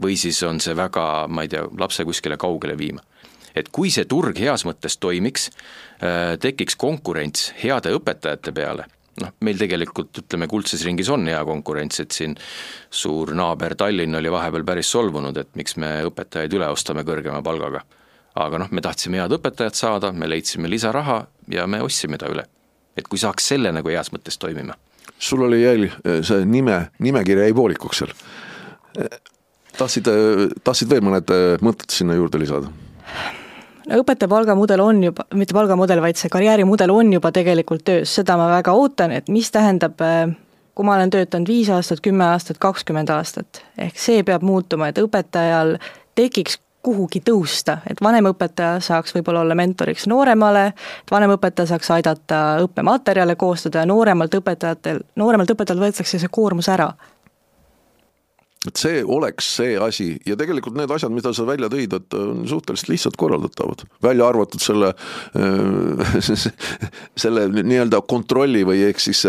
või 0.03 0.16
siis 0.18 0.43
on 0.43 0.59
see 0.61 0.74
väga, 0.74 1.28
ma 1.28 1.45
ei 1.47 1.49
tea, 1.49 1.68
lapse 1.78 2.03
kuskile 2.05 2.36
kaugele 2.36 2.74
viima 2.78 2.99
et 3.55 3.68
kui 3.72 3.90
see 3.90 4.07
turg 4.11 4.38
heas 4.38 4.64
mõttes 4.68 4.98
toimiks, 5.01 5.51
äh, 6.03 6.36
tekiks 6.40 6.76
konkurents 6.80 7.51
heade 7.62 7.92
õpetajate 7.96 8.55
peale, 8.57 8.88
noh, 9.20 9.32
meil 9.44 9.59
tegelikult 9.61 10.22
ütleme, 10.24 10.48
kuldses 10.51 10.84
ringis 10.86 11.11
on 11.12 11.26
hea 11.28 11.40
konkurents, 11.44 12.01
et 12.01 12.16
siin 12.16 12.36
suur 12.90 13.34
naaber 13.34 13.76
Tallinn 13.78 14.18
oli 14.18 14.32
vahepeal 14.32 14.64
päris 14.64 14.90
solvunud, 14.90 15.36
et 15.36 15.57
miks 15.59 15.76
me 15.76 16.01
õpetajaid 16.09 16.61
üle 16.61 16.68
ostame 16.72 17.07
kõrgema 17.07 17.42
palgaga 17.44 17.84
aga 18.38 18.61
noh, 18.62 18.70
me 18.70 18.82
tahtsime 18.84 19.20
head 19.20 19.34
õpetajat 19.34 19.78
saada, 19.78 20.12
me 20.12 20.28
leidsime 20.30 20.70
lisaraha 20.70 21.22
ja 21.53 21.66
me 21.70 21.82
ostsime 21.84 22.18
ta 22.20 22.30
üle. 22.30 22.46
et 22.96 23.07
kui 23.09 23.18
saaks 23.22 23.46
selle 23.53 23.70
nagu 23.72 23.88
heas 23.88 24.11
mõttes 24.12 24.38
toimima. 24.38 24.74
sul 25.18 25.42
oli 25.46 25.62
jäi 25.62 25.90
see 26.22 26.44
nime, 26.44 26.90
nimekiri 26.98 27.46
jäi 27.46 27.55
poolikuks 27.55 27.98
seal. 27.98 28.14
tahtsid, 29.78 30.11
tahtsid 30.64 30.90
veel 30.90 31.03
mõned 31.03 31.34
mõtted 31.62 31.90
sinna 31.90 32.14
juurde 32.14 32.38
lisada? 32.38 32.70
No 33.89 34.03
õpetaja 34.03 34.28
palgamudel 34.31 34.83
on 34.85 35.03
juba, 35.05 35.26
mitte 35.35 35.57
palgamudel, 35.57 36.03
vaid 36.05 36.20
see 36.20 36.33
karjäärimudel 36.33 36.93
on 36.95 37.12
juba 37.16 37.33
tegelikult 37.33 37.85
töös, 37.87 38.14
seda 38.20 38.37
ma 38.41 38.51
väga 38.53 38.74
ootan, 38.76 39.14
et 39.16 39.28
mis 39.33 39.51
tähendab 39.51 40.01
kui 40.74 40.87
ma 40.87 40.95
olen 40.97 41.11
töötanud 41.12 41.51
viis 41.51 41.68
aastat, 41.72 42.01
kümme 42.01 42.24
aastat, 42.24 42.57
kakskümmend 42.62 43.11
aastat, 43.12 43.62
ehk 43.78 43.99
see 44.01 44.22
peab 44.24 44.45
muutuma, 44.47 44.89
et 44.89 45.01
õpetajal 45.03 45.76
tekiks 46.16 46.57
kuhugi 46.83 47.20
tõusta, 47.20 47.78
et 47.91 48.01
vanemõpetaja 48.01 48.78
saaks 48.81 49.12
võib-olla 49.12 49.43
olla 49.45 49.57
mentoriks 49.59 50.07
nooremale, 50.09 50.70
et 50.72 51.12
vanemõpetaja 51.12 51.74
saaks 51.74 51.91
aidata 51.99 52.39
õppematerjale 52.64 53.37
koostada 53.37 53.83
ja 53.83 53.91
nooremalt 53.91 54.35
õpetajatel, 54.41 55.03
nooremalt 55.20 55.53
õpetajalt 55.53 55.85
võetakse 55.85 56.20
see 56.22 56.33
koormus 56.33 56.70
ära 56.72 56.89
et 58.68 58.76
see 58.76 59.00
oleks 59.08 59.46
see 59.56 59.76
asi 59.80 60.06
ja 60.28 60.36
tegelikult 60.36 60.76
need 60.76 60.90
asjad, 60.92 61.12
mida 61.14 61.32
sa 61.36 61.46
välja 61.48 61.70
tõid, 61.72 61.94
et 61.96 62.16
on 62.18 62.42
suhteliselt 62.48 62.90
lihtsalt 62.92 63.16
korraldatavad, 63.20 63.86
välja 64.04 64.26
arvatud 64.28 64.61
selle 64.61 64.90
selle 67.24 67.46
nii-öelda 67.56 68.02
kontrolli 68.11 68.66
või 68.68 68.82
ehk 68.90 69.00
siis, 69.00 69.22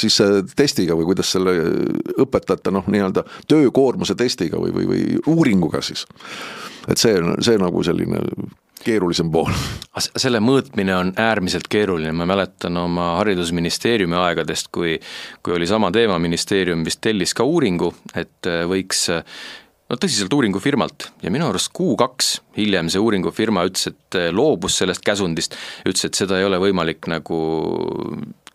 siis 0.00 0.18
testiga 0.58 0.98
või 0.98 1.06
kuidas 1.12 1.30
selle 1.36 1.54
õpetajate 2.24 2.74
noh, 2.74 2.90
nii-öelda 2.90 3.24
töökoormuse 3.50 4.18
testiga 4.18 4.58
või, 4.58 4.74
või, 4.74 4.90
või 4.90 5.04
uuringuga 5.30 5.82
siis. 5.84 6.08
et 6.90 6.98
see, 6.98 7.14
see 7.44 7.60
nagu 7.60 7.86
selline 7.86 8.24
keerulisem 8.84 9.30
pool. 9.32 9.52
selle 10.16 10.40
mõõtmine 10.40 10.94
on 10.96 11.12
äärmiselt 11.18 11.68
keeruline, 11.68 12.12
ma 12.16 12.26
mäletan 12.28 12.76
oma 12.80 13.14
Haridusministeeriumi 13.20 14.16
aegadest, 14.16 14.70
kui 14.72 14.98
kui 15.42 15.56
oli 15.56 15.66
sama 15.66 15.90
teema, 15.92 16.18
ministeerium 16.18 16.84
vist 16.84 17.00
tellis 17.00 17.34
ka 17.34 17.44
uuringu, 17.44 17.92
et 18.14 18.48
äh, 18.48 18.64
võiks 18.70 19.08
no 19.90 19.98
tõsiselt 19.98 20.32
uuringufirmalt 20.34 21.10
ja 21.24 21.32
minu 21.34 21.48
arust 21.50 21.72
kuu-kaks 21.76 22.36
hiljem 22.56 22.90
see 22.92 23.02
uuringufirma 23.02 23.64
ütles, 23.68 23.90
et 23.90 24.18
äh, 24.18 24.28
loobus 24.34 24.78
sellest 24.80 25.04
käsundist, 25.06 25.56
ütles, 25.84 26.06
et 26.06 26.18
seda 26.18 26.38
ei 26.38 26.46
ole 26.46 26.60
võimalik 26.62 27.10
nagu 27.10 27.40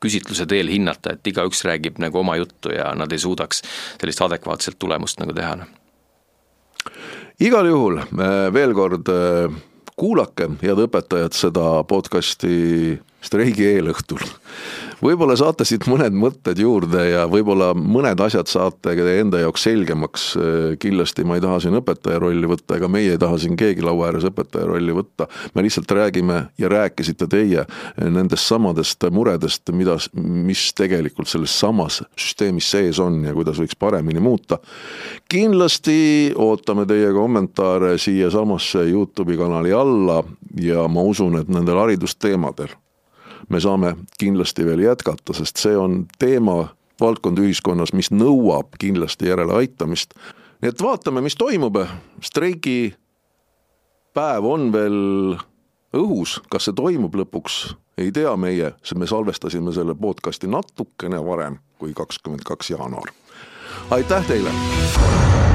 küsitluse 0.04 0.46
teel 0.50 0.70
hinnata, 0.72 1.16
et 1.16 1.28
igaüks 1.28 1.64
räägib 1.66 2.00
nagu 2.04 2.20
oma 2.22 2.38
juttu 2.40 2.74
ja 2.74 2.92
nad 2.98 3.12
ei 3.12 3.22
suudaks 3.22 3.64
sellist 4.00 4.22
adekvaatset 4.22 4.80
tulemust 4.80 5.22
nagu 5.22 5.36
teha. 5.36 5.56
Noh. 5.62 5.72
igal 7.40 7.68
juhul 7.68 8.02
äh, 8.04 8.36
veel 8.56 8.76
kord 8.78 9.10
kuulake, 9.96 10.50
head 10.62 10.80
õpetajad, 10.86 11.36
seda 11.36 11.68
podcasti 11.88 12.98
streigi 13.24 13.70
eelõhtul 13.78 14.24
võib-olla 15.06 15.36
saate 15.38 15.66
siit 15.68 15.86
mõned 15.89 16.16
mõtted 16.18 16.60
juurde 16.60 17.03
ja 17.08 17.26
võib-olla 17.30 17.72
mõned 17.78 18.20
asjad 18.26 18.49
saate 18.49 18.95
enda 19.16 19.41
jaoks 19.43 19.66
selgemaks. 19.68 20.26
kindlasti 20.82 21.26
ma 21.28 21.38
ei 21.38 21.43
taha 21.43 21.60
siin 21.64 21.78
õpetaja 21.80 22.20
rolli 22.24 22.47
võtta, 22.49 22.78
ega 22.80 22.89
meie 22.91 23.14
ei 23.14 23.22
taha 23.22 23.38
siin 23.41 23.58
keegi 23.60 23.84
laua 23.86 24.10
ääres 24.10 24.26
õpetaja 24.30 24.68
rolli 24.70 24.95
võtta. 24.95 25.28
me 25.56 25.66
lihtsalt 25.66 25.91
räägime 25.91 26.39
ja 26.58 26.70
rääkisite 26.70 27.28
teie 27.28 27.66
nendest 28.01 28.47
samadest 28.47 29.03
muredest, 29.12 29.70
mida, 29.72 29.97
mis 30.14 30.72
tegelikult 30.74 31.30
selles 31.30 31.53
samas 31.60 32.01
süsteemis 32.16 32.72
sees 32.72 32.99
on 32.99 33.24
ja 33.24 33.34
kuidas 33.34 33.60
võiks 33.62 33.78
paremini 33.80 34.20
muuta. 34.20 34.60
kindlasti 35.30 36.34
ootame 36.36 36.86
teie 36.86 37.12
kommentaare 37.14 37.97
siiasamasse 37.97 38.88
Youtube'i 38.89 39.38
kanali 39.38 39.74
alla 39.74 40.24
ja 40.62 40.88
ma 40.88 41.01
usun, 41.01 41.39
et 41.39 41.49
nendel 41.49 41.78
haridusteemadel 41.84 42.74
me 43.50 43.60
saame 43.60 43.96
kindlasti 44.20 44.66
veel 44.66 44.86
jätkata, 44.86 45.34
sest 45.34 45.62
see 45.62 45.78
on 45.78 46.06
teema, 46.20 46.70
valdkond 47.02 47.39
ühiskonnas, 47.43 47.93
mis 47.93 48.12
nõuab 48.12 48.78
kindlasti 48.80 49.30
järeleaitamist. 49.30 50.14
nii 50.62 50.72
et 50.72 50.82
vaatame, 50.82 51.22
mis 51.22 51.36
toimub, 51.36 51.78
streigi 52.24 52.96
päev 54.16 54.46
on 54.48 54.72
veel 54.74 55.38
õhus, 55.96 56.39
kas 56.50 56.68
see 56.68 56.76
toimub 56.76 57.16
lõpuks, 57.16 57.76
ei 57.98 58.12
tea 58.16 58.36
meie, 58.39 58.74
sest 58.84 59.00
me 59.00 59.08
salvestasime 59.08 59.74
selle 59.76 59.96
podcast'i 59.96 60.48
natukene 60.52 61.22
varem 61.26 61.60
kui 61.80 61.93
kakskümmend 61.93 62.48
kaks 62.48 62.72
jaanuar. 62.76 63.12
aitäh 63.91 64.28
teile! 64.28 65.55